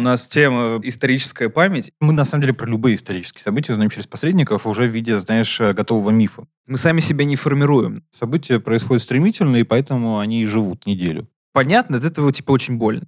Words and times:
У 0.00 0.02
нас 0.02 0.26
тема 0.26 0.80
историческая 0.82 1.50
память. 1.50 1.92
Мы, 2.00 2.14
на 2.14 2.24
самом 2.24 2.40
деле, 2.40 2.54
про 2.54 2.66
любые 2.66 2.96
исторические 2.96 3.42
события 3.42 3.74
узнаем 3.74 3.90
через 3.90 4.06
посредников 4.06 4.66
уже 4.66 4.84
в 4.84 4.90
виде, 4.90 5.20
знаешь, 5.20 5.60
готового 5.60 6.08
мифа. 6.08 6.46
Мы 6.66 6.78
сами 6.78 7.00
себя 7.00 7.26
не 7.26 7.36
формируем. 7.36 8.02
События 8.10 8.60
происходят 8.60 9.02
стремительно, 9.02 9.56
и 9.56 9.62
поэтому 9.62 10.18
они 10.18 10.42
и 10.42 10.46
живут 10.46 10.86
неделю. 10.86 11.28
Понятно, 11.52 11.98
от 11.98 12.04
этого 12.04 12.32
типа 12.32 12.52
очень 12.52 12.78
больно. 12.78 13.02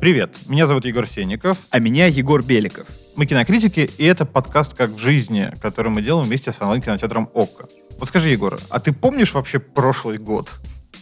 Привет, 0.00 0.36
меня 0.46 0.68
зовут 0.68 0.84
Егор 0.84 1.04
Сенников. 1.08 1.58
А 1.70 1.80
меня 1.80 2.06
Егор 2.06 2.44
Беликов. 2.44 2.86
Мы 3.16 3.24
кинокритики, 3.24 3.88
и 3.96 4.04
это 4.04 4.26
подкаст 4.26 4.74
«Как 4.74 4.90
в 4.90 4.98
жизни», 4.98 5.50
который 5.62 5.90
мы 5.90 6.02
делаем 6.02 6.26
вместе 6.26 6.52
с 6.52 6.60
онлайн-кинотеатром 6.60 7.30
«Окко». 7.32 7.66
Вот 7.98 8.08
скажи, 8.08 8.28
Егор, 8.28 8.58
а 8.68 8.78
ты 8.78 8.92
помнишь 8.92 9.32
вообще 9.32 9.58
прошлый 9.58 10.18
год? 10.18 10.56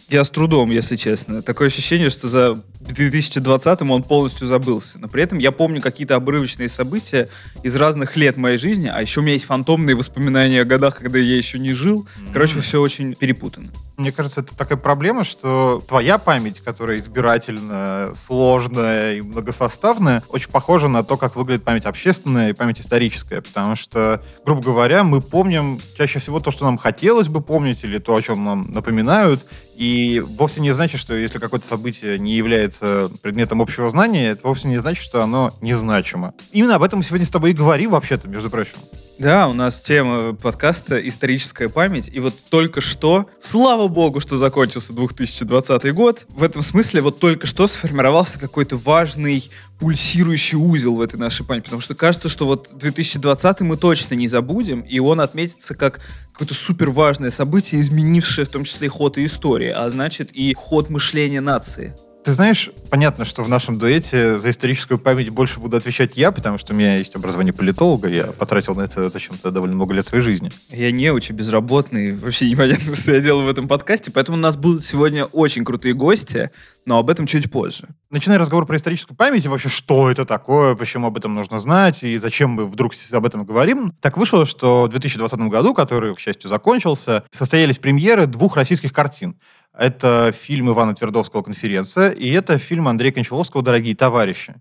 Я 0.09 0.25
с 0.25 0.31
трудом, 0.31 0.71
если 0.71 0.97
честно. 0.97 1.43
Такое 1.43 1.69
ощущение, 1.69 2.11
что 2.11 2.29
за 2.29 2.63
2020-м 2.81 3.91
он 3.91 4.03
полностью 4.03 4.47
забылся. 4.47 4.99
Но 4.99 5.09
при 5.09 5.23
этом 5.23 5.39
я 5.39 5.51
помню 5.51 5.81
какие-то 5.81 6.17
обрывочные 6.17 6.69
события 6.69 7.29
из 7.63 7.75
разных 7.77 8.17
лет 8.17 8.37
моей 8.37 8.59
жизни, 8.59 8.91
а 8.95 9.01
еще 9.01 9.21
у 9.21 9.23
меня 9.23 9.33
есть 9.33 9.47
фантомные 9.47 9.97
воспоминания 9.97 10.61
о 10.61 10.65
годах, 10.65 10.99
когда 10.99 11.19
я 11.19 11.37
еще 11.37 11.59
не 11.59 11.73
жил. 11.73 12.07
Короче, 12.33 12.61
все 12.61 12.81
очень 12.81 13.15
перепутано. 13.15 13.69
Мне 13.97 14.11
кажется, 14.11 14.41
это 14.41 14.57
такая 14.57 14.77
проблема, 14.77 15.23
что 15.23 15.83
твоя 15.87 16.19
память, 16.19 16.61
которая 16.61 16.99
избирательная, 16.99 18.13
сложная 18.15 19.15
и 19.15 19.21
многосоставная, 19.21 20.23
очень 20.29 20.51
похожа 20.51 20.89
на 20.89 21.05
то, 21.05 21.17
как 21.17 21.37
выглядит 21.37 21.63
память 21.63 21.85
общественная 21.85 22.51
и 22.51 22.53
память 22.53 22.81
историческая. 22.81 23.41
Потому 23.41 23.77
что, 23.77 24.23
грубо 24.45 24.63
говоря, 24.63 25.05
мы 25.05 25.21
помним 25.21 25.81
чаще 25.97 26.19
всего 26.19 26.41
то, 26.41 26.51
что 26.51 26.65
нам 26.65 26.77
хотелось 26.77 27.29
бы 27.29 27.41
помнить, 27.41 27.85
или 27.85 27.99
то, 27.99 28.17
о 28.17 28.21
чем 28.21 28.45
нам 28.45 28.73
напоминают. 28.73 29.47
И 29.77 30.23
вовсе 30.25 30.61
не 30.61 30.73
значит, 30.73 31.01
что 31.01 31.15
если 31.15 31.39
какое-то 31.39 31.67
событие 31.67 32.19
не 32.19 32.35
является 32.35 33.11
предметом 33.23 33.61
общего 33.61 33.91
знания, 33.91 34.31
это 34.31 34.47
вовсе 34.47 34.69
не 34.69 34.79
значит, 34.79 35.03
что 35.03 35.23
оно 35.23 35.53
незначимо. 35.61 36.35
Именно 36.53 36.77
об 36.77 36.83
этом 36.83 37.01
мы 37.01 37.05
сегодня 37.05 37.27
с 37.27 37.31
тобой 37.31 37.51
и 37.51 37.55
говорим, 37.55 37.91
вообще-то, 37.91 38.29
между 38.29 38.51
прочим. 38.51 38.77
Да, 39.17 39.47
у 39.47 39.53
нас 39.53 39.81
тема 39.81 40.35
подкаста 40.35 40.99
«Историческая 40.99 41.69
память». 41.69 42.11
И 42.13 42.19
вот 42.19 42.35
только 42.51 42.81
что, 42.81 43.31
слава 43.39 43.87
богу, 43.87 44.19
что 44.19 44.39
закончился 44.39 44.93
2020 44.93 45.95
год, 45.95 46.27
в 46.29 46.43
этом 46.43 46.63
смысле 46.63 47.01
вот 47.01 47.21
только 47.21 47.47
что 47.47 47.69
сформировался 47.69 48.41
какой-то 48.41 48.77
важный 48.77 49.49
пульсирующий 49.79 50.59
узел 50.59 50.97
в 50.97 51.01
этой 51.01 51.17
нашей 51.17 51.47
памяти. 51.47 51.67
Потому 51.67 51.81
что 51.81 51.95
кажется, 51.95 52.29
что 52.29 52.45
вот 52.47 52.71
2020 52.73 53.61
мы 53.61 53.77
точно 53.77 54.15
не 54.15 54.27
забудем, 54.27 54.81
и 54.81 54.99
он 54.99 55.21
отметится 55.21 55.77
как 55.77 56.01
какое-то 56.33 56.55
супер 56.55 56.91
важное 56.91 57.31
событие, 57.31 57.81
изменившее 57.81 58.47
в 58.47 58.49
том 58.49 58.65
числе 58.65 58.87
и 58.87 58.91
ход 58.91 59.17
и 59.17 59.25
истории, 59.27 59.69
а 59.69 59.89
значит 59.91 60.31
и 60.33 60.55
ход 60.55 60.91
мышления 60.91 61.41
нации. 61.41 61.95
Ты 62.25 62.33
знаешь, 62.33 62.71
понятно, 62.89 63.27
что 63.27 63.43
в 63.45 63.51
нашем 63.51 63.79
дуэте 63.79 64.39
за 64.39 64.49
историческую 64.49 64.99
память 64.99 65.29
больше 65.29 65.61
буду 65.61 65.77
отвечать 65.77 66.17
я, 66.17 66.33
потому 66.33 66.57
что 66.57 66.73
у 66.73 66.77
меня 66.77 66.97
есть 66.97 67.15
образование 67.15 67.53
политолога, 67.53 68.09
я 68.09 68.29
потратил 68.29 68.75
на 68.75 68.81
это 68.81 69.11
зачем-то 69.11 69.51
довольно 69.51 69.77
много 69.77 69.93
лет 69.93 70.07
своей 70.07 70.25
жизни. 70.25 70.51
Я 70.71 70.91
не 70.91 71.11
очень 71.11 71.35
безработный, 71.35 72.17
вообще 72.17 72.49
непонятно, 72.49 72.95
что 72.97 73.13
я 73.13 73.21
делаю 73.21 73.45
в 73.45 73.49
этом 73.51 73.69
подкасте, 73.69 74.11
поэтому 74.11 74.39
у 74.39 74.41
нас 74.41 74.57
будут 74.57 74.87
сегодня 74.87 75.27
очень 75.27 75.67
крутые 75.67 75.93
гости, 75.93 76.51
но 76.87 76.97
об 76.97 77.11
этом 77.11 77.27
чуть 77.27 77.51
позже. 77.51 77.89
Начиная 78.09 78.39
разговор 78.39 78.65
про 78.65 78.77
историческую 78.77 79.19
память 79.19 79.45
и 79.45 79.49
вообще, 79.49 79.69
что 79.69 80.11
это 80.11 80.25
такое, 80.25 80.77
почему 80.77 81.09
об 81.09 81.19
этом 81.19 81.35
нужно 81.35 81.59
знать 81.59 82.03
и 82.05 82.17
зачем 82.17 82.53
мы 82.53 82.67
вдруг 82.67 82.95
об 83.13 83.27
этом 83.27 83.45
говорим, 83.45 83.93
так 84.01 84.17
вышло, 84.17 84.47
что 84.47 84.85
в 84.85 84.89
2020 84.89 85.39
году, 85.51 85.75
который, 85.75 86.15
к 86.15 86.21
счастью, 86.21 86.49
закончился, 86.49 87.25
состоялись 87.31 87.79
премьеры 87.79 88.27
двух 88.27 88.57
российских 88.57 88.95
картин. 88.95 89.37
Это 89.77 90.33
фильм 90.33 90.71
Ивана 90.71 90.95
Твердовского 90.95 91.43
«Конференция», 91.43 92.11
и 92.11 92.31
это 92.31 92.59
фильм 92.59 92.87
Андрея 92.87 93.13
Кончаловского 93.13 93.61
«Дорогие 93.61 93.97
товарищи». 93.97 94.55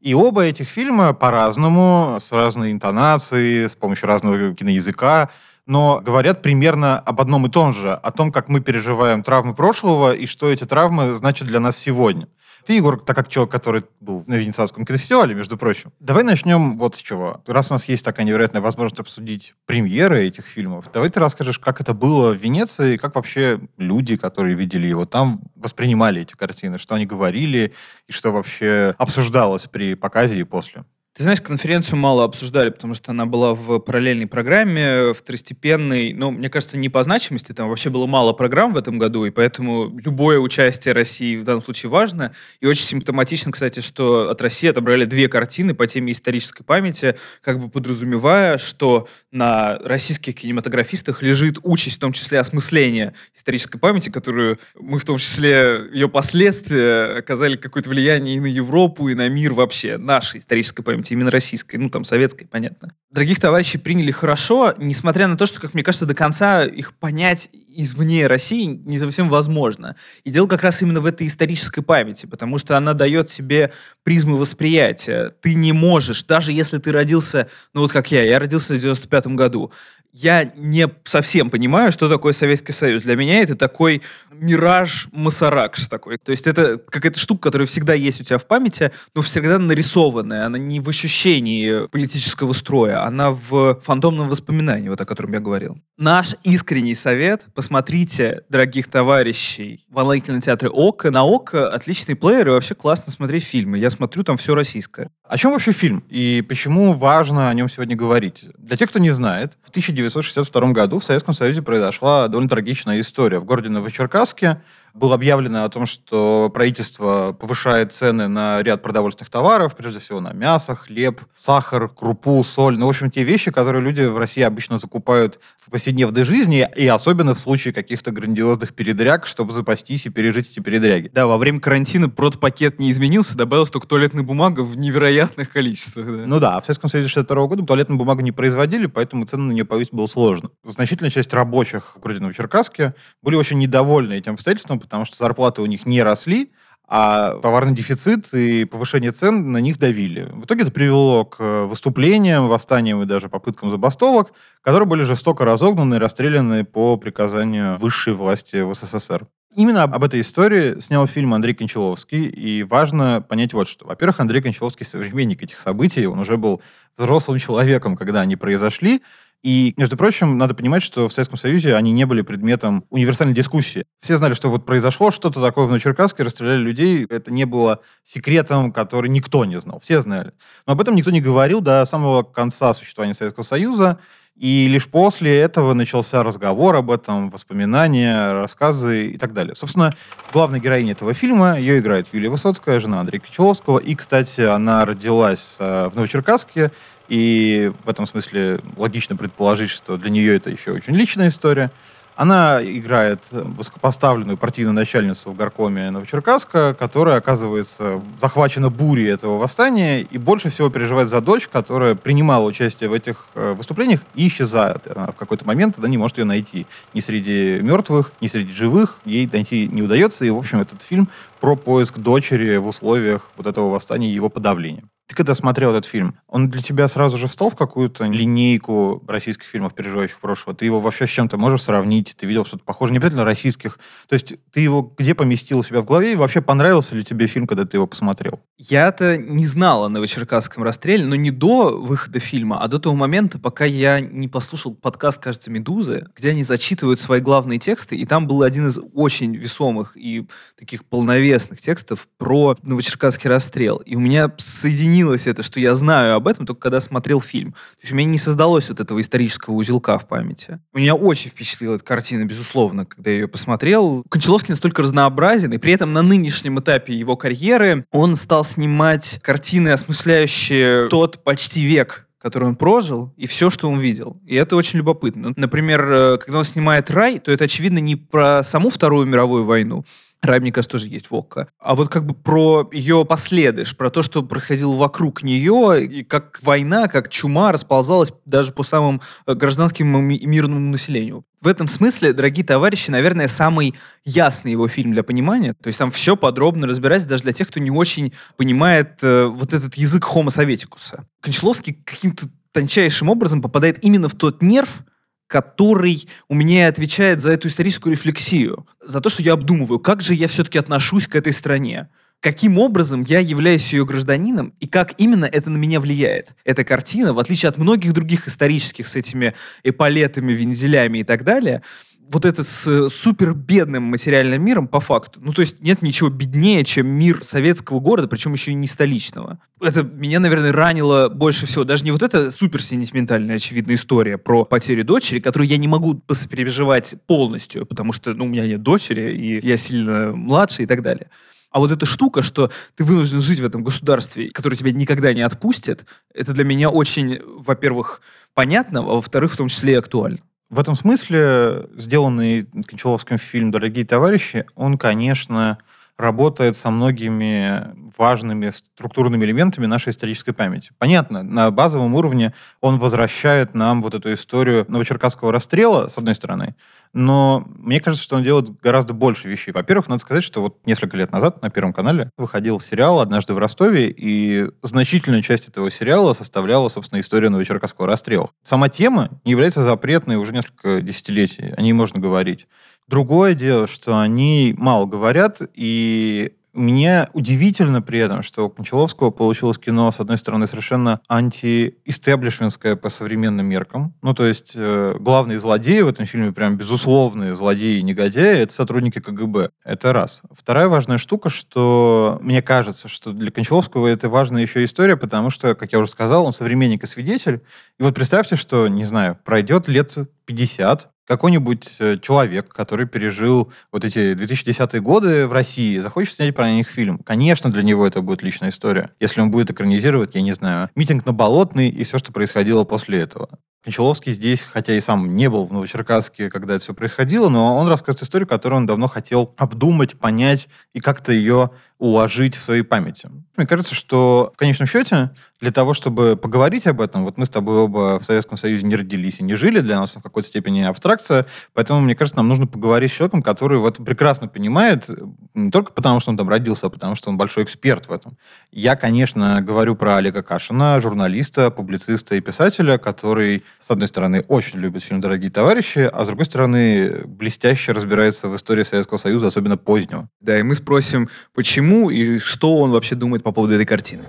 И 0.00 0.12
оба 0.12 0.42
этих 0.42 0.68
фильма 0.68 1.14
по-разному, 1.14 2.18
с 2.20 2.30
разной 2.32 2.70
интонацией, 2.70 3.68
с 3.68 3.74
помощью 3.74 4.08
разного 4.08 4.54
киноязыка, 4.54 5.30
но 5.66 6.00
говорят 6.04 6.42
примерно 6.42 6.98
об 6.98 7.20
одном 7.20 7.46
и 7.46 7.50
том 7.50 7.72
же, 7.72 7.94
о 7.94 8.10
том, 8.10 8.30
как 8.30 8.48
мы 8.50 8.60
переживаем 8.60 9.22
травмы 9.22 9.54
прошлого 9.54 10.12
и 10.12 10.26
что 10.26 10.50
эти 10.50 10.64
травмы 10.64 11.16
значат 11.16 11.48
для 11.48 11.60
нас 11.60 11.76
сегодня. 11.76 12.28
Ты, 12.68 12.74
Егор, 12.74 13.00
так 13.00 13.16
как 13.16 13.28
человек, 13.28 13.50
который 13.50 13.84
был 13.98 14.24
на 14.26 14.34
Венецианском 14.34 14.84
кинофестивале, 14.84 15.34
между 15.34 15.56
прочим, 15.56 15.90
давай 16.00 16.22
начнем 16.22 16.76
вот 16.76 16.96
с 16.96 16.98
чего. 16.98 17.42
Раз 17.46 17.70
у 17.70 17.72
нас 17.72 17.88
есть 17.88 18.04
такая 18.04 18.26
невероятная 18.26 18.60
возможность 18.60 19.00
обсудить 19.00 19.54
премьеры 19.64 20.26
этих 20.26 20.44
фильмов, 20.44 20.84
давай 20.92 21.08
ты 21.08 21.18
расскажешь, 21.18 21.58
как 21.58 21.80
это 21.80 21.94
было 21.94 22.34
в 22.34 22.36
Венеции, 22.36 22.98
как 22.98 23.14
вообще 23.14 23.58
люди, 23.78 24.18
которые 24.18 24.54
видели 24.54 24.86
его 24.86 25.06
там, 25.06 25.40
воспринимали 25.54 26.20
эти 26.20 26.34
картины, 26.34 26.76
что 26.76 26.94
они 26.94 27.06
говорили, 27.06 27.72
и 28.06 28.12
что 28.12 28.32
вообще 28.32 28.94
обсуждалось 28.98 29.62
при 29.62 29.94
показе 29.94 30.38
и 30.38 30.44
после. 30.44 30.84
Ты 31.18 31.24
знаешь, 31.24 31.40
конференцию 31.40 31.98
мало 31.98 32.22
обсуждали, 32.22 32.70
потому 32.70 32.94
что 32.94 33.10
она 33.10 33.26
была 33.26 33.52
в 33.52 33.80
параллельной 33.80 34.28
программе, 34.28 35.12
второстепенной. 35.12 36.12
Ну, 36.12 36.30
мне 36.30 36.48
кажется, 36.48 36.78
не 36.78 36.88
по 36.88 37.02
значимости, 37.02 37.50
там 37.50 37.68
вообще 37.68 37.90
было 37.90 38.06
мало 38.06 38.32
программ 38.32 38.72
в 38.72 38.76
этом 38.76 39.00
году, 39.00 39.24
и 39.24 39.30
поэтому 39.30 39.98
любое 39.98 40.38
участие 40.38 40.94
России 40.94 41.34
в 41.36 41.42
данном 41.42 41.64
случае 41.64 41.90
важно. 41.90 42.32
И 42.60 42.66
очень 42.66 42.84
симптоматично, 42.84 43.50
кстати, 43.50 43.80
что 43.80 44.30
от 44.30 44.40
России 44.40 44.70
отобрали 44.70 45.06
две 45.06 45.26
картины 45.26 45.74
по 45.74 45.88
теме 45.88 46.12
исторической 46.12 46.62
памяти, 46.62 47.16
как 47.42 47.58
бы 47.58 47.68
подразумевая, 47.68 48.56
что 48.56 49.08
на 49.32 49.76
российских 49.82 50.36
кинематографистах 50.36 51.20
лежит 51.20 51.58
участь, 51.64 51.96
в 51.96 51.98
том 52.00 52.12
числе 52.12 52.38
осмысления 52.38 53.12
исторической 53.34 53.78
памяти, 53.78 54.10
которую 54.10 54.60
мы 54.76 55.00
в 55.00 55.04
том 55.04 55.18
числе, 55.18 55.88
ее 55.92 56.08
последствия 56.08 57.18
оказали 57.18 57.56
какое-то 57.56 57.90
влияние 57.90 58.36
и 58.36 58.40
на 58.40 58.46
Европу, 58.46 59.08
и 59.08 59.16
на 59.16 59.28
мир 59.28 59.52
вообще, 59.52 59.96
нашей 59.96 60.38
исторической 60.38 60.84
памяти 60.84 61.07
памяти, 61.08 61.12
именно 61.12 61.30
российской, 61.30 61.76
ну, 61.76 61.90
там, 61.90 62.04
советской, 62.04 62.46
понятно. 62.46 62.92
Дорогих 63.10 63.40
товарищей 63.40 63.78
приняли 63.78 64.10
хорошо, 64.10 64.74
несмотря 64.78 65.28
на 65.28 65.36
то, 65.36 65.46
что, 65.46 65.60
как 65.60 65.74
мне 65.74 65.82
кажется, 65.82 66.06
до 66.06 66.14
конца 66.14 66.64
их 66.64 66.94
понять 66.94 67.50
извне 67.52 68.26
России 68.26 68.64
не 68.64 68.98
совсем 68.98 69.28
возможно. 69.28 69.94
И 70.24 70.30
дело 70.30 70.46
как 70.46 70.62
раз 70.62 70.82
именно 70.82 71.00
в 71.00 71.06
этой 71.06 71.26
исторической 71.26 71.82
памяти, 71.82 72.26
потому 72.26 72.58
что 72.58 72.76
она 72.76 72.92
дает 72.94 73.30
себе 73.30 73.72
призмы 74.02 74.36
восприятия. 74.36 75.32
Ты 75.42 75.54
не 75.54 75.72
можешь, 75.72 76.24
даже 76.24 76.52
если 76.52 76.78
ты 76.78 76.92
родился, 76.92 77.48
ну 77.74 77.82
вот 77.82 77.92
как 77.92 78.10
я, 78.10 78.24
я 78.24 78.38
родился 78.38 78.74
в 78.74 78.78
95 78.78 79.28
году, 79.28 79.72
я 80.12 80.50
не 80.56 80.88
совсем 81.04 81.50
понимаю, 81.50 81.92
что 81.92 82.08
такое 82.08 82.32
Советский 82.32 82.72
Союз. 82.72 83.02
Для 83.02 83.16
меня 83.16 83.40
это 83.40 83.56
такой 83.56 84.02
мираж 84.30 85.08
Масаракш 85.12 85.86
такой. 85.88 86.18
То 86.18 86.30
есть 86.30 86.46
это 86.46 86.78
какая-то 86.78 87.18
штука, 87.18 87.42
которая 87.42 87.66
всегда 87.66 87.94
есть 87.94 88.20
у 88.20 88.24
тебя 88.24 88.38
в 88.38 88.46
памяти, 88.46 88.92
но 89.14 89.22
всегда 89.22 89.58
нарисованная. 89.58 90.46
Она 90.46 90.58
не 90.58 90.80
в 90.80 90.88
ощущении 90.88 91.86
политического 91.88 92.52
строя, 92.52 93.04
она 93.04 93.30
в 93.30 93.80
фантомном 93.82 94.28
воспоминании, 94.28 94.88
вот 94.88 95.00
о 95.00 95.06
котором 95.06 95.32
я 95.32 95.40
говорил. 95.40 95.78
Наш 95.96 96.36
искренний 96.44 96.94
совет, 96.94 97.46
посмотрите, 97.54 98.42
дорогих 98.48 98.88
товарищей, 98.88 99.84
в 99.88 99.96
онлайн-кинотеатре 99.98 100.68
ОК. 100.68 101.04
На 101.06 101.24
ОК 101.24 101.54
отличный 101.54 102.14
плеер 102.14 102.48
и 102.48 102.52
вообще 102.52 102.74
классно 102.74 103.12
смотреть 103.12 103.44
фильмы. 103.44 103.78
Я 103.78 103.90
смотрю 103.90 104.22
там 104.22 104.36
все 104.36 104.54
российское. 104.54 105.10
О 105.24 105.36
чем 105.36 105.52
вообще 105.52 105.72
фильм 105.72 106.04
и 106.08 106.42
почему 106.48 106.94
важно 106.94 107.50
о 107.50 107.54
нем 107.54 107.68
сегодня 107.68 107.96
говорить? 107.96 108.46
Для 108.56 108.76
тех, 108.76 108.88
кто 108.88 108.98
не 108.98 109.10
знает, 109.10 109.58
в 109.62 109.70
1962 110.02 110.72
году 110.72 110.98
в 110.98 111.04
Советском 111.04 111.34
Союзе 111.34 111.62
произошла 111.62 112.28
довольно 112.28 112.48
трагичная 112.48 113.00
история. 113.00 113.38
В 113.38 113.44
городе 113.44 113.68
Новочеркасске 113.68 114.62
было 114.98 115.14
объявлено 115.14 115.64
о 115.64 115.68
том, 115.68 115.86
что 115.86 116.50
правительство 116.52 117.32
повышает 117.32 117.92
цены 117.92 118.28
на 118.28 118.62
ряд 118.62 118.82
продовольственных 118.82 119.30
товаров, 119.30 119.76
прежде 119.76 120.00
всего 120.00 120.20
на 120.20 120.32
мясо, 120.32 120.74
хлеб, 120.74 121.20
сахар, 121.34 121.88
крупу, 121.88 122.42
соль. 122.44 122.78
Ну, 122.78 122.86
в 122.86 122.90
общем, 122.90 123.10
те 123.10 123.22
вещи, 123.22 123.50
которые 123.50 123.82
люди 123.82 124.02
в 124.02 124.18
России 124.18 124.42
обычно 124.42 124.78
закупают 124.78 125.38
в 125.58 125.70
повседневной 125.70 126.24
жизни, 126.24 126.68
и 126.76 126.86
особенно 126.86 127.34
в 127.34 127.38
случае 127.38 127.72
каких-то 127.72 128.10
грандиозных 128.10 128.74
передряг, 128.74 129.26
чтобы 129.26 129.52
запастись 129.52 130.06
и 130.06 130.10
пережить 130.10 130.50
эти 130.50 130.60
передряги. 130.60 131.10
Да, 131.14 131.26
во 131.26 131.38
время 131.38 131.60
карантина 131.60 132.08
продпакет 132.08 132.78
не 132.78 132.90
изменился, 132.90 133.36
добавилась 133.36 133.70
только 133.70 133.86
туалетная 133.86 134.24
бумага 134.24 134.60
в 134.60 134.76
невероятных 134.76 135.50
количествах. 135.52 136.06
Да. 136.06 136.26
Ну 136.26 136.40
да, 136.40 136.60
в 136.60 136.66
Советском 136.66 136.90
Союзе 136.90 137.08
62 137.08 137.46
года 137.46 137.64
туалетную 137.64 137.98
бумагу 137.98 138.22
не 138.22 138.32
производили, 138.32 138.86
поэтому 138.86 139.26
цены 139.26 139.44
на 139.44 139.52
нее 139.52 139.64
повысить 139.64 139.92
было 139.92 140.06
сложно. 140.06 140.50
Значительная 140.64 141.10
часть 141.10 141.32
рабочих 141.32 141.96
в 141.96 142.00
городе 142.00 142.20
Новочеркасске 142.20 142.94
были 143.22 143.36
очень 143.36 143.58
недовольны 143.58 144.14
этим 144.14 144.34
обстоятельством, 144.34 144.80
потому 144.88 145.04
что 145.04 145.16
зарплаты 145.16 145.60
у 145.60 145.66
них 145.66 145.84
не 145.84 146.02
росли, 146.02 146.50
а 146.90 147.38
товарный 147.42 147.74
дефицит 147.74 148.32
и 148.32 148.64
повышение 148.64 149.12
цен 149.12 149.52
на 149.52 149.58
них 149.58 149.78
давили. 149.78 150.30
В 150.32 150.46
итоге 150.46 150.62
это 150.62 150.72
привело 150.72 151.26
к 151.26 151.66
выступлениям, 151.66 152.48
восстаниям 152.48 153.02
и 153.02 153.04
даже 153.04 153.28
попыткам 153.28 153.70
забастовок, 153.70 154.32
которые 154.62 154.88
были 154.88 155.02
жестоко 155.02 155.44
разогнаны 155.44 155.96
и 155.96 155.98
расстреляны 155.98 156.64
по 156.64 156.96
приказанию 156.96 157.76
высшей 157.76 158.14
власти 158.14 158.62
в 158.62 158.72
СССР. 158.72 159.26
Именно 159.54 159.82
об 159.82 160.04
этой 160.04 160.20
истории 160.20 160.80
снял 160.80 161.06
фильм 161.06 161.34
Андрей 161.34 161.52
Кончаловский, 161.52 162.26
и 162.26 162.62
важно 162.62 163.20
понять 163.20 163.52
вот 163.52 163.68
что. 163.68 163.86
Во-первых, 163.86 164.20
Андрей 164.20 164.40
Кончаловский 164.40 164.86
современник 164.86 165.42
этих 165.42 165.58
событий, 165.58 166.06
он 166.06 166.20
уже 166.20 166.36
был 166.36 166.62
взрослым 166.96 167.38
человеком, 167.38 167.96
когда 167.96 168.20
они 168.20 168.36
произошли, 168.36 169.02
и, 169.42 169.74
между 169.76 169.96
прочим, 169.96 170.36
надо 170.36 170.54
понимать, 170.54 170.82
что 170.82 171.08
в 171.08 171.12
Советском 171.12 171.38
Союзе 171.38 171.76
они 171.76 171.92
не 171.92 172.06
были 172.06 172.22
предметом 172.22 172.84
универсальной 172.90 173.34
дискуссии. 173.34 173.84
Все 174.00 174.16
знали, 174.16 174.34
что 174.34 174.50
вот 174.50 174.66
произошло 174.66 175.12
что-то 175.12 175.40
такое 175.40 175.66
в 175.66 175.68
Новочеркасске, 175.68 176.24
расстреляли 176.24 176.60
людей. 176.60 177.06
Это 177.08 177.32
не 177.32 177.44
было 177.44 177.80
секретом, 178.04 178.72
который 178.72 179.08
никто 179.08 179.44
не 179.44 179.60
знал. 179.60 179.78
Все 179.78 180.00
знали. 180.00 180.32
Но 180.66 180.72
об 180.72 180.80
этом 180.80 180.96
никто 180.96 181.12
не 181.12 181.20
говорил 181.20 181.60
до 181.60 181.84
самого 181.84 182.24
конца 182.24 182.74
существования 182.74 183.14
Советского 183.14 183.44
Союза. 183.44 184.00
И 184.38 184.68
лишь 184.68 184.86
после 184.86 185.36
этого 185.40 185.74
начался 185.74 186.22
разговор 186.22 186.76
об 186.76 186.92
этом, 186.92 187.28
воспоминания, 187.28 188.34
рассказы 188.34 189.08
и 189.08 189.18
так 189.18 189.32
далее. 189.32 189.56
Собственно, 189.56 189.92
главная 190.32 190.60
героиня 190.60 190.92
этого 190.92 191.12
фильма, 191.12 191.58
ее 191.58 191.80
играет 191.80 192.06
Юлия 192.12 192.28
Высоцкая, 192.28 192.78
жена 192.78 193.00
Андрея 193.00 193.20
Кочеловского. 193.20 193.80
И, 193.80 193.96
кстати, 193.96 194.42
она 194.42 194.84
родилась 194.84 195.56
э, 195.58 195.88
в 195.92 195.96
Новочеркасске, 195.96 196.70
и 197.08 197.72
в 197.84 197.88
этом 197.88 198.06
смысле 198.06 198.60
логично 198.76 199.16
предположить, 199.16 199.70
что 199.70 199.96
для 199.96 200.10
нее 200.10 200.36
это 200.36 200.50
еще 200.50 200.70
очень 200.70 200.94
личная 200.94 201.28
история. 201.28 201.72
Она 202.18 202.60
играет 202.60 203.20
высокопоставленную 203.30 204.36
партийную 204.36 204.74
начальницу 204.74 205.30
в 205.30 205.36
горкоме 205.36 205.88
Новочеркасска, 205.92 206.74
которая 206.76 207.18
оказывается 207.18 208.02
захвачена 208.20 208.70
бурей 208.70 209.08
этого 209.08 209.38
восстания 209.38 210.00
и 210.00 210.18
больше 210.18 210.50
всего 210.50 210.68
переживает 210.68 211.08
за 211.08 211.20
дочь, 211.20 211.46
которая 211.46 211.94
принимала 211.94 212.44
участие 212.44 212.90
в 212.90 212.92
этих 212.92 213.28
э, 213.36 213.52
выступлениях 213.52 214.00
и 214.16 214.26
исчезает. 214.26 214.88
Она 214.88 215.12
в 215.12 215.14
какой-то 215.14 215.46
момент 215.46 215.76
тогда 215.76 215.88
не 215.88 215.96
может 215.96 216.18
ее 216.18 216.24
найти. 216.24 216.66
Ни 216.92 216.98
среди 216.98 217.60
мертвых, 217.62 218.10
ни 218.20 218.26
среди 218.26 218.50
живых 218.50 218.98
ей 219.04 219.30
найти 219.32 219.68
не 219.68 219.82
удается. 219.82 220.24
И, 220.24 220.30
в 220.30 220.38
общем, 220.38 220.58
этот 220.58 220.82
фильм 220.82 221.08
про 221.38 221.54
поиск 221.54 221.98
дочери 221.98 222.56
в 222.56 222.66
условиях 222.66 223.30
вот 223.36 223.46
этого 223.46 223.70
восстания 223.70 224.10
и 224.10 224.14
его 224.14 224.28
подавления. 224.28 224.82
Ты 225.08 225.14
когда 225.14 225.34
смотрел 225.34 225.70
этот 225.70 225.86
фильм, 225.86 226.16
он 226.26 226.50
для 226.50 226.60
тебя 226.60 226.86
сразу 226.86 227.16
же 227.16 227.28
встал 227.28 227.48
в 227.48 227.56
какую-то 227.56 228.04
линейку 228.04 229.02
российских 229.08 229.46
фильмов, 229.46 229.72
переживающих 229.72 230.20
прошлого? 230.20 230.54
Ты 230.54 230.66
его 230.66 230.80
вообще 230.80 231.06
с 231.06 231.08
чем-то 231.10 231.38
можешь 231.38 231.62
сравнить? 231.62 232.14
Ты 232.14 232.26
видел 232.26 232.44
что-то 232.44 232.62
похожее? 232.62 232.92
Не 232.92 232.98
обязательно 232.98 233.24
российских. 233.24 233.78
То 234.06 234.12
есть 234.12 234.34
ты 234.52 234.60
его 234.60 234.82
где 234.82 235.14
поместил 235.14 235.60
у 235.60 235.62
себя 235.62 235.80
в 235.80 235.86
голове? 235.86 236.12
И 236.12 236.16
вообще 236.16 236.42
понравился 236.42 236.94
ли 236.94 237.02
тебе 237.02 237.26
фильм, 237.26 237.46
когда 237.46 237.64
ты 237.64 237.78
его 237.78 237.86
посмотрел? 237.86 238.40
Я-то 238.58 239.16
не 239.16 239.46
знал 239.46 239.84
о 239.84 239.88
Новочеркасском 239.88 240.62
расстреле, 240.62 241.06
но 241.06 241.14
не 241.14 241.30
до 241.30 241.78
выхода 241.78 242.18
фильма, 242.18 242.62
а 242.62 242.68
до 242.68 242.78
того 242.78 242.94
момента, 242.94 243.38
пока 243.38 243.64
я 243.64 244.00
не 244.00 244.28
послушал 244.28 244.74
подкаст, 244.74 245.20
кажется, 245.20 245.50
«Медузы», 245.50 246.06
где 246.14 246.30
они 246.30 246.44
зачитывают 246.44 247.00
свои 247.00 247.20
главные 247.20 247.58
тексты, 247.58 247.96
и 247.96 248.04
там 248.04 248.26
был 248.26 248.42
один 248.42 248.66
из 248.66 248.78
очень 248.92 249.34
весомых 249.34 249.96
и 249.96 250.28
таких 250.58 250.84
полновесных 250.84 251.62
текстов 251.62 252.08
про 252.18 252.58
Новочеркасский 252.60 253.30
расстрел. 253.30 253.78
И 253.78 253.96
у 253.96 254.00
меня 254.00 254.30
соединилось 254.36 254.97
изменилось 254.98 255.26
это, 255.26 255.42
что 255.42 255.60
я 255.60 255.74
знаю 255.74 256.14
об 256.14 256.26
этом 256.26 256.46
только 256.46 256.60
когда 256.60 256.80
смотрел 256.80 257.20
фильм. 257.20 257.52
То 257.52 257.82
есть 257.82 257.92
у 257.92 257.96
меня 257.96 258.10
не 258.10 258.18
создалось 258.18 258.68
вот 258.68 258.80
этого 258.80 259.00
исторического 259.00 259.54
узелка 259.54 259.98
в 259.98 260.06
памяти. 260.06 260.60
Меня 260.74 260.94
очень 260.94 261.30
впечатлила 261.30 261.76
эта 261.76 261.84
картина, 261.84 262.24
безусловно, 262.24 262.84
когда 262.84 263.10
я 263.10 263.18
ее 263.18 263.28
посмотрел. 263.28 264.04
Кончаловский 264.08 264.52
настолько 264.52 264.82
разнообразен, 264.82 265.52
и 265.52 265.58
при 265.58 265.72
этом 265.72 265.92
на 265.92 266.02
нынешнем 266.02 266.58
этапе 266.58 266.94
его 266.94 267.16
карьеры 267.16 267.84
он 267.92 268.16
стал 268.16 268.44
снимать 268.44 269.20
картины, 269.22 269.68
осмысляющие 269.68 270.88
тот 270.88 271.22
почти 271.24 271.64
век 271.64 272.04
который 272.20 272.48
он 272.48 272.56
прожил, 272.56 273.14
и 273.16 273.28
все, 273.28 273.48
что 273.48 273.70
он 273.70 273.78
видел. 273.78 274.20
И 274.26 274.34
это 274.34 274.56
очень 274.56 274.78
любопытно. 274.78 275.32
Например, 275.36 275.88
э, 275.90 276.18
когда 276.18 276.38
он 276.38 276.44
снимает 276.44 276.90
«Рай», 276.90 277.20
то 277.20 277.30
это, 277.30 277.44
очевидно, 277.44 277.78
не 277.78 277.94
про 277.94 278.42
саму 278.42 278.70
Вторую 278.70 279.06
мировую 279.06 279.44
войну, 279.44 279.84
Рай, 280.22 280.40
мне 280.40 280.50
кажется, 280.50 280.72
тоже 280.72 280.88
есть 280.88 281.10
в 281.10 281.14
ОККО. 281.14 281.48
А 281.60 281.76
вот 281.76 281.90
как 281.90 282.04
бы 282.04 282.12
про 282.14 282.68
ее 282.72 283.04
последыш, 283.04 283.76
про 283.76 283.88
то, 283.88 284.02
что 284.02 284.22
происходило 284.22 284.74
вокруг 284.74 285.22
нее, 285.22 285.84
и 285.84 286.02
как 286.02 286.40
война, 286.42 286.88
как 286.88 287.08
чума 287.08 287.52
расползалась 287.52 288.12
даже 288.24 288.52
по 288.52 288.64
самым 288.64 289.00
э, 289.26 289.34
гражданским 289.34 290.10
и 290.10 290.26
мирному 290.26 290.70
населению. 290.70 291.24
В 291.40 291.46
этом 291.46 291.68
смысле, 291.68 292.12
дорогие 292.12 292.44
товарищи, 292.44 292.90
наверное, 292.90 293.28
самый 293.28 293.74
ясный 294.04 294.52
его 294.52 294.66
фильм 294.66 294.92
для 294.92 295.04
понимания. 295.04 295.54
То 295.62 295.68
есть 295.68 295.78
там 295.78 295.92
все 295.92 296.16
подробно 296.16 296.66
разбирается 296.66 297.08
даже 297.08 297.22
для 297.22 297.32
тех, 297.32 297.46
кто 297.48 297.60
не 297.60 297.70
очень 297.70 298.12
понимает 298.36 298.98
э, 299.02 299.26
вот 299.26 299.52
этот 299.52 299.76
язык 299.76 300.04
хомо 300.04 300.30
советикуса. 300.30 301.06
Кончаловский 301.20 301.74
каким-то 301.84 302.28
тончайшим 302.52 303.08
образом 303.08 303.40
попадает 303.40 303.84
именно 303.84 304.08
в 304.08 304.14
тот 304.14 304.42
нерв, 304.42 304.82
который 305.28 306.08
у 306.28 306.34
меня 306.34 306.66
отвечает 306.66 307.20
за 307.20 307.30
эту 307.30 307.48
историческую 307.48 307.92
рефлексию, 307.92 308.66
за 308.84 309.00
то, 309.00 309.10
что 309.10 309.22
я 309.22 309.34
обдумываю, 309.34 309.78
как 309.78 310.00
же 310.00 310.14
я 310.14 310.26
все-таки 310.26 310.58
отношусь 310.58 311.06
к 311.06 311.14
этой 311.14 311.32
стране, 311.32 311.88
каким 312.20 312.58
образом 312.58 313.02
я 313.02 313.20
являюсь 313.20 313.72
ее 313.72 313.84
гражданином 313.84 314.54
и 314.58 314.66
как 314.66 314.94
именно 314.98 315.26
это 315.26 315.50
на 315.50 315.56
меня 315.56 315.80
влияет. 315.80 316.34
Эта 316.44 316.64
картина, 316.64 317.12
в 317.12 317.18
отличие 317.18 317.50
от 317.50 317.58
многих 317.58 317.92
других 317.92 318.26
исторических 318.26 318.88
с 318.88 318.96
этими 318.96 319.34
эполетами, 319.62 320.32
вензелями 320.32 320.98
и 320.98 321.04
так 321.04 321.22
далее, 321.24 321.62
вот 322.10 322.24
это 322.24 322.42
с 322.42 322.66
э, 322.66 322.88
супер 322.88 323.34
бедным 323.34 323.84
материальным 323.84 324.42
миром 324.42 324.68
по 324.68 324.80
факту. 324.80 325.20
Ну, 325.22 325.32
то 325.32 325.42
есть 325.42 325.60
нет 325.60 325.82
ничего 325.82 326.08
беднее, 326.08 326.64
чем 326.64 326.86
мир 326.86 327.22
советского 327.22 327.80
города, 327.80 328.08
причем 328.08 328.32
еще 328.32 328.52
и 328.52 328.54
не 328.54 328.66
столичного. 328.66 329.38
Это 329.60 329.82
меня, 329.82 330.20
наверное, 330.20 330.52
ранило 330.52 331.08
больше 331.08 331.46
всего. 331.46 331.64
Даже 331.64 331.84
не 331.84 331.90
вот 331.90 332.02
эта 332.02 332.30
супер 332.30 332.62
сентиментальная, 332.62 333.36
очевидная 333.36 333.74
история 333.74 334.18
про 334.18 334.44
потерю 334.44 334.84
дочери, 334.84 335.20
которую 335.20 335.48
я 335.48 335.58
не 335.58 335.68
могу 335.68 335.94
переживать 336.30 336.96
полностью, 337.06 337.66
потому 337.66 337.92
что 337.92 338.14
ну, 338.14 338.24
у 338.24 338.28
меня 338.28 338.46
нет 338.46 338.62
дочери, 338.62 339.14
и 339.14 339.46
я 339.46 339.56
сильно 339.56 340.12
младше 340.12 340.62
и 340.62 340.66
так 340.66 340.82
далее. 340.82 341.10
А 341.50 341.60
вот 341.60 341.72
эта 341.72 341.86
штука, 341.86 342.22
что 342.22 342.50
ты 342.76 342.84
вынужден 342.84 343.20
жить 343.20 343.40
в 343.40 343.44
этом 343.44 343.62
государстве, 343.64 344.30
которое 344.30 344.56
тебя 344.56 344.70
никогда 344.70 345.12
не 345.14 345.22
отпустит, 345.22 345.86
это 346.14 346.32
для 346.32 346.44
меня 346.44 346.68
очень, 346.68 347.20
во-первых, 347.24 348.02
понятно, 348.34 348.80
а 348.80 348.94
во-вторых, 348.94 349.32
в 349.32 349.36
том 349.36 349.48
числе 349.48 349.72
и 349.72 349.76
актуально. 349.76 350.18
В 350.50 350.58
этом 350.58 350.74
смысле 350.74 351.66
сделанный 351.76 352.44
Кончаловским 352.44 353.18
фильм 353.18 353.50
«Дорогие 353.50 353.84
товарищи», 353.84 354.46
он, 354.54 354.78
конечно, 354.78 355.58
работает 355.98 356.56
со 356.56 356.70
многими 356.70 357.74
важными 357.98 358.50
структурными 358.50 359.24
элементами 359.24 359.66
нашей 359.66 359.90
исторической 359.90 360.32
памяти. 360.32 360.70
Понятно, 360.78 361.24
на 361.24 361.50
базовом 361.50 361.94
уровне 361.94 362.32
он 362.60 362.78
возвращает 362.78 363.54
нам 363.54 363.82
вот 363.82 363.94
эту 363.94 364.14
историю 364.14 364.64
Новочеркасского 364.68 365.32
расстрела, 365.32 365.88
с 365.88 365.98
одной 365.98 366.14
стороны, 366.14 366.54
но 366.92 367.44
мне 367.48 367.80
кажется, 367.80 368.04
что 368.04 368.16
он 368.16 368.22
делает 368.22 368.60
гораздо 368.60 368.94
больше 368.94 369.28
вещей. 369.28 369.52
Во-первых, 369.52 369.88
надо 369.88 370.00
сказать, 370.00 370.24
что 370.24 370.40
вот 370.40 370.58
несколько 370.64 370.96
лет 370.96 371.12
назад 371.12 371.42
на 371.42 371.50
Первом 371.50 371.72
канале 371.72 372.10
выходил 372.16 372.60
сериал 372.60 373.00
«Однажды 373.00 373.34
в 373.34 373.38
Ростове», 373.38 373.90
и 373.90 374.46
значительную 374.62 375.22
часть 375.22 375.48
этого 375.48 375.70
сериала 375.70 376.14
составляла, 376.14 376.68
собственно, 376.68 377.00
история 377.00 377.28
Новочеркасского 377.28 377.86
расстрела. 377.86 378.30
Сама 378.42 378.68
тема 378.68 379.10
является 379.24 379.62
запретной 379.62 380.16
уже 380.16 380.32
несколько 380.32 380.80
десятилетий, 380.80 381.52
о 381.56 381.60
ней 381.60 381.72
можно 381.72 382.00
говорить. 382.00 382.46
Другое 382.88 383.34
дело, 383.34 383.66
что 383.66 384.00
они 384.00 384.54
мало 384.56 384.86
говорят, 384.86 385.42
и 385.54 386.32
мне 386.58 387.08
удивительно 387.12 387.82
при 387.82 387.98
этом, 388.00 388.22
что 388.22 388.46
у 388.46 388.50
Кончаловского 388.50 389.10
получилось 389.10 389.58
кино, 389.58 389.90
с 389.90 390.00
одной 390.00 390.18
стороны, 390.18 390.46
совершенно 390.46 391.00
анти-истеблишментское 391.08 392.76
по 392.76 392.88
современным 392.88 393.46
меркам. 393.46 393.94
Ну, 394.02 394.14
то 394.14 394.26
есть 394.26 394.52
э, 394.54 394.94
главные 394.98 395.38
злодеи 395.38 395.82
в 395.82 395.88
этом 395.88 396.06
фильме, 396.06 396.32
прям 396.32 396.56
безусловные 396.56 397.36
злодеи 397.36 397.78
и 397.78 397.82
негодяи, 397.82 398.40
это 398.40 398.52
сотрудники 398.52 399.00
КГБ. 399.00 399.50
Это 399.64 399.92
раз. 399.92 400.22
Вторая 400.32 400.68
важная 400.68 400.98
штука, 400.98 401.28
что 401.28 402.18
мне 402.22 402.42
кажется, 402.42 402.88
что 402.88 403.12
для 403.12 403.30
Кончаловского 403.30 403.86
это 403.86 404.08
важная 404.08 404.42
еще 404.42 404.64
история, 404.64 404.96
потому 404.96 405.30
что, 405.30 405.54
как 405.54 405.72
я 405.72 405.78
уже 405.78 405.90
сказал, 405.90 406.26
он 406.26 406.32
современник 406.32 406.82
и 406.82 406.86
свидетель. 406.86 407.42
И 407.78 407.82
вот 407.82 407.94
представьте, 407.94 408.36
что, 408.36 408.66
не 408.68 408.84
знаю, 408.84 409.18
пройдет 409.24 409.68
лет 409.68 409.94
50, 410.24 410.88
какой-нибудь 411.08 411.76
э, 411.80 411.98
человек, 412.00 412.48
который 412.50 412.86
пережил 412.86 413.50
вот 413.72 413.84
эти 413.84 414.12
2010-е 414.12 414.80
годы 414.82 415.26
в 415.26 415.32
России, 415.32 415.78
захочет 415.78 416.14
снять 416.14 416.36
про 416.36 416.50
них 416.50 416.68
фильм. 416.68 416.98
Конечно, 416.98 417.50
для 417.50 417.62
него 417.62 417.86
это 417.86 418.02
будет 418.02 418.22
личная 418.22 418.50
история. 418.50 418.90
Если 419.00 419.22
он 419.22 419.30
будет 419.30 419.50
экранизировать, 419.50 420.14
я 420.14 420.22
не 420.22 420.32
знаю, 420.32 420.68
митинг 420.76 421.06
на 421.06 421.14
Болотной 421.14 421.70
и 421.70 421.82
все, 421.84 421.98
что 421.98 422.12
происходило 422.12 422.64
после 422.64 423.00
этого. 423.00 423.30
Кончаловский 423.64 424.12
здесь, 424.12 424.40
хотя 424.40 424.74
и 424.74 424.80
сам 424.80 425.14
не 425.14 425.28
был 425.28 425.46
в 425.46 425.52
Новочеркасске, 425.52 426.30
когда 426.30 426.54
это 426.54 426.62
все 426.62 426.74
происходило, 426.74 427.28
но 427.28 427.56
он 427.56 427.68
рассказывает 427.68 428.02
историю, 428.02 428.28
которую 428.28 428.58
он 428.58 428.66
давно 428.66 428.86
хотел 428.86 429.34
обдумать, 429.36 429.98
понять 429.98 430.48
и 430.74 430.80
как-то 430.80 431.12
ее 431.12 431.50
уложить 431.78 432.36
в 432.36 432.42
своей 432.42 432.62
памяти. 432.62 433.08
Мне 433.36 433.46
кажется, 433.46 433.74
что 433.74 434.32
в 434.34 434.36
конечном 434.36 434.66
счете 434.66 435.10
для 435.40 435.52
того, 435.52 435.72
чтобы 435.72 436.16
поговорить 436.16 436.66
об 436.66 436.80
этом, 436.80 437.04
вот 437.04 437.16
мы 437.16 437.24
с 437.24 437.28
тобой 437.28 437.58
оба 437.58 438.00
в 438.00 438.04
Советском 438.04 438.36
Союзе 438.36 438.66
не 438.66 438.74
родились 438.74 439.20
и 439.20 439.22
не 439.22 439.36
жили, 439.36 439.60
для 439.60 439.78
нас 439.78 439.94
в 439.94 440.02
какой-то 440.02 440.28
степени 440.28 440.62
абстракция, 440.62 441.26
поэтому, 441.54 441.80
мне 441.80 441.94
кажется, 441.94 442.16
нам 442.16 442.26
нужно 442.26 442.48
поговорить 442.48 442.90
с 442.90 442.94
человеком, 442.94 443.22
который 443.22 443.58
вот 443.58 443.76
прекрасно 443.76 444.26
понимает, 444.26 444.90
не 445.34 445.52
только 445.52 445.72
потому, 445.72 446.00
что 446.00 446.10
он 446.10 446.16
там 446.16 446.28
родился, 446.28 446.66
а 446.66 446.70
потому, 446.70 446.96
что 446.96 447.10
он 447.10 447.16
большой 447.16 447.44
эксперт 447.44 447.86
в 447.86 447.92
этом. 447.92 448.18
Я, 448.50 448.74
конечно, 448.74 449.40
говорю 449.40 449.76
про 449.76 449.96
Олега 449.98 450.24
Кашина, 450.24 450.80
журналиста, 450.80 451.52
публициста 451.52 452.16
и 452.16 452.20
писателя, 452.20 452.78
который, 452.78 453.44
с 453.60 453.70
одной 453.70 453.86
стороны, 453.86 454.24
очень 454.26 454.58
любит 454.58 454.82
фильм 454.82 455.00
«Дорогие 455.00 455.30
товарищи», 455.30 455.88
а 455.92 456.02
с 456.02 456.08
другой 456.08 456.26
стороны, 456.26 457.04
блестяще 457.06 457.70
разбирается 457.70 458.28
в 458.28 458.34
истории 458.34 458.64
Советского 458.64 458.98
Союза, 458.98 459.28
особенно 459.28 459.56
позднего. 459.56 460.08
Да, 460.20 460.36
и 460.36 460.42
мы 460.42 460.56
спросим, 460.56 461.08
почему 461.32 461.67
и 461.90 462.18
что 462.18 462.56
он 462.56 462.70
вообще 462.70 462.94
думает 462.94 463.22
по 463.22 463.32
поводу 463.32 463.54
этой 463.54 463.66
картины. 463.66 464.02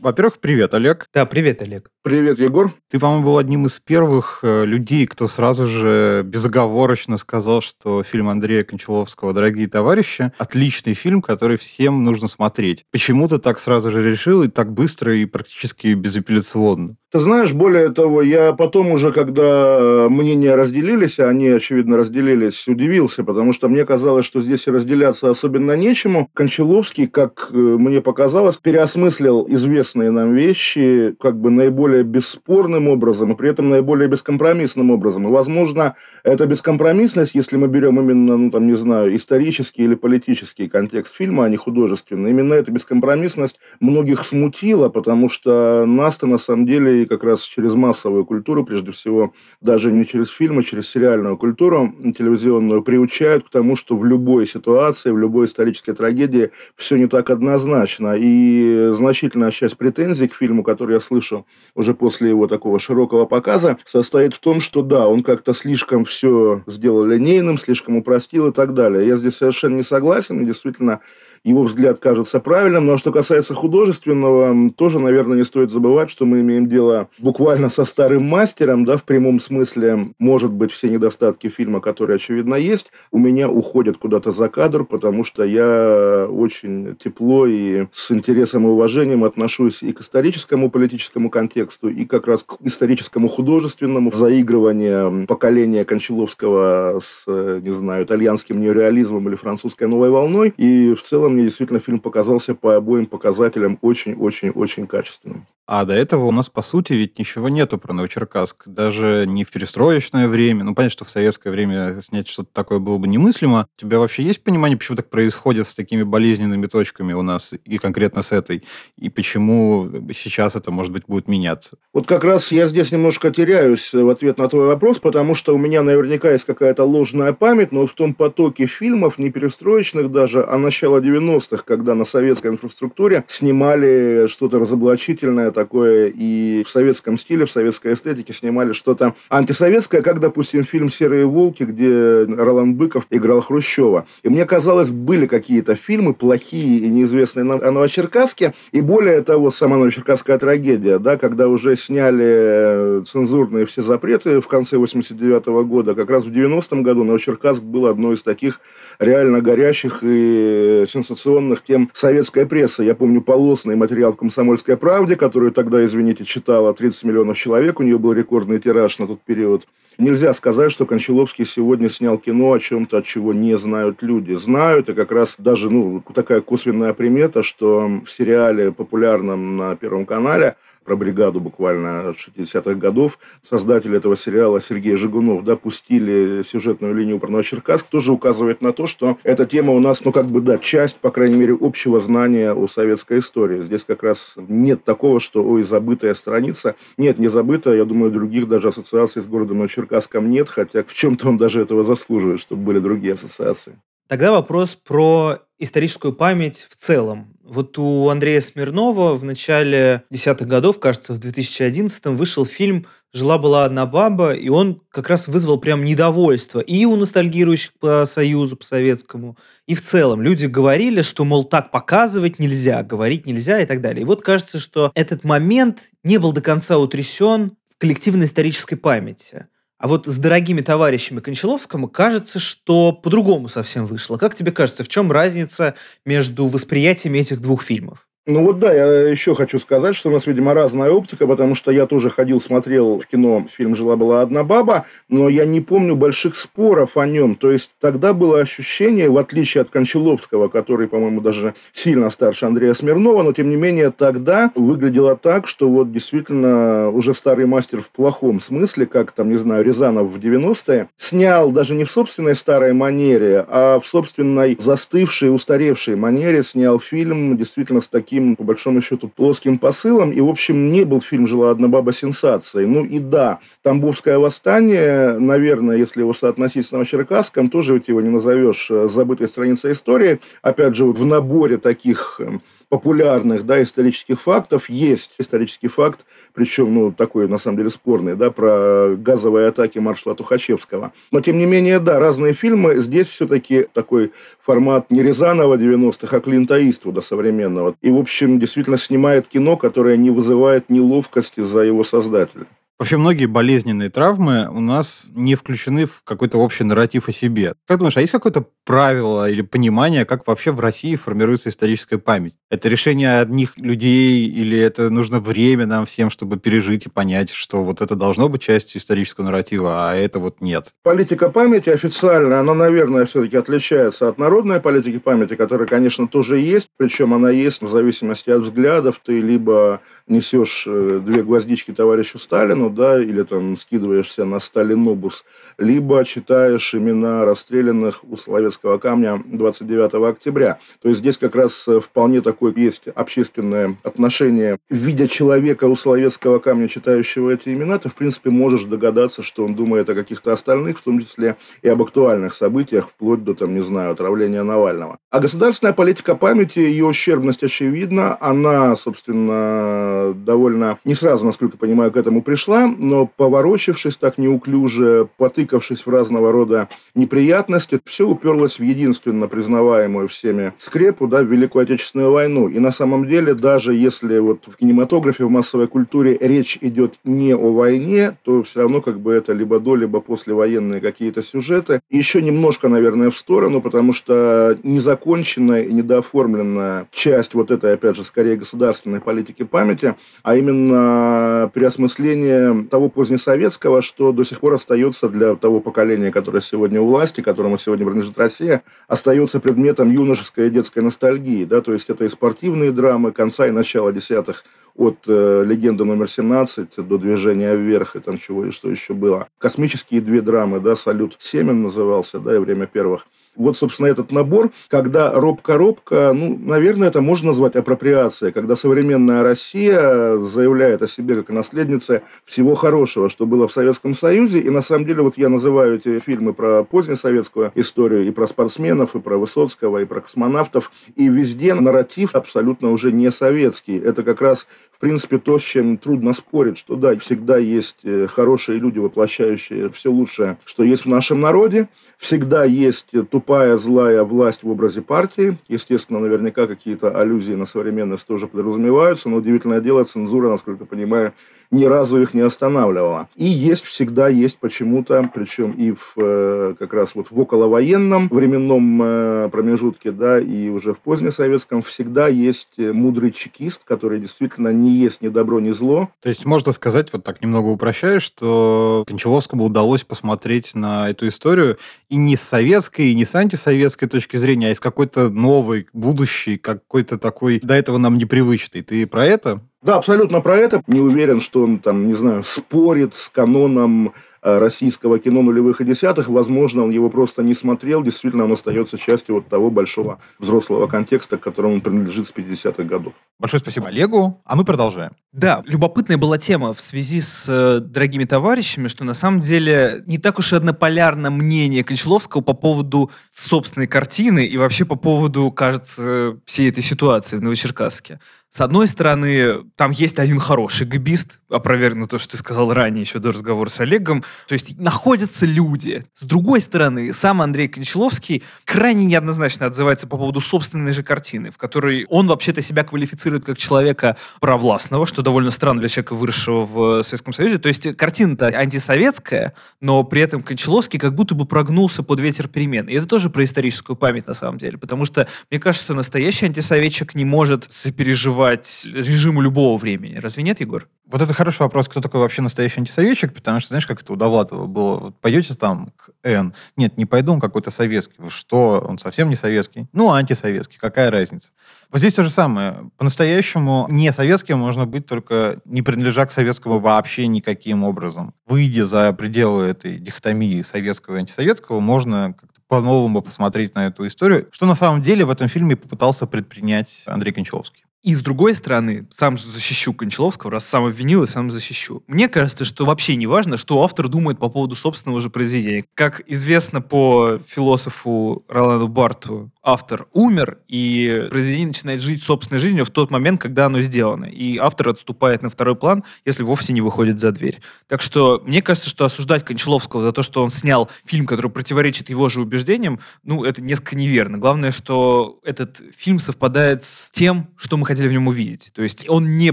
Во-первых, 0.00 0.40
привет, 0.40 0.74
Олег. 0.74 1.06
Да, 1.14 1.24
привет, 1.26 1.62
Олег. 1.62 1.91
Привет, 2.04 2.40
Егор. 2.40 2.72
Ты, 2.90 2.98
по-моему, 2.98 3.24
был 3.24 3.38
одним 3.38 3.66
из 3.66 3.78
первых 3.78 4.40
э, 4.42 4.64
людей, 4.64 5.06
кто 5.06 5.28
сразу 5.28 5.68
же 5.68 6.24
безоговорочно 6.24 7.16
сказал, 7.16 7.62
что 7.62 8.02
фильм 8.02 8.28
Андрея 8.28 8.64
Кончаловского 8.64 9.32
«Дорогие 9.32 9.68
товарищи»— 9.68 10.32
отличный 10.38 10.94
фильм, 10.94 11.22
который 11.22 11.56
всем 11.58 12.02
нужно 12.02 12.26
смотреть. 12.26 12.84
Почему 12.90 13.28
ты 13.28 13.38
так 13.38 13.60
сразу 13.60 13.92
же 13.92 14.02
решил 14.02 14.42
и 14.42 14.48
так 14.48 14.72
быстро 14.72 15.14
и 15.14 15.26
практически 15.26 15.94
безапелляционно? 15.94 16.96
Ты 17.12 17.18
знаешь, 17.18 17.52
более 17.52 17.90
того, 17.90 18.22
я 18.22 18.54
потом 18.54 18.90
уже, 18.90 19.12
когда 19.12 20.08
мнения 20.08 20.54
разделились, 20.54 21.20
а 21.20 21.28
они, 21.28 21.46
очевидно, 21.50 21.98
разделились, 21.98 22.66
удивился, 22.66 23.22
потому 23.22 23.52
что 23.52 23.68
мне 23.68 23.84
казалось, 23.84 24.24
что 24.24 24.40
здесь 24.40 24.66
и 24.66 24.70
разделяться 24.70 25.28
особенно 25.28 25.76
нечему. 25.76 26.30
Кончаловский, 26.32 27.08
как 27.08 27.50
э, 27.52 27.56
мне 27.56 28.00
показалось, 28.00 28.56
переосмыслил 28.56 29.46
известные 29.46 30.10
нам 30.10 30.34
вещи 30.34 31.14
как 31.20 31.38
бы 31.38 31.50
наиболее 31.50 31.91
бесспорным 32.02 32.88
образом 32.88 33.32
и 33.32 33.36
при 33.36 33.50
этом 33.50 33.68
наиболее 33.68 34.08
бескомпромиссным 34.08 34.90
образом. 34.90 35.28
И, 35.28 35.30
возможно, 35.30 35.96
эта 36.24 36.46
бескомпромиссность, 36.46 37.34
если 37.34 37.56
мы 37.58 37.68
берем 37.68 38.00
именно, 38.00 38.38
ну, 38.38 38.50
там, 38.50 38.66
не 38.66 38.74
знаю, 38.74 39.14
исторический 39.14 39.84
или 39.84 39.94
политический 39.94 40.68
контекст 40.68 41.14
фильма, 41.14 41.44
а 41.44 41.48
не 41.50 41.56
художественный, 41.56 42.30
именно 42.30 42.54
эта 42.54 42.70
бескомпромиссность 42.70 43.60
многих 43.80 44.24
смутила, 44.24 44.88
потому 44.88 45.28
что 45.28 45.84
нас-то 45.86 46.26
на 46.26 46.38
самом 46.38 46.64
деле 46.66 47.04
как 47.06 47.24
раз 47.24 47.42
через 47.42 47.74
массовую 47.74 48.24
культуру, 48.24 48.64
прежде 48.64 48.92
всего, 48.92 49.34
даже 49.60 49.92
не 49.92 50.06
через 50.06 50.30
фильмы, 50.30 50.60
а 50.60 50.64
через 50.64 50.88
сериальную 50.88 51.36
культуру 51.36 51.92
телевизионную, 52.16 52.82
приучают 52.82 53.46
к 53.46 53.50
тому, 53.50 53.76
что 53.76 53.96
в 53.96 54.04
любой 54.04 54.46
ситуации, 54.46 55.10
в 55.10 55.18
любой 55.18 55.46
исторической 55.46 55.92
трагедии 55.92 56.50
все 56.76 56.96
не 56.96 57.06
так 57.06 57.30
однозначно. 57.30 58.14
И 58.16 58.90
значительная 58.92 59.50
часть 59.50 59.76
претензий 59.76 60.28
к 60.28 60.34
фильму, 60.34 60.62
который 60.62 60.94
я 60.94 61.00
слышу 61.00 61.46
уже 61.82 61.94
после 61.94 62.30
его 62.30 62.46
такого 62.46 62.78
широкого 62.78 63.26
показа, 63.26 63.76
состоит 63.84 64.34
в 64.34 64.40
том, 64.40 64.60
что 64.60 64.82
да, 64.82 65.06
он 65.06 65.22
как-то 65.22 65.52
слишком 65.52 66.04
все 66.04 66.62
сделал 66.66 67.04
линейным, 67.04 67.58
слишком 67.58 67.96
упростил 67.96 68.48
и 68.48 68.52
так 68.52 68.72
далее. 68.72 69.06
Я 69.06 69.16
здесь 69.16 69.36
совершенно 69.36 69.76
не 69.76 69.82
согласен, 69.82 70.46
действительно 70.46 71.00
его 71.44 71.64
взгляд 71.64 71.98
кажется 71.98 72.40
правильным. 72.40 72.86
Но 72.86 72.96
что 72.96 73.12
касается 73.12 73.54
художественного, 73.54 74.70
тоже, 74.72 74.98
наверное, 74.98 75.38
не 75.38 75.44
стоит 75.44 75.70
забывать, 75.70 76.10
что 76.10 76.24
мы 76.24 76.40
имеем 76.40 76.68
дело 76.68 77.08
буквально 77.18 77.68
со 77.68 77.84
старым 77.84 78.24
мастером, 78.24 78.84
да, 78.84 78.96
в 78.96 79.04
прямом 79.04 79.40
смысле, 79.40 80.10
может 80.18 80.52
быть, 80.52 80.72
все 80.72 80.88
недостатки 80.88 81.48
фильма, 81.48 81.80
которые, 81.80 82.16
очевидно, 82.16 82.54
есть, 82.54 82.92
у 83.10 83.18
меня 83.18 83.48
уходят 83.48 83.98
куда-то 83.98 84.30
за 84.30 84.48
кадр, 84.48 84.84
потому 84.84 85.24
что 85.24 85.42
я 85.42 86.26
очень 86.30 86.96
тепло 86.96 87.46
и 87.46 87.86
с 87.92 88.10
интересом 88.10 88.66
и 88.66 88.70
уважением 88.70 89.24
отношусь 89.24 89.82
и 89.82 89.92
к 89.92 90.00
историческому 90.00 90.70
политическому 90.70 91.30
контексту, 91.30 91.88
и 91.88 92.04
как 92.04 92.26
раз 92.26 92.44
к 92.44 92.56
историческому 92.62 93.28
художественному 93.28 94.12
заигрыванию 94.12 95.26
поколения 95.26 95.84
Кончаловского 95.84 97.00
с, 97.00 97.24
не 97.26 97.74
знаю, 97.74 98.04
итальянским 98.04 98.60
неореализмом 98.60 99.28
или 99.28 99.36
французской 99.36 99.88
новой 99.88 100.10
волной. 100.10 100.54
И 100.56 100.94
в 100.94 101.02
целом 101.02 101.31
мне 101.32 101.44
действительно 101.44 101.80
фильм 101.80 102.00
показался 102.00 102.54
по 102.54 102.76
обоим 102.76 103.06
показателям 103.06 103.78
очень-очень-очень 103.82 104.86
качественным. 104.86 105.46
А 105.74 105.86
до 105.86 105.94
этого 105.94 106.26
у 106.26 106.32
нас, 106.32 106.50
по 106.50 106.60
сути, 106.60 106.92
ведь 106.92 107.18
ничего 107.18 107.48
нету 107.48 107.78
про 107.78 107.94
Новочеркасск. 107.94 108.64
Даже 108.66 109.24
не 109.26 109.42
в 109.42 109.50
перестроечное 109.50 110.28
время. 110.28 110.64
Ну, 110.64 110.74
понятно, 110.74 110.92
что 110.92 111.04
в 111.06 111.10
советское 111.10 111.48
время 111.48 111.98
снять 112.02 112.28
что-то 112.28 112.50
такое 112.52 112.78
было 112.78 112.98
бы 112.98 113.08
немыслимо. 113.08 113.66
У 113.78 113.80
тебя 113.80 113.98
вообще 113.98 114.22
есть 114.22 114.44
понимание, 114.44 114.76
почему 114.76 114.98
так 114.98 115.08
происходит 115.08 115.66
с 115.66 115.72
такими 115.72 116.02
болезненными 116.02 116.66
точками 116.66 117.14
у 117.14 117.22
нас, 117.22 117.54
и 117.64 117.78
конкретно 117.78 118.20
с 118.20 118.32
этой? 118.32 118.64
И 118.98 119.08
почему 119.08 119.88
сейчас 120.14 120.56
это, 120.56 120.70
может 120.70 120.92
быть, 120.92 121.04
будет 121.06 121.26
меняться? 121.26 121.78
Вот 121.94 122.06
как 122.06 122.22
раз 122.24 122.52
я 122.52 122.66
здесь 122.66 122.92
немножко 122.92 123.30
теряюсь 123.30 123.94
в 123.94 124.10
ответ 124.10 124.36
на 124.36 124.50
твой 124.50 124.66
вопрос, 124.66 124.98
потому 124.98 125.34
что 125.34 125.54
у 125.54 125.58
меня 125.58 125.80
наверняка 125.80 126.32
есть 126.32 126.44
какая-то 126.44 126.84
ложная 126.84 127.32
память, 127.32 127.72
но 127.72 127.86
в 127.86 127.94
том 127.94 128.12
потоке 128.12 128.66
фильмов, 128.66 129.16
не 129.16 129.30
перестроечных 129.30 130.12
даже, 130.12 130.44
а 130.44 130.58
начала 130.58 130.98
90-х, 130.98 131.64
когда 131.64 131.94
на 131.94 132.04
советской 132.04 132.48
инфраструктуре 132.48 133.24
снимали 133.26 134.26
что-то 134.28 134.58
разоблачительное, 134.58 135.50
такое 135.62 136.12
и 136.12 136.64
в 136.64 136.68
советском 136.68 137.16
стиле, 137.16 137.46
в 137.46 137.50
советской 137.50 137.94
эстетике 137.94 138.32
снимали 138.32 138.72
что-то 138.72 139.14
антисоветское, 139.28 140.02
как, 140.02 140.18
допустим, 140.18 140.64
фильм 140.64 140.90
«Серые 140.90 141.24
волки», 141.24 141.62
где 141.62 142.24
Ролан 142.24 142.74
Быков 142.74 143.06
играл 143.10 143.40
Хрущева. 143.40 144.06
И 144.24 144.28
мне 144.28 144.44
казалось, 144.44 144.90
были 144.90 145.26
какие-то 145.26 145.76
фильмы 145.76 146.14
плохие 146.14 146.78
и 146.78 146.88
неизвестные 146.88 147.44
на 147.44 147.70
Новочеркасске, 147.70 148.54
и 148.72 148.80
более 148.80 149.22
того, 149.22 149.52
сама 149.52 149.76
Новочеркасская 149.76 150.38
трагедия, 150.38 150.98
да, 150.98 151.16
когда 151.16 151.46
уже 151.46 151.76
сняли 151.76 153.04
цензурные 153.04 153.66
все 153.66 153.82
запреты 153.82 154.40
в 154.40 154.48
конце 154.48 154.78
89 154.78 155.46
-го 155.46 155.64
года, 155.64 155.94
как 155.94 156.10
раз 156.10 156.24
в 156.24 156.32
90-м 156.32 156.82
году 156.82 157.04
Новочеркасск 157.04 157.62
был 157.62 157.86
одной 157.86 158.16
из 158.16 158.22
таких 158.22 158.60
реально 158.98 159.40
горящих 159.40 160.00
и 160.02 160.84
сенсационных 160.88 161.62
тем 161.64 161.90
советской 161.94 162.46
прессы. 162.46 162.82
Я 162.82 162.94
помню 162.94 163.20
полосный 163.20 163.76
материал 163.76 164.12
в 164.12 164.16
«Комсомольской 164.16 164.76
правде», 164.76 165.16
который 165.16 165.41
которую 165.42 165.52
тогда, 165.52 165.84
извините, 165.84 166.24
читало 166.24 166.72
30 166.72 167.02
миллионов 167.02 167.36
человек, 167.36 167.80
у 167.80 167.82
нее 167.82 167.98
был 167.98 168.12
рекордный 168.12 168.60
тираж 168.60 168.98
на 169.00 169.08
тот 169.08 169.20
период. 169.22 169.66
Нельзя 169.98 170.32
сказать, 170.34 170.70
что 170.70 170.86
Кончаловский 170.86 171.44
сегодня 171.44 171.90
снял 171.90 172.16
кино 172.16 172.52
о 172.52 172.60
чем-то, 172.60 172.98
от 172.98 173.04
чего 173.04 173.32
не 173.32 173.58
знают 173.58 174.02
люди. 174.02 174.34
Знают, 174.34 174.88
и 174.88 174.94
как 174.94 175.10
раз 175.10 175.34
даже 175.38 175.68
ну, 175.68 176.00
такая 176.14 176.42
косвенная 176.42 176.92
примета, 176.92 177.42
что 177.42 177.88
в 178.04 178.08
сериале 178.08 178.70
популярном 178.70 179.56
на 179.56 179.74
Первом 179.74 180.06
канале 180.06 180.54
про 180.84 180.96
бригаду 180.96 181.40
буквально 181.40 182.14
60-х 182.16 182.74
годов. 182.74 183.18
Создатель 183.48 183.94
этого 183.94 184.16
сериала 184.16 184.60
Сергей 184.60 184.96
Жигунов 184.96 185.44
допустили 185.44 186.42
сюжетную 186.42 186.94
линию 186.94 187.18
про 187.18 187.30
Новочеркасск, 187.30 187.86
тоже 187.86 188.12
указывает 188.12 188.60
на 188.62 188.72
то, 188.72 188.86
что 188.86 189.18
эта 189.22 189.46
тема 189.46 189.72
у 189.72 189.80
нас, 189.80 190.04
ну 190.04 190.12
как 190.12 190.26
бы, 190.26 190.40
да, 190.40 190.58
часть, 190.58 190.98
по 190.98 191.10
крайней 191.10 191.36
мере, 191.36 191.56
общего 191.60 192.00
знания 192.00 192.52
о 192.52 192.66
советской 192.66 193.20
истории. 193.20 193.62
Здесь 193.62 193.84
как 193.84 194.02
раз 194.02 194.34
нет 194.36 194.84
такого, 194.84 195.20
что, 195.20 195.44
ой, 195.44 195.62
забытая 195.62 196.14
страница. 196.14 196.76
Нет, 196.96 197.18
не 197.18 197.28
забытая. 197.28 197.76
Я 197.76 197.84
думаю, 197.84 198.10
других 198.10 198.48
даже 198.48 198.68
ассоциаций 198.68 199.22
с 199.22 199.26
городом 199.26 199.58
Новочеркасском 199.58 200.30
нет, 200.30 200.48
хотя 200.48 200.82
в 200.82 200.92
чем-то 200.92 201.28
он 201.28 201.36
даже 201.36 201.60
этого 201.60 201.84
заслуживает, 201.84 202.40
чтобы 202.40 202.62
были 202.62 202.78
другие 202.78 203.14
ассоциации. 203.14 203.78
Тогда 204.08 204.32
вопрос 204.32 204.74
про 204.74 205.38
историческую 205.58 206.12
память 206.12 206.66
в 206.68 206.76
целом. 206.76 207.31
Вот 207.44 207.76
у 207.76 208.08
Андрея 208.08 208.40
Смирнова 208.40 209.16
в 209.16 209.24
начале 209.24 210.04
десятых 210.10 210.46
годов, 210.46 210.78
кажется, 210.78 211.12
в 211.12 211.18
2011 211.18 212.06
вышел 212.06 212.46
фильм 212.46 212.86
«Жила-была 213.12 213.64
одна 213.64 213.84
баба», 213.84 214.32
и 214.32 214.48
он 214.48 214.80
как 214.90 215.08
раз 215.08 215.26
вызвал 215.26 215.58
прям 215.58 215.84
недовольство 215.84 216.60
и 216.60 216.84
у 216.84 216.94
ностальгирующих 216.94 217.72
по 217.80 218.04
Союзу, 218.06 218.56
по 218.56 218.64
советскому, 218.64 219.36
и 219.66 219.74
в 219.74 219.84
целом. 219.84 220.22
Люди 220.22 220.46
говорили, 220.46 221.02
что, 221.02 221.24
мол, 221.24 221.42
так 221.42 221.72
показывать 221.72 222.38
нельзя, 222.38 222.84
говорить 222.84 223.26
нельзя 223.26 223.60
и 223.60 223.66
так 223.66 223.80
далее. 223.80 224.02
И 224.02 224.06
вот 224.06 224.22
кажется, 224.22 224.60
что 224.60 224.92
этот 224.94 225.24
момент 225.24 225.90
не 226.04 226.18
был 226.18 226.32
до 226.32 226.42
конца 226.42 226.78
утрясен 226.78 227.56
в 227.68 227.76
коллективной 227.78 228.26
исторической 228.26 228.76
памяти. 228.76 229.48
А 229.82 229.88
вот 229.88 230.06
с 230.06 230.16
дорогими 230.16 230.60
товарищами 230.60 231.18
Кончаловскому 231.18 231.88
кажется, 231.88 232.38
что 232.38 232.92
по-другому 232.92 233.48
совсем 233.48 233.84
вышло. 233.84 234.16
Как 234.16 234.36
тебе 234.36 234.52
кажется, 234.52 234.84
в 234.84 234.88
чем 234.88 235.10
разница 235.10 235.74
между 236.06 236.46
восприятиями 236.46 237.18
этих 237.18 237.40
двух 237.40 237.64
фильмов? 237.64 238.06
Ну 238.24 238.44
вот 238.44 238.60
да, 238.60 238.72
я 238.72 239.08
еще 239.08 239.34
хочу 239.34 239.58
сказать, 239.58 239.96
что 239.96 240.08
у 240.08 240.12
нас, 240.12 240.28
видимо, 240.28 240.54
разная 240.54 240.92
оптика, 240.92 241.26
потому 241.26 241.56
что 241.56 241.72
я 241.72 241.86
тоже 241.86 242.08
ходил, 242.08 242.40
смотрел 242.40 243.00
в 243.00 243.06
кино 243.08 243.48
фильм 243.52 243.74
«Жила-была 243.74 244.20
одна 244.20 244.44
баба», 244.44 244.86
но 245.08 245.28
я 245.28 245.44
не 245.44 245.60
помню 245.60 245.96
больших 245.96 246.36
споров 246.36 246.96
о 246.96 247.04
нем. 247.04 247.34
То 247.34 247.50
есть 247.50 247.72
тогда 247.80 248.12
было 248.12 248.38
ощущение, 248.38 249.10
в 249.10 249.18
отличие 249.18 249.62
от 249.62 249.70
Кончаловского, 249.70 250.46
который, 250.46 250.86
по-моему, 250.86 251.20
даже 251.20 251.54
сильно 251.72 252.10
старше 252.10 252.46
Андрея 252.46 252.74
Смирнова, 252.74 253.24
но 253.24 253.32
тем 253.32 253.50
не 253.50 253.56
менее 253.56 253.90
тогда 253.90 254.52
выглядело 254.54 255.16
так, 255.16 255.48
что 255.48 255.68
вот 255.68 255.90
действительно 255.90 256.90
уже 256.90 257.14
старый 257.14 257.46
мастер 257.46 257.80
в 257.80 257.88
плохом 257.88 258.38
смысле, 258.38 258.86
как 258.86 259.10
там, 259.10 259.30
не 259.30 259.38
знаю, 259.38 259.64
Рязанов 259.64 260.12
в 260.12 260.18
90-е, 260.18 260.88
снял 260.96 261.50
даже 261.50 261.74
не 261.74 261.82
в 261.82 261.90
собственной 261.90 262.36
старой 262.36 262.72
манере, 262.72 263.44
а 263.48 263.80
в 263.80 263.86
собственной 263.86 264.56
застывшей, 264.60 265.34
устаревшей 265.34 265.96
манере 265.96 266.44
снял 266.44 266.78
фильм 266.78 267.36
действительно 267.36 267.80
с 267.80 267.88
таким 267.88 268.11
таким, 268.12 268.36
по 268.36 268.44
большому 268.44 268.82
счету, 268.82 269.08
плоским 269.08 269.58
посылом. 269.58 270.12
И, 270.12 270.20
в 270.20 270.28
общем, 270.28 270.70
не 270.70 270.84
был 270.84 271.00
фильм 271.00 271.26
«Жила 271.26 271.50
одна 271.50 271.68
баба» 271.68 271.94
сенсацией. 271.94 272.66
Ну 272.66 272.84
и 272.84 272.98
да, 272.98 273.38
«Тамбовское 273.62 274.18
восстание», 274.18 275.18
наверное, 275.18 275.78
если 275.78 276.00
его 276.00 276.12
соотносить 276.12 276.66
с 276.66 276.72
Новочеркасском, 276.72 277.48
тоже 277.48 277.72
ведь 277.72 277.88
его 277.88 278.02
не 278.02 278.10
назовешь 278.10 278.70
э, 278.70 278.88
забытой 278.88 279.28
страницей 279.28 279.72
истории. 279.72 280.20
Опять 280.42 280.74
же, 280.74 280.84
вот 280.84 280.98
в 280.98 281.06
наборе 281.06 281.56
таких 281.56 282.20
эм, 282.20 282.42
популярных 282.72 283.44
да, 283.44 283.62
исторических 283.62 284.18
фактов 284.18 284.70
есть 284.70 285.16
исторический 285.18 285.68
факт, 285.68 286.06
причем 286.32 286.72
ну, 286.72 286.90
такой, 286.90 287.28
на 287.28 287.36
самом 287.36 287.58
деле, 287.58 287.68
спорный, 287.68 288.16
да, 288.16 288.30
про 288.30 288.96
газовые 288.96 289.48
атаки 289.48 289.78
маршала 289.78 290.16
Тухачевского. 290.16 290.90
Но, 291.10 291.20
тем 291.20 291.36
не 291.36 291.44
менее, 291.44 291.80
да, 291.80 291.98
разные 291.98 292.32
фильмы. 292.32 292.76
Здесь 292.76 293.08
все-таки 293.08 293.66
такой 293.74 294.12
формат 294.40 294.90
не 294.90 295.02
Рязанова 295.02 295.58
90-х, 295.58 296.16
а 296.16 296.20
Клинта 296.20 296.70
Иствуда 296.70 297.02
современного. 297.02 297.74
И, 297.82 297.90
в 297.90 297.98
общем, 297.98 298.38
действительно 298.38 298.78
снимает 298.78 299.28
кино, 299.28 299.58
которое 299.58 299.98
не 299.98 300.08
вызывает 300.08 300.70
неловкости 300.70 301.42
за 301.42 301.60
его 301.60 301.84
создателя. 301.84 302.46
Вообще 302.78 302.96
многие 302.96 303.26
болезненные 303.26 303.90
травмы 303.90 304.48
у 304.50 304.60
нас 304.60 305.06
не 305.12 305.34
включены 305.34 305.86
в 305.86 306.02
какой-то 306.04 306.38
общий 306.38 306.64
нарратив 306.64 307.08
о 307.08 307.12
себе. 307.12 307.54
Как 307.68 307.78
думаешь, 307.78 307.96
а 307.96 308.00
есть 308.00 308.12
какое-то 308.12 308.44
правило 308.64 309.30
или 309.30 309.42
понимание, 309.42 310.04
как 310.04 310.26
вообще 310.26 310.50
в 310.50 310.60
России 310.60 310.96
формируется 310.96 311.50
историческая 311.50 311.98
память? 311.98 312.36
Это 312.50 312.68
решение 312.68 313.20
одних 313.20 313.56
людей 313.56 314.26
или 314.26 314.58
это 314.58 314.90
нужно 314.90 315.20
время 315.20 315.66
нам 315.66 315.86
всем, 315.86 316.10
чтобы 316.10 316.38
пережить 316.38 316.86
и 316.86 316.88
понять, 316.88 317.30
что 317.30 317.62
вот 317.62 317.80
это 317.80 317.94
должно 317.94 318.28
быть 318.28 318.42
частью 318.42 318.80
исторического 318.80 319.26
нарратива, 319.26 319.90
а 319.90 319.94
это 319.94 320.18
вот 320.18 320.40
нет? 320.40 320.72
Политика 320.82 321.28
памяти 321.28 321.70
официально, 321.70 322.40
она, 322.40 322.54
наверное, 322.54 323.06
все-таки 323.06 323.36
отличается 323.36 324.08
от 324.08 324.18
народной 324.18 324.60
политики 324.60 324.98
памяти, 324.98 325.36
которая, 325.36 325.68
конечно, 325.68 326.08
тоже 326.08 326.38
есть, 326.38 326.68
причем 326.76 327.14
она 327.14 327.30
есть 327.30 327.62
в 327.62 327.68
зависимости 327.68 328.30
от 328.30 328.42
взглядов. 328.42 329.00
Ты 329.04 329.20
либо 329.20 329.80
несешь 330.08 330.64
э, 330.66 331.00
две 331.04 331.22
гвоздички 331.22 331.72
товарищу 331.72 332.18
Сталину, 332.18 332.61
да, 332.70 333.00
или 333.00 333.22
там 333.22 333.56
скидываешься 333.56 334.24
на 334.24 334.40
Сталинобус, 334.40 335.24
либо 335.58 336.04
читаешь 336.04 336.74
имена 336.74 337.24
расстрелянных 337.24 338.04
у 338.04 338.16
Соловецкого 338.16 338.78
камня 338.78 339.22
29 339.26 339.94
октября. 339.94 340.58
То 340.80 340.88
есть 340.88 341.00
здесь 341.00 341.18
как 341.18 341.34
раз 341.34 341.66
э, 341.66 341.80
вполне 341.80 342.20
такое 342.20 342.52
есть 342.54 342.88
общественное 342.94 343.76
отношение. 343.82 344.58
Видя 344.68 345.08
человека 345.08 345.64
у 345.64 345.76
Соловецкого 345.76 346.38
камня, 346.38 346.68
читающего 346.68 347.30
эти 347.30 347.50
имена, 347.50 347.78
ты, 347.78 347.88
в 347.88 347.94
принципе, 347.94 348.30
можешь 348.30 348.64
догадаться, 348.64 349.22
что 349.22 349.44
он 349.44 349.54
думает 349.54 349.88
о 349.90 349.94
каких-то 349.94 350.32
остальных, 350.32 350.78
в 350.78 350.82
том 350.82 351.00
числе 351.00 351.36
и 351.62 351.68
об 351.68 351.82
актуальных 351.82 352.34
событиях, 352.34 352.88
вплоть 352.88 353.24
до, 353.24 353.34
там, 353.34 353.54
не 353.54 353.62
знаю, 353.62 353.92
отравления 353.92 354.42
Навального. 354.42 354.98
А 355.10 355.20
государственная 355.20 355.72
политика 355.72 356.14
памяти, 356.14 356.58
ее 356.58 356.86
ущербность 356.86 357.42
очевидна. 357.42 358.16
Она, 358.20 358.76
собственно, 358.76 360.14
довольно 360.14 360.78
не 360.84 360.94
сразу, 360.94 361.24
насколько 361.24 361.56
понимаю, 361.56 361.90
к 361.92 361.96
этому 361.96 362.22
пришла 362.22 362.51
но 362.66 363.06
поворочившись 363.06 363.96
так 363.96 364.18
неуклюже, 364.18 365.08
потыкавшись 365.16 365.86
в 365.86 365.90
разного 365.90 366.32
рода 366.32 366.68
неприятности, 366.94 367.80
все 367.84 368.06
уперлось 368.06 368.58
в 368.58 368.62
единственно 368.62 369.28
признаваемую 369.28 370.08
всеми 370.08 370.52
скрепу, 370.58 371.06
да, 371.06 371.22
в 371.22 371.26
Великую 371.26 371.64
Отечественную 371.64 372.12
войну. 372.12 372.48
И 372.48 372.58
на 372.58 372.72
самом 372.72 373.06
деле, 373.06 373.34
даже 373.34 373.74
если 373.74 374.18
вот 374.18 374.44
в 374.46 374.56
кинематографе, 374.56 375.24
в 375.24 375.30
массовой 375.30 375.68
культуре 375.68 376.16
речь 376.20 376.58
идет 376.60 376.94
не 377.04 377.34
о 377.34 377.52
войне, 377.52 378.16
то 378.24 378.42
все 378.42 378.60
равно 378.60 378.80
как 378.80 379.00
бы 379.00 379.12
это 379.12 379.32
либо 379.32 379.58
до, 379.58 379.76
либо 379.76 380.00
послевоенные 380.00 380.80
какие-то 380.80 381.22
сюжеты. 381.22 381.80
Еще 381.90 382.22
немножко, 382.22 382.68
наверное, 382.68 383.10
в 383.10 383.16
сторону, 383.16 383.60
потому 383.60 383.92
что 383.92 384.58
незаконченная 384.62 385.62
и 385.62 385.72
недооформленная 385.72 386.86
часть 386.90 387.34
вот 387.34 387.50
этой, 387.50 387.74
опять 387.74 387.96
же, 387.96 388.04
скорее 388.04 388.36
государственной 388.36 389.00
политики 389.00 389.44
памяти, 389.44 389.94
а 390.22 390.36
именно 390.36 391.50
переосмысление 391.54 392.41
того 392.70 392.88
позднесоветского, 392.88 393.82
что 393.82 394.12
до 394.12 394.24
сих 394.24 394.40
пор 394.40 394.54
остается 394.54 395.08
для 395.08 395.34
того 395.34 395.60
поколения, 395.60 396.10
которое 396.10 396.40
сегодня 396.40 396.80
у 396.80 396.86
власти, 396.86 397.20
которому 397.20 397.58
сегодня 397.58 397.84
принадлежит 397.84 398.18
Россия, 398.18 398.62
остается 398.88 399.40
предметом 399.40 399.90
юношеской 399.90 400.48
и 400.48 400.50
детской 400.50 400.80
ностальгии. 400.80 401.44
Да? 401.44 401.60
То 401.60 401.72
есть 401.72 401.90
это 401.90 402.04
и 402.04 402.08
спортивные 402.08 402.72
драмы 402.72 403.12
конца 403.12 403.46
и 403.46 403.50
начала 403.50 403.92
десятых 403.92 404.44
от 404.76 404.98
э, 405.06 405.44
«Легенды 405.46 405.84
номер 405.84 406.06
17» 406.06 406.82
до 406.82 406.98
«Движения 406.98 407.54
вверх» 407.54 407.96
и 407.96 408.00
там 408.00 408.18
чего 408.18 408.46
и 408.46 408.50
что 408.50 408.70
еще 408.70 408.94
было. 408.94 409.28
Космические 409.38 410.00
две 410.00 410.20
драмы, 410.20 410.60
да, 410.60 410.76
«Салют 410.76 411.16
Семен» 411.18 411.62
назывался, 411.62 412.18
да, 412.18 412.34
и 412.34 412.38
«Время 412.38 412.66
первых». 412.66 413.06
Вот, 413.34 413.56
собственно, 413.56 413.86
этот 413.86 414.12
набор, 414.12 414.50
когда 414.68 415.10
робко-робко, 415.10 416.12
ну, 416.12 416.38
наверное, 416.38 416.88
это 416.88 417.00
можно 417.00 417.28
назвать 417.28 417.56
апроприацией, 417.56 418.30
когда 418.30 418.56
современная 418.56 419.22
Россия 419.22 420.18
заявляет 420.18 420.82
о 420.82 420.88
себе 420.88 421.16
как 421.16 421.30
о 421.30 421.32
наследнице 421.32 422.02
всего 422.26 422.54
хорошего, 422.54 423.08
что 423.08 423.24
было 423.24 423.48
в 423.48 423.52
Советском 423.52 423.94
Союзе, 423.94 424.40
и 424.40 424.50
на 424.50 424.60
самом 424.60 424.84
деле 424.84 425.02
вот 425.02 425.16
я 425.16 425.30
называю 425.30 425.76
эти 425.76 425.98
фильмы 425.98 426.34
про 426.34 426.62
позднесоветскую 426.62 427.52
историю, 427.54 428.06
и 428.06 428.10
про 428.10 428.26
спортсменов, 428.26 428.94
и 428.94 429.00
про 429.00 429.16
Высоцкого, 429.16 429.78
и 429.78 429.86
про 429.86 430.02
космонавтов, 430.02 430.70
и 430.94 431.08
везде 431.08 431.54
нарратив 431.54 432.14
абсолютно 432.14 432.70
уже 432.70 432.92
не 432.92 433.10
советский. 433.10 433.78
Это 433.78 434.02
как 434.02 434.20
раз 434.20 434.46
принципе, 434.82 435.18
то, 435.18 435.38
с 435.38 435.42
чем 435.42 435.78
трудно 435.78 436.12
спорить, 436.12 436.58
что 436.58 436.74
да, 436.74 436.96
всегда 436.98 437.36
есть 437.36 437.78
э, 437.84 438.08
хорошие 438.08 438.58
люди, 438.58 438.80
воплощающие 438.80 439.70
все 439.70 439.92
лучшее, 439.92 440.38
что 440.44 440.64
есть 440.64 440.86
в 440.86 440.88
нашем 440.88 441.20
народе. 441.20 441.68
Всегда 441.98 442.44
есть 442.44 442.90
тупая, 443.08 443.58
злая 443.58 444.02
власть 444.02 444.42
в 444.42 444.48
образе 444.50 444.82
партии. 444.82 445.38
Естественно, 445.46 446.00
наверняка 446.00 446.48
какие-то 446.48 446.98
аллюзии 446.98 447.34
на 447.34 447.46
современность 447.46 448.08
тоже 448.08 448.26
подразумеваются, 448.26 449.08
но 449.08 449.18
удивительное 449.18 449.60
дело, 449.60 449.84
цензура, 449.84 450.30
насколько 450.30 450.64
понимаю, 450.64 451.12
ни 451.52 451.64
разу 451.64 452.00
их 452.00 452.14
не 452.14 452.22
останавливала. 452.22 453.08
И 453.14 453.24
есть, 453.24 453.64
всегда 453.64 454.08
есть 454.08 454.38
почему-то, 454.38 455.08
причем 455.14 455.52
и 455.52 455.72
в 455.72 455.94
э, 455.96 456.54
как 456.58 456.72
раз 456.72 456.94
вот 456.94 457.08
в 457.10 457.20
околовоенном 457.20 458.08
временном 458.08 458.82
э, 458.82 459.28
промежутке, 459.30 459.92
да, 459.92 460.18
и 460.18 460.48
уже 460.48 460.72
в 460.74 460.78
позднесоветском, 460.78 461.62
всегда 461.62 462.08
есть 462.08 462.58
мудрый 462.58 463.12
чекист, 463.12 463.62
который 463.64 464.00
действительно 464.00 464.48
не 464.48 464.70
есть 464.70 465.02
ни 465.02 465.08
добро, 465.08 465.38
ни 465.40 465.50
зло. 465.50 465.90
То 466.00 466.08
есть 466.08 466.24
можно 466.24 466.52
сказать, 466.52 466.88
вот 466.92 467.04
так 467.04 467.20
немного 467.22 467.48
упрощая, 467.48 468.00
что 468.00 468.84
Кончаловскому 468.86 469.44
удалось 469.44 469.84
посмотреть 469.84 470.54
на 470.54 470.88
эту 470.88 471.06
историю 471.08 471.58
и 471.90 471.96
не 471.96 472.16
с 472.16 472.22
советской, 472.22 472.90
и 472.90 472.94
не 472.94 473.04
с 473.04 473.14
антисоветской 473.14 473.88
точки 473.88 474.16
зрения, 474.16 474.48
а 474.48 474.52
из 474.52 474.60
какой-то 474.60 475.10
новой, 475.10 475.66
будущей, 475.74 476.38
какой-то 476.38 476.98
такой, 476.98 477.40
до 477.40 477.54
этого 477.54 477.76
нам 477.76 477.98
непривычный. 477.98 478.62
Ты 478.62 478.86
про 478.86 479.04
это? 479.04 479.42
Да, 479.62 479.76
абсолютно 479.76 480.20
про 480.20 480.36
это. 480.36 480.62
Не 480.66 480.80
уверен, 480.80 481.20
что 481.20 481.42
он 481.42 481.60
там, 481.60 481.86
не 481.86 481.94
знаю, 481.94 482.24
спорит 482.24 482.94
с 482.94 483.08
каноном 483.08 483.92
российского 484.22 484.98
кино 484.98 485.22
нулевых 485.22 485.60
и 485.60 485.64
десятых. 485.64 486.08
Возможно, 486.08 486.64
он 486.64 486.70
его 486.70 486.88
просто 486.88 487.22
не 487.22 487.34
смотрел. 487.34 487.82
Действительно, 487.82 488.24
он 488.24 488.32
остается 488.32 488.78
частью 488.78 489.16
вот 489.16 489.28
того 489.28 489.50
большого 489.50 489.98
взрослого 490.18 490.66
контекста, 490.66 491.18
к 491.18 491.20
которому 491.20 491.54
он 491.54 491.60
принадлежит 491.60 492.06
с 492.06 492.12
50-х 492.12 492.62
годов. 492.62 492.92
Большое 493.18 493.40
спасибо 493.40 493.68
Олегу, 493.68 494.20
а 494.24 494.36
мы 494.36 494.44
продолжаем. 494.44 494.92
Да, 495.12 495.42
любопытная 495.44 495.98
была 495.98 496.18
тема 496.18 496.54
в 496.54 496.60
связи 496.60 497.00
с 497.00 497.26
э, 497.28 497.60
дорогими 497.60 498.04
товарищами, 498.04 498.68
что 498.68 498.84
на 498.84 498.94
самом 498.94 499.20
деле 499.20 499.82
не 499.86 499.98
так 499.98 500.18
уж 500.18 500.32
и 500.32 500.36
однополярно 500.36 501.10
мнение 501.10 501.62
Кончаловского 501.64 502.22
по 502.22 502.32
поводу 502.32 502.90
собственной 503.12 503.66
картины 503.66 504.24
и 504.24 504.36
вообще 504.38 504.64
по 504.64 504.76
поводу, 504.76 505.30
кажется, 505.30 506.18
всей 506.24 506.48
этой 506.48 506.62
ситуации 506.62 507.16
в 507.16 507.22
Новочеркасске. 507.22 508.00
С 508.34 508.40
одной 508.40 508.66
стороны, 508.66 509.44
там 509.56 509.72
есть 509.72 509.98
один 509.98 510.18
хороший 510.18 510.66
гибист, 510.66 511.20
опровергну 511.28 511.86
то, 511.86 511.98
что 511.98 512.12
ты 512.12 512.16
сказал 512.16 512.50
ранее, 512.54 512.80
еще 512.80 512.98
до 512.98 513.10
разговора 513.10 513.50
с 513.50 513.60
Олегом. 513.60 514.04
То 514.28 514.34
есть 514.34 514.58
находятся 514.58 515.26
люди. 515.26 515.84
С 515.94 516.02
другой 516.02 516.40
стороны, 516.40 516.92
сам 516.92 517.20
Андрей 517.22 517.48
Кончаловский 517.48 518.22
крайне 518.44 518.84
неоднозначно 518.84 519.46
отзывается 519.46 519.86
по 519.86 519.96
поводу 519.96 520.20
собственной 520.20 520.72
же 520.72 520.82
картины, 520.82 521.30
в 521.30 521.38
которой 521.38 521.86
он 521.88 522.06
вообще-то 522.06 522.42
себя 522.42 522.64
квалифицирует 522.64 523.24
как 523.24 523.38
человека 523.38 523.96
провластного, 524.20 524.86
что 524.86 525.02
довольно 525.02 525.30
странно 525.30 525.60
для 525.60 525.68
человека, 525.68 525.94
выросшего 525.94 526.44
в 526.44 526.82
Советском 526.82 527.12
Союзе. 527.12 527.38
То 527.38 527.48
есть 527.48 527.76
картина-то 527.76 528.26
антисоветская, 528.26 529.34
но 529.60 529.84
при 529.84 530.02
этом 530.02 530.22
Кончаловский 530.22 530.78
как 530.78 530.94
будто 530.94 531.14
бы 531.14 531.26
прогнулся 531.26 531.82
под 531.82 532.00
ветер 532.00 532.28
перемен. 532.28 532.68
И 532.68 532.74
это 532.74 532.86
тоже 532.86 533.10
про 533.10 533.24
историческую 533.24 533.76
память 533.76 534.06
на 534.06 534.14
самом 534.14 534.38
деле. 534.38 534.58
Потому 534.58 534.84
что, 534.84 535.08
мне 535.30 535.40
кажется, 535.40 535.74
настоящий 535.74 536.26
антисоветчик 536.26 536.94
не 536.94 537.04
может 537.04 537.46
сопереживать 537.50 538.66
режиму 538.72 539.20
любого 539.20 539.58
времени. 539.58 539.96
Разве 539.96 540.22
нет, 540.22 540.40
Егор? 540.40 540.68
Вот 540.92 541.00
это 541.00 541.14
хороший 541.14 541.40
вопрос, 541.40 541.68
кто 541.68 541.80
такой 541.80 542.00
вообще 542.00 542.20
настоящий 542.20 542.60
антисоветчик, 542.60 543.14
потому 543.14 543.40
что, 543.40 543.48
знаешь, 543.48 543.66
как 543.66 543.80
это 543.80 543.94
у 543.94 543.96
Довлатова 543.96 544.46
было, 544.46 544.76
вот 544.76 545.00
пойдете 545.00 545.32
там 545.32 545.72
к 545.74 545.88
Н, 546.02 546.34
нет, 546.58 546.76
не 546.76 546.84
пойду, 546.84 547.14
он 547.14 547.20
какой-то 547.20 547.50
советский. 547.50 547.94
Что, 548.10 548.62
он 548.68 548.78
совсем 548.78 549.08
не 549.08 549.16
советский? 549.16 549.66
Ну, 549.72 549.90
антисоветский, 549.90 550.58
какая 550.58 550.90
разница? 550.90 551.30
Вот 551.70 551.78
здесь 551.78 551.94
то 551.94 552.02
же 552.02 552.10
самое. 552.10 552.70
По-настоящему 552.76 553.66
не 553.70 553.90
советским 553.90 554.38
можно 554.38 554.66
быть 554.66 554.84
только 554.84 555.38
не 555.46 555.62
принадлежа 555.62 556.04
к 556.04 556.12
советскому 556.12 556.58
вообще 556.58 557.06
никаким 557.06 557.64
образом. 557.64 558.12
Выйдя 558.26 558.66
за 558.66 558.92
пределы 558.92 559.46
этой 559.46 559.78
дихотомии 559.78 560.42
советского 560.42 560.96
и 560.96 560.98
антисоветского, 560.98 561.60
можно 561.60 562.14
как-то 562.20 562.42
по-новому 562.48 563.00
посмотреть 563.00 563.54
на 563.54 563.68
эту 563.68 563.86
историю, 563.86 564.28
что 564.30 564.44
на 564.44 564.54
самом 564.54 564.82
деле 564.82 565.06
в 565.06 565.10
этом 565.10 565.28
фильме 565.28 565.56
попытался 565.56 566.06
предпринять 566.06 566.82
Андрей 566.86 567.12
Кончаловский. 567.12 567.64
И 567.82 567.96
с 567.96 568.02
другой 568.02 568.34
стороны, 568.36 568.86
сам 568.90 569.16
же 569.16 569.26
защищу 569.26 569.74
Кончаловского, 569.74 570.30
раз 570.30 570.46
сам 570.46 570.64
обвинил 570.66 571.02
и 571.02 571.08
сам 571.08 571.32
защищу. 571.32 571.82
Мне 571.88 572.08
кажется, 572.08 572.44
что 572.44 572.64
вообще 572.64 572.94
не 572.94 573.08
важно, 573.08 573.36
что 573.36 573.62
автор 573.64 573.88
думает 573.88 574.20
по 574.20 574.28
поводу 574.28 574.54
собственного 574.54 575.00
же 575.00 575.10
произведения. 575.10 575.64
Как 575.74 576.00
известно 576.06 576.60
по 576.60 577.18
философу 577.26 578.24
Роланду 578.28 578.68
Барту, 578.68 579.31
автор 579.42 579.86
умер, 579.92 580.38
и 580.48 581.06
произведение 581.10 581.48
начинает 581.48 581.80
жить 581.80 582.02
собственной 582.02 582.40
жизнью 582.40 582.64
в 582.64 582.70
тот 582.70 582.90
момент, 582.90 583.20
когда 583.20 583.46
оно 583.46 583.60
сделано. 583.60 584.04
И 584.04 584.38
автор 584.38 584.68
отступает 584.70 585.22
на 585.22 585.30
второй 585.30 585.56
план, 585.56 585.84
если 586.04 586.22
вовсе 586.22 586.52
не 586.52 586.60
выходит 586.60 587.00
за 587.00 587.12
дверь. 587.12 587.40
Так 587.68 587.82
что 587.82 588.22
мне 588.24 588.40
кажется, 588.40 588.70
что 588.70 588.84
осуждать 588.84 589.24
Кончаловского 589.24 589.82
за 589.82 589.92
то, 589.92 590.02
что 590.02 590.22
он 590.22 590.30
снял 590.30 590.70
фильм, 590.84 591.06
который 591.06 591.30
противоречит 591.30 591.90
его 591.90 592.08
же 592.08 592.20
убеждениям, 592.20 592.80
ну, 593.02 593.24
это 593.24 593.42
несколько 593.42 593.76
неверно. 593.76 594.18
Главное, 594.18 594.52
что 594.52 595.20
этот 595.24 595.60
фильм 595.76 595.98
совпадает 595.98 596.62
с 596.62 596.90
тем, 596.90 597.28
что 597.36 597.56
мы 597.56 597.66
хотели 597.66 597.88
в 597.88 597.92
нем 597.92 598.06
увидеть. 598.06 598.52
То 598.54 598.62
есть 598.62 598.88
он 598.88 599.16
не 599.16 599.32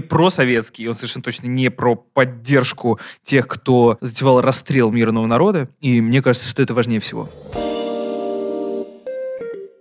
просоветский, 0.00 0.88
он 0.88 0.94
совершенно 0.94 1.22
точно 1.22 1.46
не 1.46 1.70
про 1.70 1.94
поддержку 1.94 2.98
тех, 3.22 3.46
кто 3.46 3.98
затевал 4.00 4.40
расстрел 4.40 4.90
мирного 4.90 5.26
народа. 5.26 5.68
И 5.80 6.00
мне 6.00 6.22
кажется, 6.22 6.48
что 6.48 6.62
это 6.62 6.74
важнее 6.74 7.00
всего. 7.00 7.28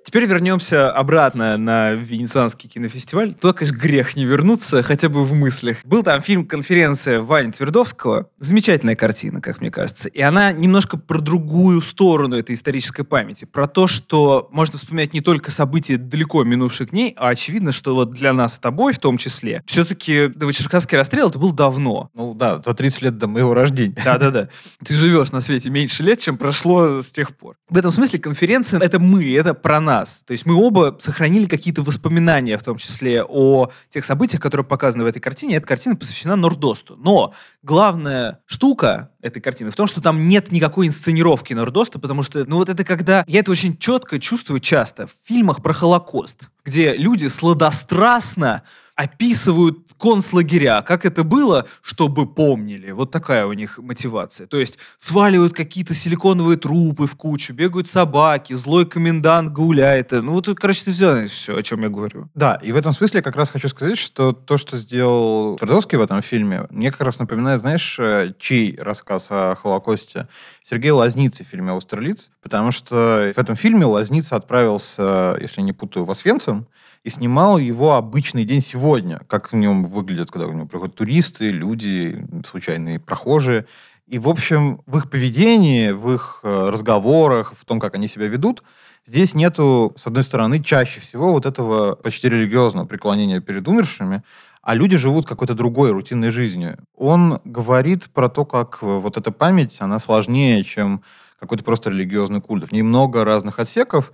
Теперь 0.09 0.25
вернемся 0.25 0.91
обратно 0.91 1.55
на 1.57 1.91
Венецианский 1.91 2.67
кинофестиваль. 2.67 3.35
Туда, 3.35 3.53
конечно, 3.53 3.77
грех 3.77 4.15
не 4.15 4.25
вернуться, 4.25 4.81
хотя 4.81 5.07
бы 5.07 5.23
в 5.23 5.35
мыслях. 5.35 5.85
Был 5.85 6.01
там 6.01 6.23
фильм 6.23 6.47
«Конференция» 6.47 7.21
Вани 7.21 7.51
Твердовского. 7.51 8.27
Замечательная 8.39 8.95
картина, 8.95 9.39
как 9.39 9.61
мне 9.61 9.69
кажется. 9.69 10.09
И 10.09 10.19
она 10.19 10.51
немножко 10.51 10.97
про 10.97 11.19
другую 11.19 11.79
сторону 11.81 12.35
этой 12.35 12.55
исторической 12.55 13.03
памяти. 13.03 13.45
Про 13.45 13.67
то, 13.67 13.85
что 13.85 14.49
можно 14.51 14.79
вспоминать 14.79 15.13
не 15.13 15.21
только 15.21 15.51
события 15.51 15.97
далеко 15.97 16.43
минувших 16.43 16.89
дней, 16.89 17.13
а 17.15 17.27
очевидно, 17.27 17.71
что 17.71 17.93
вот 17.93 18.11
для 18.11 18.33
нас 18.33 18.55
с 18.55 18.57
тобой 18.57 18.93
в 18.93 18.99
том 18.99 19.17
числе, 19.17 19.61
все-таки 19.67 20.31
Новочеркасский 20.33 20.97
расстрел 20.97 21.29
это 21.29 21.37
был 21.37 21.51
давно. 21.51 22.09
Ну 22.15 22.33
да, 22.33 22.59
за 22.59 22.73
30 22.73 23.03
лет 23.03 23.17
до 23.19 23.27
моего 23.27 23.53
рождения. 23.53 23.93
Да-да-да. 24.03 24.49
Ты 24.83 24.95
живешь 24.95 25.31
на 25.31 25.41
свете 25.41 25.69
меньше 25.69 26.01
лет, 26.01 26.17
чем 26.17 26.39
прошло 26.39 27.03
с 27.03 27.11
тех 27.11 27.37
пор. 27.37 27.57
В 27.69 27.77
этом 27.77 27.91
смысле 27.91 28.17
конференция— 28.17 28.79
это 28.81 28.97
мы, 28.97 29.31
это 29.35 29.53
про 29.53 29.79
нас 29.79 29.98
нас. 29.99 30.23
То 30.23 30.31
есть 30.31 30.45
мы 30.45 30.55
оба 30.55 30.97
сохранили 30.99 31.45
какие-то 31.45 31.81
воспоминания, 31.83 32.57
в 32.57 32.63
том 32.63 32.77
числе 32.77 33.23
о 33.23 33.69
тех 33.89 34.05
событиях, 34.05 34.41
которые 34.41 34.65
показаны 34.65 35.03
в 35.03 35.07
этой 35.07 35.19
картине. 35.19 35.55
Эта 35.55 35.67
картина 35.67 35.95
посвящена 35.95 36.35
Нордосту. 36.35 36.95
Но 36.97 37.33
главная 37.63 38.39
штука 38.45 39.11
этой 39.21 39.41
картины 39.41 39.71
в 39.71 39.75
том, 39.75 39.87
что 39.87 40.01
там 40.01 40.27
нет 40.27 40.51
никакой 40.51 40.87
инсценировки 40.87 41.53
Нордоста, 41.53 41.99
потому 41.99 42.23
что, 42.23 42.45
ну 42.45 42.57
вот 42.57 42.69
это 42.69 42.83
когда... 42.83 43.23
Я 43.27 43.39
это 43.39 43.51
очень 43.51 43.77
четко 43.77 44.19
чувствую 44.19 44.59
часто 44.59 45.07
в 45.07 45.11
фильмах 45.25 45.61
про 45.61 45.73
Холокост, 45.73 46.43
где 46.63 46.93
люди 46.93 47.27
сладострастно 47.27 48.63
описывают 48.99 49.77
концлагеря, 49.97 50.81
как 50.81 51.05
это 51.05 51.23
было, 51.23 51.65
чтобы 51.81 52.27
помнили. 52.27 52.91
Вот 52.91 53.11
такая 53.11 53.45
у 53.45 53.53
них 53.53 53.77
мотивация. 53.77 54.45
То 54.45 54.57
есть 54.57 54.77
сваливают 54.97 55.53
какие-то 55.53 55.93
силиконовые 55.93 56.57
трупы 56.57 57.07
в 57.07 57.15
кучу, 57.15 57.53
бегают 57.53 57.89
собаки, 57.89 58.51
злой 58.55 58.85
комендант 58.85 59.53
гуляет. 59.53 60.11
Ну 60.11 60.33
вот, 60.33 60.49
короче, 60.59 60.83
ты 60.83 60.91
знаешь 60.91 61.31
все, 61.31 61.55
о 61.55 61.63
чем 61.63 61.81
я 61.83 61.87
говорю. 61.87 62.27
Да, 62.35 62.55
и 62.55 62.73
в 62.73 62.75
этом 62.75 62.91
смысле 62.91 63.21
как 63.21 63.37
раз 63.37 63.49
хочу 63.51 63.69
сказать, 63.69 63.97
что 63.97 64.33
то, 64.33 64.57
что 64.57 64.77
сделал 64.77 65.55
Твардовский 65.55 65.97
в 65.97 66.01
этом 66.01 66.21
фильме, 66.21 66.67
мне 66.69 66.91
как 66.91 67.01
раз 67.01 67.19
напоминает, 67.19 67.61
знаешь, 67.61 67.97
э, 67.99 68.33
чей 68.37 68.77
рассказ 68.81 69.27
о 69.31 69.55
Холокосте? 69.55 70.27
Сергей 70.61 70.91
Лазницы 70.91 71.45
в 71.45 71.47
фильме 71.47 71.71
«Аустерлиц», 71.71 72.31
потому 72.41 72.71
что 72.71 73.31
в 73.33 73.39
этом 73.39 73.55
фильме 73.55 73.85
Лазница 73.85 74.35
отправился, 74.35 75.37
если 75.39 75.61
не 75.61 75.71
путаю, 75.71 76.05
в 76.05 76.11
Освенцим, 76.11 76.67
и 77.03 77.09
снимал 77.09 77.57
его 77.57 77.95
обычный 77.95 78.45
день 78.45 78.61
сегодня, 78.61 79.21
как 79.27 79.51
в 79.51 79.55
нем 79.55 79.85
выглядят, 79.85 80.31
когда 80.31 80.47
у 80.47 80.51
него 80.51 80.67
приходят 80.67 80.95
туристы, 80.95 81.49
люди, 81.49 82.25
случайные 82.45 82.99
прохожие. 82.99 83.65
И, 84.07 84.17
в 84.19 84.27
общем, 84.27 84.81
в 84.85 84.97
их 84.97 85.09
поведении, 85.09 85.91
в 85.91 86.13
их 86.13 86.39
э, 86.43 86.69
разговорах, 86.69 87.53
в 87.57 87.63
том, 87.63 87.79
как 87.79 87.95
они 87.95 88.07
себя 88.07 88.27
ведут, 88.27 88.63
здесь 89.05 89.35
нету, 89.35 89.93
с 89.95 90.07
одной 90.07 90.23
стороны, 90.23 90.61
чаще 90.63 90.99
всего 90.99 91.31
вот 91.31 91.45
этого 91.45 91.95
почти 91.95 92.27
религиозного 92.27 92.85
преклонения 92.85 93.39
перед 93.39 93.67
умершими, 93.67 94.23
а 94.61 94.75
люди 94.75 94.97
живут 94.97 95.25
какой-то 95.25 95.53
другой 95.53 95.91
рутинной 95.91 96.31
жизнью. 96.31 96.77
Он 96.95 97.39
говорит 97.45 98.09
про 98.11 98.29
то, 98.29 98.45
как 98.45 98.81
вот 98.81 99.15
эта 99.15 99.31
память, 99.31 99.77
она 99.79 99.99
сложнее, 99.99 100.63
чем 100.63 101.01
какой-то 101.39 101.63
просто 101.63 101.89
религиозный 101.89 102.41
культ. 102.41 102.67
В 102.67 102.71
ней 102.71 102.81
много 102.81 103.23
разных 103.23 103.59
отсеков, 103.59 104.11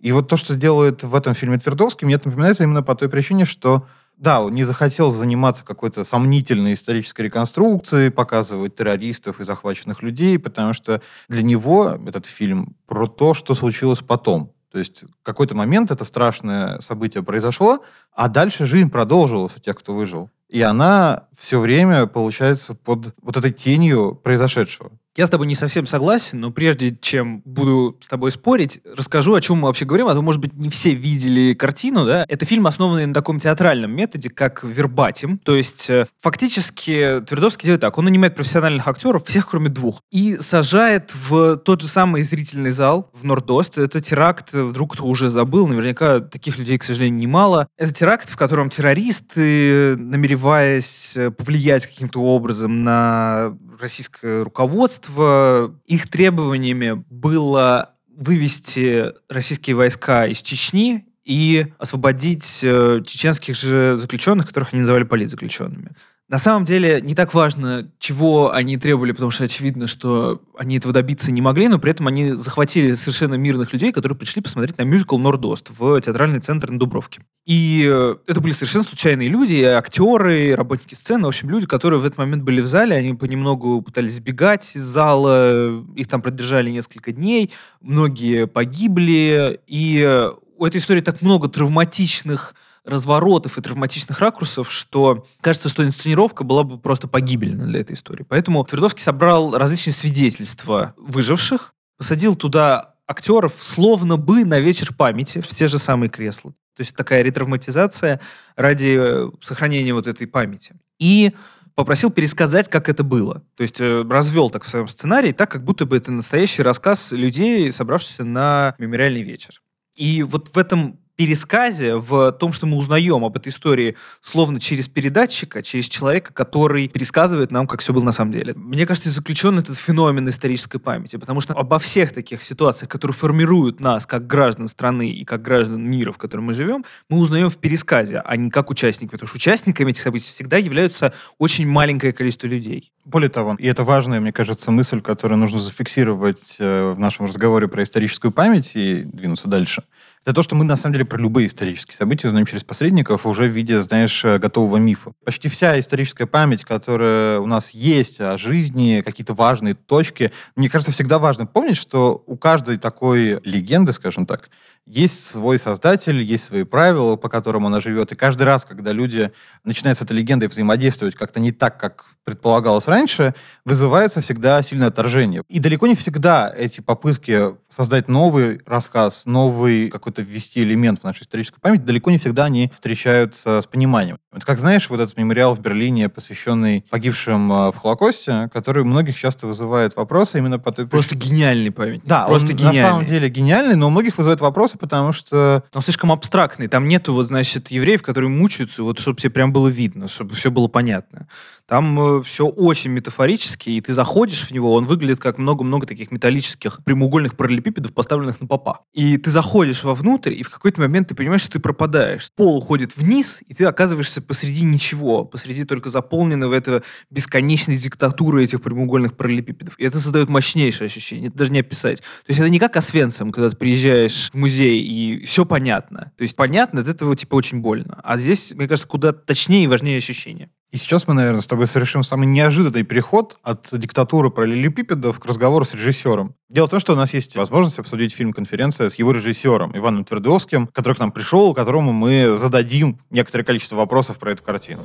и 0.00 0.12
вот 0.12 0.28
то, 0.28 0.36
что 0.36 0.54
делает 0.54 1.02
в 1.02 1.14
этом 1.14 1.34
фильме 1.34 1.58
Твердовский, 1.58 2.04
мне 2.04 2.16
это 2.16 2.28
напоминает 2.28 2.60
именно 2.60 2.82
по 2.82 2.94
той 2.94 3.08
причине, 3.08 3.44
что 3.44 3.86
да, 4.16 4.42
он 4.42 4.54
не 4.54 4.64
захотел 4.64 5.10
заниматься 5.10 5.64
какой-то 5.64 6.04
сомнительной 6.04 6.74
исторической 6.74 7.22
реконструкцией, 7.22 8.10
показывать 8.10 8.76
террористов 8.76 9.40
и 9.40 9.44
захваченных 9.44 10.02
людей, 10.02 10.38
потому 10.38 10.72
что 10.72 11.02
для 11.28 11.42
него 11.42 11.98
этот 12.06 12.26
фильм 12.26 12.76
про 12.86 13.08
то, 13.08 13.34
что 13.34 13.54
случилось 13.54 14.00
потом. 14.00 14.52
То 14.70 14.78
есть 14.78 15.04
какой-то 15.22 15.54
момент 15.54 15.90
это 15.90 16.04
страшное 16.04 16.80
событие 16.80 17.22
произошло, 17.22 17.84
а 18.12 18.28
дальше 18.28 18.66
жизнь 18.66 18.90
продолжилась 18.90 19.52
у 19.56 19.60
тех, 19.60 19.76
кто 19.78 19.94
выжил. 19.94 20.30
И 20.48 20.60
она 20.62 21.26
все 21.36 21.60
время, 21.60 22.06
получается, 22.06 22.74
под 22.74 23.14
вот 23.22 23.36
этой 23.36 23.52
тенью 23.52 24.14
произошедшего. 24.14 24.92
Я 25.16 25.26
с 25.26 25.30
тобой 25.30 25.46
не 25.46 25.54
совсем 25.54 25.86
согласен, 25.86 26.40
но 26.40 26.50
прежде 26.50 26.96
чем 27.00 27.40
буду 27.44 27.96
с 28.00 28.08
тобой 28.08 28.32
спорить, 28.32 28.80
расскажу, 28.96 29.34
о 29.34 29.40
чем 29.40 29.58
мы 29.58 29.68
вообще 29.68 29.84
говорим, 29.84 30.08
а 30.08 30.14
то, 30.14 30.22
может 30.22 30.40
быть, 30.40 30.54
не 30.54 30.70
все 30.70 30.92
видели 30.92 31.54
картину, 31.54 32.04
да? 32.04 32.24
Это 32.26 32.44
фильм, 32.46 32.66
основанный 32.66 33.06
на 33.06 33.14
таком 33.14 33.38
театральном 33.38 33.92
методе, 33.92 34.28
как 34.28 34.64
вербатим. 34.64 35.38
То 35.38 35.54
есть, 35.54 35.88
э, 35.88 36.08
фактически, 36.20 37.22
Твердовский 37.28 37.66
делает 37.66 37.82
так. 37.82 37.96
Он 37.96 38.06
нанимает 38.06 38.34
профессиональных 38.34 38.88
актеров, 38.88 39.24
всех 39.24 39.48
кроме 39.48 39.68
двух, 39.68 40.00
и 40.10 40.36
сажает 40.40 41.12
в 41.14 41.58
тот 41.58 41.82
же 41.82 41.86
самый 41.86 42.22
зрительный 42.22 42.72
зал 42.72 43.12
в 43.14 43.24
Нордост. 43.24 43.78
Это 43.78 44.00
теракт, 44.00 44.52
вдруг 44.52 44.94
кто 44.94 45.04
уже 45.04 45.28
забыл, 45.28 45.68
наверняка 45.68 46.18
таких 46.18 46.58
людей, 46.58 46.76
к 46.76 46.82
сожалению, 46.82 47.20
немало. 47.20 47.68
Это 47.78 47.94
теракт, 47.94 48.28
в 48.28 48.36
котором 48.36 48.68
террористы, 48.68 49.94
намереваясь 49.96 51.16
э, 51.16 51.30
повлиять 51.30 51.86
каким-то 51.86 52.20
образом 52.20 52.82
на 52.82 53.56
российское 53.80 54.42
руководство. 54.42 55.74
Их 55.86 56.08
требованиями 56.08 57.04
было 57.10 57.94
вывести 58.16 59.12
российские 59.28 59.76
войска 59.76 60.26
из 60.26 60.42
Чечни 60.42 61.06
и 61.24 61.72
освободить 61.78 62.60
э, 62.62 63.00
чеченских 63.06 63.56
же 63.56 63.96
заключенных, 63.98 64.46
которых 64.46 64.72
они 64.72 64.80
называли 64.80 65.04
политзаключенными. 65.04 65.92
На 66.26 66.38
самом 66.38 66.64
деле 66.64 67.02
не 67.02 67.14
так 67.14 67.34
важно, 67.34 67.90
чего 67.98 68.50
они 68.50 68.78
требовали, 68.78 69.12
потому 69.12 69.30
что 69.30 69.44
очевидно, 69.44 69.86
что 69.86 70.40
они 70.56 70.78
этого 70.78 70.94
добиться 70.94 71.30
не 71.30 71.42
могли, 71.42 71.68
но 71.68 71.78
при 71.78 71.90
этом 71.90 72.06
они 72.06 72.32
захватили 72.32 72.94
совершенно 72.94 73.34
мирных 73.34 73.74
людей, 73.74 73.92
которые 73.92 74.16
пришли 74.16 74.40
посмотреть 74.40 74.78
на 74.78 74.84
мюзикл 74.84 75.18
«Нордост» 75.18 75.68
в 75.78 76.00
театральный 76.00 76.40
центр 76.40 76.70
на 76.70 76.78
Дубровке. 76.78 77.20
И 77.44 77.86
э, 77.86 78.16
это 78.26 78.40
были 78.40 78.54
совершенно 78.54 78.84
случайные 78.84 79.28
люди, 79.28 79.62
актеры, 79.64 80.54
работники 80.54 80.94
сцены, 80.94 81.24
в 81.24 81.28
общем, 81.28 81.50
люди, 81.50 81.66
которые 81.66 82.00
в 82.00 82.06
этот 82.06 82.16
момент 82.16 82.42
были 82.42 82.62
в 82.62 82.66
зале, 82.66 82.96
они 82.96 83.12
понемногу 83.12 83.82
пытались 83.82 84.14
сбегать 84.14 84.74
из 84.74 84.80
зала, 84.80 85.84
их 85.94 86.08
там 86.08 86.22
продержали 86.22 86.70
несколько 86.70 87.12
дней, 87.12 87.50
многие 87.82 88.46
погибли, 88.46 89.60
и 89.66 90.02
э, 90.02 90.32
у 90.56 90.66
этой 90.66 90.78
истории 90.78 91.00
так 91.00 91.22
много 91.22 91.48
травматичных 91.48 92.54
разворотов 92.84 93.56
и 93.56 93.62
травматичных 93.62 94.18
ракурсов, 94.18 94.70
что 94.70 95.26
кажется, 95.40 95.68
что 95.68 95.84
инсценировка 95.84 96.44
была 96.44 96.64
бы 96.64 96.78
просто 96.78 97.08
погибельна 97.08 97.66
для 97.66 97.80
этой 97.80 97.94
истории. 97.94 98.26
Поэтому 98.28 98.62
Твердовский 98.64 99.02
собрал 99.02 99.56
различные 99.56 99.94
свидетельства 99.94 100.94
выживших, 100.96 101.74
посадил 101.96 102.36
туда 102.36 102.94
актеров 103.06 103.54
словно 103.60 104.16
бы 104.16 104.44
на 104.44 104.60
вечер 104.60 104.94
памяти 104.94 105.40
в 105.40 105.48
те 105.48 105.66
же 105.66 105.78
самые 105.78 106.10
кресла. 106.10 106.52
То 106.76 106.80
есть 106.80 106.94
такая 106.94 107.22
ретравматизация 107.22 108.20
ради 108.56 108.96
э, 108.98 109.30
сохранения 109.40 109.94
вот 109.94 110.06
этой 110.06 110.26
памяти. 110.26 110.74
И 110.98 111.32
попросил 111.74 112.10
пересказать, 112.10 112.68
как 112.68 112.88
это 112.88 113.04
было. 113.04 113.42
То 113.56 113.62
есть 113.62 113.80
э, 113.80 114.04
развел 114.08 114.50
так 114.50 114.64
в 114.64 114.68
своем 114.68 114.88
сценарии, 114.88 115.32
так 115.32 115.50
как 115.50 115.64
будто 115.64 115.86
бы 115.86 115.96
это 115.96 116.10
настоящий 116.10 116.62
рассказ 116.62 117.12
людей, 117.12 117.70
собравшихся 117.70 118.24
на 118.24 118.74
мемориальный 118.78 119.22
вечер. 119.22 119.60
И 119.96 120.22
вот 120.22 120.48
в 120.54 120.58
этом 120.58 121.00
пересказе, 121.16 121.96
в 121.96 122.32
том, 122.32 122.52
что 122.52 122.66
мы 122.66 122.76
узнаем 122.76 123.24
об 123.24 123.36
этой 123.36 123.48
истории 123.48 123.96
словно 124.20 124.60
через 124.60 124.88
передатчика, 124.88 125.62
через 125.62 125.86
человека, 125.88 126.32
который 126.32 126.88
пересказывает 126.88 127.50
нам, 127.50 127.66
как 127.66 127.80
все 127.80 127.92
было 127.92 128.04
на 128.04 128.12
самом 128.12 128.32
деле. 128.32 128.54
Мне 128.54 128.86
кажется, 128.86 129.10
заключен 129.10 129.58
этот 129.58 129.76
феномен 129.76 130.28
исторической 130.28 130.78
памяти, 130.78 131.16
потому 131.16 131.40
что 131.40 131.54
обо 131.54 131.78
всех 131.78 132.12
таких 132.12 132.42
ситуациях, 132.42 132.90
которые 132.90 133.14
формируют 133.14 133.80
нас 133.80 134.06
как 134.06 134.26
граждан 134.26 134.68
страны 134.68 135.10
и 135.10 135.24
как 135.24 135.42
граждан 135.42 135.82
мира, 135.88 136.12
в 136.12 136.18
котором 136.18 136.44
мы 136.44 136.54
живем, 136.54 136.84
мы 137.08 137.18
узнаем 137.18 137.48
в 137.48 137.58
пересказе, 137.58 138.20
а 138.24 138.36
не 138.36 138.50
как 138.50 138.70
участники, 138.70 139.10
потому 139.10 139.28
что 139.28 139.36
участниками 139.36 139.90
этих 139.90 140.02
событий 140.02 140.30
всегда 140.30 140.56
являются 140.56 141.12
очень 141.38 141.66
маленькое 141.66 142.12
количество 142.12 142.46
людей. 142.46 142.92
Более 143.04 143.30
того, 143.30 143.56
и 143.58 143.66
это 143.66 143.84
важная, 143.84 144.20
мне 144.20 144.32
кажется, 144.32 144.70
мысль, 144.70 145.00
которую 145.00 145.38
нужно 145.38 145.60
зафиксировать 145.60 146.56
э, 146.58 146.92
в 146.92 146.98
нашем 146.98 147.26
разговоре 147.26 147.68
про 147.68 147.82
историческую 147.82 148.32
память 148.32 148.72
и 148.74 149.02
двинуться 149.04 149.48
дальше– 149.48 149.84
это 150.24 150.32
то, 150.32 150.42
что 150.42 150.56
мы, 150.56 150.64
на 150.64 150.76
самом 150.76 150.94
деле, 150.94 151.04
про 151.04 151.18
любые 151.18 151.48
исторические 151.48 151.94
события 151.94 152.28
узнаем 152.28 152.46
через 152.46 152.64
посредников 152.64 153.26
уже 153.26 153.44
в 153.44 153.52
виде, 153.52 153.82
знаешь, 153.82 154.24
э, 154.24 154.38
готового 154.38 154.78
мифа. 154.78 155.12
Почти 155.22 155.50
вся 155.50 155.78
историческая 155.78 156.24
память, 156.24 156.64
которая 156.64 157.40
у 157.40 157.46
нас 157.46 157.72
есть 157.72 158.22
о 158.22 158.38
жизни, 158.38 159.02
какие-то 159.04 159.34
важные 159.34 159.74
точки, 159.74 160.32
мне 160.56 160.70
кажется, 160.70 160.92
всегда 160.92 161.18
важно 161.18 161.44
помнить, 161.44 161.76
что 161.76 162.24
у 162.26 162.38
каждой 162.38 162.78
такой 162.78 163.38
легенды, 163.44 163.92
скажем 163.92 164.24
так, 164.24 164.48
есть 164.86 165.26
свой 165.26 165.58
создатель, 165.58 166.22
есть 166.22 166.44
свои 166.44 166.64
правила, 166.64 167.16
по 167.16 167.28
которым 167.28 167.66
она 167.66 167.80
живет. 167.80 168.12
И 168.12 168.16
каждый 168.16 168.44
раз, 168.44 168.64
когда 168.64 168.92
люди 168.92 169.30
начинают 169.62 169.98
с 169.98 170.02
этой 170.02 170.16
легендой 170.16 170.48
взаимодействовать 170.48 171.14
как-то 171.16 171.38
не 171.38 171.52
так, 171.52 171.78
как 171.78 172.13
предполагалось 172.24 172.86
раньше, 172.86 173.34
вызывается 173.64 174.20
всегда 174.20 174.62
сильное 174.62 174.88
отторжение. 174.88 175.42
И 175.48 175.60
далеко 175.60 175.86
не 175.86 175.94
всегда 175.94 176.52
эти 176.56 176.80
попытки 176.80 177.54
создать 177.68 178.08
новый 178.08 178.60
рассказ, 178.66 179.26
новый 179.26 179.90
какой-то 179.90 180.22
ввести 180.22 180.62
элемент 180.62 181.00
в 181.00 181.04
нашу 181.04 181.22
историческую 181.22 181.60
память, 181.60 181.84
далеко 181.84 182.10
не 182.10 182.18
всегда 182.18 182.44
они 182.44 182.70
встречаются 182.72 183.60
с 183.60 183.66
пониманием. 183.66 184.18
Вот 184.32 184.44
как 184.44 184.58
знаешь, 184.58 184.88
вот 184.90 185.00
этот 185.00 185.16
мемориал 185.16 185.54
в 185.54 185.60
Берлине, 185.60 186.08
посвященный 186.08 186.84
погибшим 186.90 187.52
а, 187.52 187.72
в 187.72 187.76
Холокосте, 187.76 188.48
который 188.52 188.84
многих 188.84 189.16
часто 189.16 189.46
вызывает 189.46 189.96
вопросы 189.96 190.38
именно 190.38 190.58
по 190.58 190.72
той 190.72 190.86
Просто 190.86 191.14
гениальный 191.14 191.70
памятник. 191.70 192.04
Да, 192.04 192.26
Просто 192.26 192.50
он 192.52 192.56
гениальный. 192.56 192.82
на 192.82 192.88
самом 192.88 193.06
деле 193.06 193.28
гениальный, 193.28 193.76
но 193.76 193.88
у 193.88 193.90
многих 193.90 194.18
вызывает 194.18 194.40
вопросы, 194.40 194.78
потому 194.78 195.12
что... 195.12 195.62
Он 195.72 195.82
слишком 195.82 196.10
абстрактный. 196.10 196.68
Там 196.68 196.88
нету, 196.88 197.12
вот, 197.12 197.26
значит, 197.26 197.70
евреев, 197.70 198.02
которые 198.02 198.30
мучаются, 198.30 198.82
вот, 198.82 199.00
чтобы 199.00 199.20
тебе 199.20 199.30
прям 199.30 199.52
было 199.52 199.68
видно, 199.68 200.08
чтобы 200.08 200.34
все 200.34 200.50
было 200.50 200.68
понятно. 200.68 201.28
Там 201.66 202.13
все 202.22 202.46
очень 202.46 202.90
метафорически, 202.90 203.70
и 203.70 203.80
ты 203.80 203.92
заходишь 203.92 204.48
в 204.48 204.50
него, 204.50 204.74
он 204.74 204.84
выглядит 204.84 205.20
как 205.20 205.38
много-много 205.38 205.86
таких 205.86 206.10
металлических 206.10 206.82
прямоугольных 206.84 207.36
параллелепипедов, 207.36 207.92
поставленных 207.92 208.40
на 208.40 208.46
попа. 208.46 208.80
И 208.92 209.16
ты 209.16 209.30
заходишь 209.30 209.84
вовнутрь, 209.84 210.32
и 210.32 210.42
в 210.42 210.50
какой-то 210.50 210.80
момент 210.80 211.08
ты 211.08 211.14
понимаешь, 211.14 211.42
что 211.42 211.52
ты 211.52 211.60
пропадаешь. 211.60 212.30
Пол 212.36 212.56
уходит 212.56 212.96
вниз, 212.96 213.42
и 213.46 213.54
ты 213.54 213.64
оказываешься 213.64 214.22
посреди 214.22 214.64
ничего, 214.64 215.24
посреди 215.24 215.64
только 215.64 215.88
заполненного 215.88 216.54
этого 216.54 216.82
бесконечной 217.10 217.76
диктатуры 217.76 218.44
этих 218.44 218.62
прямоугольных 218.62 219.16
параллелепипедов. 219.16 219.78
И 219.78 219.84
это 219.84 220.00
создает 220.00 220.28
мощнейшее 220.28 220.86
ощущение, 220.86 221.28
это 221.28 221.38
даже 221.38 221.52
не 221.52 221.60
описать. 221.60 222.00
То 222.00 222.28
есть 222.28 222.40
это 222.40 222.48
не 222.48 222.58
как 222.58 222.76
Освенцим, 222.76 223.32
когда 223.32 223.50
ты 223.50 223.56
приезжаешь 223.56 224.30
в 224.32 224.34
музей, 224.36 224.82
и 224.82 225.24
все 225.24 225.44
понятно. 225.44 226.12
То 226.16 226.22
есть 226.22 226.36
понятно, 226.36 226.80
от 226.80 226.88
этого 226.88 227.16
типа 227.16 227.34
очень 227.34 227.60
больно. 227.60 228.00
А 228.02 228.18
здесь, 228.18 228.52
мне 228.54 228.68
кажется, 228.68 228.88
куда 228.88 229.12
точнее 229.12 229.64
и 229.64 229.66
важнее 229.66 229.98
ощущение. 229.98 230.50
И 230.74 230.76
сейчас 230.76 231.06
мы, 231.06 231.14
наверное, 231.14 231.40
с 231.40 231.46
тобой 231.46 231.68
совершим 231.68 232.02
самый 232.02 232.26
неожиданный 232.26 232.82
переход 232.82 233.38
от 233.44 233.68
диктатуры 233.70 234.30
параллелепипедов 234.30 235.20
к 235.20 235.24
разговору 235.24 235.64
с 235.64 235.72
режиссером. 235.72 236.34
Дело 236.48 236.66
в 236.66 236.70
том, 236.70 236.80
что 236.80 236.94
у 236.94 236.96
нас 236.96 237.14
есть 237.14 237.36
возможность 237.36 237.78
обсудить 237.78 238.12
фильм 238.12 238.32
«Конференция» 238.32 238.90
с 238.90 238.96
его 238.96 239.12
режиссером 239.12 239.70
Иваном 239.78 240.04
Твердовским, 240.04 240.66
который 240.66 240.94
к 240.96 240.98
нам 240.98 241.12
пришел, 241.12 241.54
которому 241.54 241.92
мы 241.92 242.36
зададим 242.38 242.98
некоторое 243.10 243.44
количество 243.44 243.76
вопросов 243.76 244.18
про 244.18 244.32
эту 244.32 244.42
картину. 244.42 244.82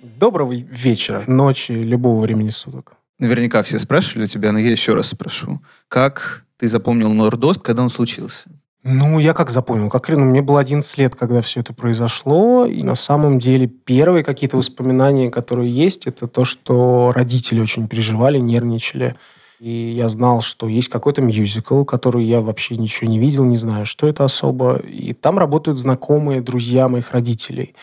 Доброго 0.00 0.52
вечера, 0.52 1.20
ночи, 1.26 1.72
любого 1.72 2.20
времени 2.20 2.50
суток. 2.50 2.92
Наверняка 3.18 3.64
все 3.64 3.80
спрашивали 3.80 4.26
у 4.26 4.28
тебя, 4.28 4.52
но 4.52 4.60
я 4.60 4.70
еще 4.70 4.94
раз 4.94 5.08
спрошу. 5.08 5.60
Как 5.88 6.44
ты 6.58 6.68
запомнил 6.68 7.12
Нордост, 7.12 7.60
когда 7.60 7.82
он 7.82 7.90
случился? 7.90 8.48
Ну, 8.88 9.18
я 9.18 9.34
как 9.34 9.50
запомнил, 9.50 9.90
как 9.90 10.08
ну, 10.10 10.24
мне 10.24 10.42
было 10.42 10.60
11 10.60 10.98
лет, 10.98 11.16
когда 11.16 11.40
все 11.40 11.58
это 11.58 11.74
произошло, 11.74 12.64
и 12.66 12.84
на 12.84 12.94
самом 12.94 13.40
деле 13.40 13.66
первые 13.66 14.22
какие-то 14.22 14.56
воспоминания, 14.56 15.28
которые 15.28 15.68
есть, 15.68 16.06
это 16.06 16.28
то, 16.28 16.44
что 16.44 17.10
родители 17.12 17.60
очень 17.60 17.88
переживали, 17.88 18.38
нервничали. 18.38 19.16
И 19.58 19.70
я 19.70 20.08
знал, 20.08 20.40
что 20.40 20.68
есть 20.68 20.88
какой-то 20.88 21.20
мюзикл, 21.20 21.82
который 21.82 22.22
я 22.24 22.40
вообще 22.40 22.76
ничего 22.76 23.10
не 23.10 23.18
видел, 23.18 23.44
не 23.44 23.56
знаю, 23.56 23.86
что 23.86 24.06
это 24.06 24.24
особо. 24.24 24.76
И 24.76 25.14
там 25.14 25.36
работают 25.36 25.80
знакомые, 25.80 26.40
друзья 26.40 26.88
моих 26.88 27.10
родителей. 27.10 27.74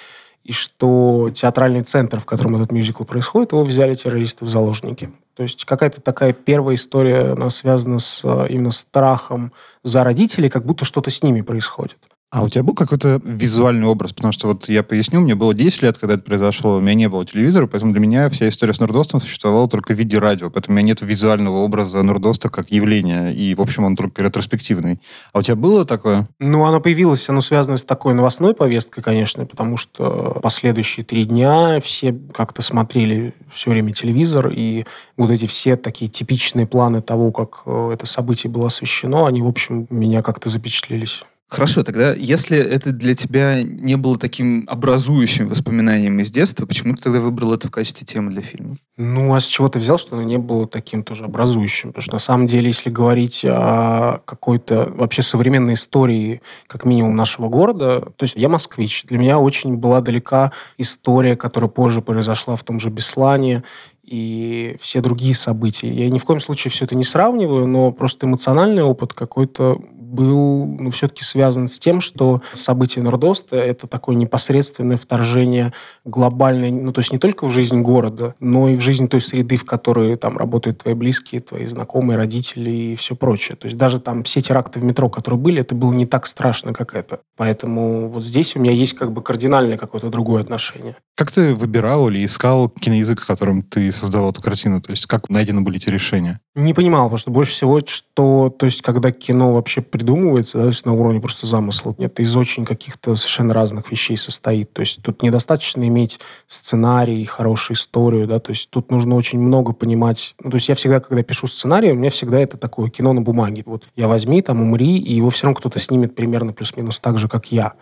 И 0.46 0.54
что 0.54 1.32
театральный 1.36 1.82
центр, 1.82 2.22
в 2.22 2.26
котором 2.26 2.56
этот 2.56 2.72
мюзикл 2.72 3.04
происходит, 3.04 3.52
его 3.52 3.64
взяли 3.64 3.94
террористы 3.96 4.46
в 4.46 4.50
заложники. 4.50 5.10
То 5.36 5.44
есть 5.44 5.66
какая-то 5.66 6.00
такая 6.02 6.34
первая 6.34 6.76
история, 6.76 7.32
она 7.32 7.50
связана 7.50 8.00
с 8.00 8.22
э, 8.24 8.48
именно 8.50 8.72
страхом 8.72 9.52
за 9.82 10.04
родителей, 10.04 10.50
как 10.50 10.66
будто 10.66 10.86
что-то 10.86 11.10
с 11.10 11.24
ними 11.24 11.42
происходит. 11.42 11.98
А 12.34 12.42
у 12.42 12.50
тебя 12.50 12.64
был 12.64 12.74
какой-то 12.74 13.22
визуальный 13.24 13.86
образ? 13.86 14.12
Потому 14.12 14.34
что 14.34 14.48
вот 14.48 14.68
я 14.68 14.82
поясню, 14.82 15.20
мне 15.20 15.36
было 15.36 15.54
10 15.54 15.84
лет, 15.84 16.00
когда 16.00 16.16
это 16.16 16.24
произошло, 16.24 16.78
у 16.78 16.82
меня 16.82 16.96
не 16.96 17.08
было 17.08 17.24
телевизора, 17.28 17.68
поэтому 17.68 17.92
для 17.92 18.02
меня 18.02 18.28
вся 18.32 18.50
история 18.50 18.74
с 18.74 18.80
Нордостом 18.80 19.22
существовала 19.22 19.70
только 19.70 19.94
в 19.94 20.00
виде 20.00 20.18
радио, 20.18 20.50
поэтому 20.50 20.74
у 20.74 20.78
меня 20.80 20.88
нет 20.88 21.02
визуального 21.02 21.58
образа 21.58 22.02
Нордоста 22.02 22.50
как 22.50 22.72
явления, 22.72 23.30
и, 23.30 23.54
в 23.54 23.62
общем, 23.62 23.84
он 23.84 23.96
только 23.96 24.24
ретроспективный. 24.24 25.00
А 25.32 25.40
у 25.40 25.42
тебя 25.44 25.56
было 25.56 25.86
такое? 25.86 26.28
Ну, 26.40 26.66
оно 26.66 26.82
появилось, 26.82 27.30
оно 27.30 27.40
связано 27.40 27.78
с 27.78 27.84
такой 27.84 28.16
новостной 28.16 28.56
повесткой, 28.56 29.04
конечно, 29.04 29.46
потому 29.46 29.78
что 29.78 30.40
последующие 30.42 31.06
три 31.06 31.26
дня 31.26 31.80
все 31.82 32.18
как-то 32.34 32.64
смотрели 32.64 33.36
все 33.52 33.70
время 33.70 33.94
телевизор, 33.94 34.48
и 34.52 34.86
вот 35.18 35.30
эти 35.30 35.46
все 35.46 35.76
такие 35.76 36.10
типичные 36.10 36.66
планы 36.66 37.04
того, 37.04 37.32
как 37.32 37.62
э, 37.68 37.92
это 37.94 38.08
событие 38.08 38.52
было 38.52 38.66
освещено, 38.66 39.28
они, 39.28 39.44
в 39.44 39.48
общем, 39.48 39.86
меня 39.92 40.24
как-то 40.24 40.50
запечатлелись. 40.50 41.24
Хорошо, 41.50 41.84
тогда, 41.84 42.14
если 42.14 42.58
это 42.58 42.92
для 42.92 43.14
тебя 43.14 43.62
не 43.62 43.96
было 43.96 44.18
таким 44.18 44.66
образующим 44.68 45.48
воспоминанием 45.48 46.20
из 46.20 46.32
детства, 46.32 46.66
почему 46.66 46.96
ты 46.96 47.04
тогда 47.04 47.20
выбрал 47.20 47.54
это 47.54 47.68
в 47.68 47.72
качестве 47.72 48.08
темы 48.08 48.32
для 48.32 48.42
фильма? 48.42 48.78
Ну, 48.98 49.36
а 49.36 49.40
с 49.40 49.46
чего 49.46 49.70
ты 49.70 49.78
взял, 49.78 50.00
что 50.00 50.16
оно 50.16 50.24
не 50.24 50.38
было 50.38 50.68
таким 50.68 51.04
тоже 51.04 51.26
образующим? 51.26 51.90
Потому 51.90 52.02
что, 52.02 52.14
на 52.14 52.20
самом 52.20 52.48
деле, 52.48 52.68
если 52.68 52.90
говорить 52.90 53.46
о 53.46 54.22
какой-то 54.26 54.92
вообще 54.96 55.22
современной 55.22 55.76
истории, 55.76 56.42
как 56.66 56.86
минимум, 56.86 57.16
нашего 57.16 57.50
города, 57.50 58.02
то 58.02 58.24
есть 58.24 58.36
я 58.36 58.50
москвич. 58.50 59.04
Для 59.04 59.20
меня 59.20 59.38
очень 59.38 59.76
была 59.76 60.02
далека 60.02 60.52
история, 60.80 61.36
которая 61.36 61.70
позже 61.70 62.02
произошла 62.02 62.56
в 62.56 62.64
том 62.64 62.80
же 62.80 62.90
Беслане, 62.90 63.64
и 64.04 64.76
все 64.80 65.02
другие 65.02 65.34
события. 65.36 65.92
Я 65.92 66.10
ни 66.10 66.18
в 66.18 66.26
коем 66.26 66.42
случае 66.42 66.72
все 66.72 66.86
это 66.86 66.96
не 66.96 67.04
сравниваю, 67.04 67.68
но 67.68 67.92
просто 67.92 68.26
эмоциональный 68.26 68.84
опыт 68.84 69.14
какой-то 69.14 69.80
был 70.14 70.66
ну, 70.66 70.92
все-таки 70.92 71.24
связан 71.24 71.68
с 71.68 71.80
тем, 71.80 72.00
что 72.00 72.42
событие 72.54 73.04
Нордоста– 73.04 73.56
это 73.58 73.88
такое 73.88 74.16
непосредственное 74.16 74.98
вторжение 74.98 75.74
глобальное, 76.06 76.72
ну, 76.72 76.92
то 76.92 77.00
есть 77.00 77.12
не 77.12 77.18
только 77.18 77.46
в 77.46 77.52
жизнь 77.52 77.82
города, 77.82 78.36
но 78.40 78.70
и 78.70 78.76
в 78.76 78.82
жизнь 78.82 79.08
той 79.08 79.22
среды, 79.22 79.58
в 79.58 79.66
которой 79.66 80.16
там 80.16 80.38
работают 80.38 80.80
твои 80.80 80.94
близкие, 80.94 81.42
твои 81.42 81.66
знакомые, 81.66 82.18
родители 82.18 82.70
и 82.70 82.96
все 82.96 83.16
прочее. 83.16 83.58
То 83.58 83.66
есть 83.66 83.78
даже 83.78 84.00
там 84.00 84.24
все 84.24 84.42
теракты 84.42 84.80
в 84.80 84.84
метро, 84.84 85.10
которые 85.10 85.40
были, 85.40 85.62
это 85.62 85.76
было 85.76 85.92
не 85.92 86.06
так 86.06 86.28
страшно, 86.28 86.74
как 86.74 86.96
это. 86.96 87.22
Поэтому 87.36 88.10
вот 88.10 88.24
здесь 88.24 88.56
у 88.56 88.60
меня 88.60 88.72
есть 88.72 88.94
как 88.94 89.12
бы 89.12 89.22
кардинальное 89.22 89.78
какое-то 89.78 90.10
другое 90.10 90.42
отношение. 90.42 90.96
Как 91.16 91.32
ты 91.32 91.56
выбирал 91.56 92.10
или 92.10 92.26
искал 92.26 92.70
киноязык, 92.70 93.26
которым 93.26 93.64
ты 93.64 93.92
создавал 93.92 94.32
эту 94.32 94.42
картину? 94.42 94.82
То 94.82 94.92
есть 94.92 95.06
как 95.06 95.30
найдены 95.30 95.62
были 95.62 95.78
эти 95.78 95.90
решения? 95.90 96.40
Не 96.56 96.76
понимал, 96.76 97.06
потому 97.06 97.18
что 97.18 97.32
больше 97.32 97.54
всего, 97.54 97.82
что, 97.84 98.52
то 98.52 98.68
есть, 98.68 98.84
когда 98.84 99.12
кино 99.12 99.54
вообще 99.54 99.82
придумывается, 99.82 100.60
да, 100.60 100.64
то 100.66 100.70
есть 100.70 100.86
на 100.86 100.94
уровне 100.94 101.20
просто 101.20 101.48
замысла, 101.48 101.96
это 101.98 102.22
из 102.22 102.36
очень 102.38 102.64
каких-то 102.64 103.16
совершенно 103.16 103.56
разных 103.56 103.90
вещей 103.90 104.16
состоит. 104.18 104.72
То 104.72 104.82
есть 104.82 105.02
тут 105.02 105.24
недостаточно 105.24 105.88
иметь 105.88 106.20
сценарий, 106.46 107.26
хорошую 107.26 107.76
историю, 107.76 108.28
да, 108.28 108.40
то 108.40 108.52
есть 108.52 108.70
тут 108.70 108.92
нужно 108.92 109.16
очень 109.16 109.40
много 109.40 109.74
понимать. 109.74 110.36
Ну, 110.44 110.52
то 110.52 110.58
есть 110.58 110.70
я 110.70 110.76
всегда, 110.76 111.00
когда 111.00 111.24
пишу 111.24 111.48
сценарий, 111.48 111.92
у 111.92 111.96
меня 111.96 112.12
всегда 112.12 112.40
это 112.40 112.56
такое 112.58 112.92
кино 112.92 113.14
на 113.14 113.22
бумаге. 113.22 113.64
Вот 113.66 113.90
я 113.96 114.08
возьми, 114.08 114.44
там, 114.44 114.62
умри, 114.62 115.00
и 115.00 115.12
его 115.16 115.32
все 115.32 115.48
равно 115.48 115.58
кто-то 115.60 115.80
снимет 115.80 116.14
примерно 116.14 116.54
плюс-минус 116.54 117.00
так 117.00 117.18
же, 117.18 117.28
как 117.28 117.52
я. 117.52 117.74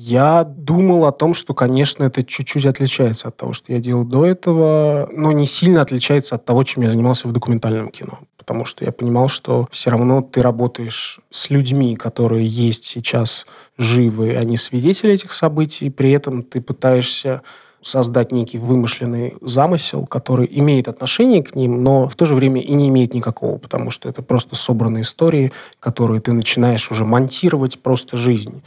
Я 0.00 0.44
думал 0.44 1.06
о 1.06 1.12
том, 1.12 1.34
что, 1.34 1.54
конечно, 1.54 2.04
это 2.04 2.22
чуть-чуть 2.22 2.66
отличается 2.66 3.26
от 3.26 3.36
того, 3.36 3.52
что 3.52 3.72
я 3.72 3.80
делал 3.80 4.04
до 4.04 4.24
этого, 4.24 5.08
но 5.10 5.32
не 5.32 5.44
сильно 5.44 5.82
отличается 5.82 6.36
от 6.36 6.44
того, 6.44 6.62
чем 6.62 6.84
я 6.84 6.88
занимался 6.88 7.26
в 7.26 7.32
документальном 7.32 7.88
кино. 7.88 8.20
потому 8.36 8.64
что 8.64 8.84
я 8.84 8.92
понимал, 8.92 9.28
что 9.28 9.66
все 9.72 9.90
равно 9.90 10.22
ты 10.22 10.40
работаешь 10.40 11.20
с 11.30 11.50
людьми, 11.50 11.96
которые 11.96 12.46
есть 12.46 12.84
сейчас 12.84 13.44
живы, 13.76 14.36
они 14.36 14.56
свидетели 14.56 15.14
этих 15.14 15.32
событий, 15.32 15.90
при 15.90 16.12
этом 16.12 16.44
ты 16.44 16.60
пытаешься 16.60 17.42
создать 17.82 18.32
некий 18.32 18.58
вымышленный 18.58 19.34
замысел, 19.40 20.06
который 20.06 20.48
имеет 20.50 20.88
отношение 20.88 21.42
к 21.42 21.54
ним, 21.54 21.82
но 21.82 22.08
в 22.08 22.16
то 22.16 22.24
же 22.24 22.34
время 22.34 22.60
и 22.60 22.72
не 22.72 22.88
имеет 22.88 23.14
никакого, 23.14 23.58
потому 23.58 23.90
что 23.90 24.08
это 24.08 24.22
просто 24.22 24.56
собранные 24.56 25.02
истории, 25.02 25.52
которые 25.80 26.20
ты 26.20 26.32
начинаешь 26.32 26.90
уже 26.90 27.04
монтировать 27.04 27.80
просто 27.80 28.16
жизнь. 28.16 28.62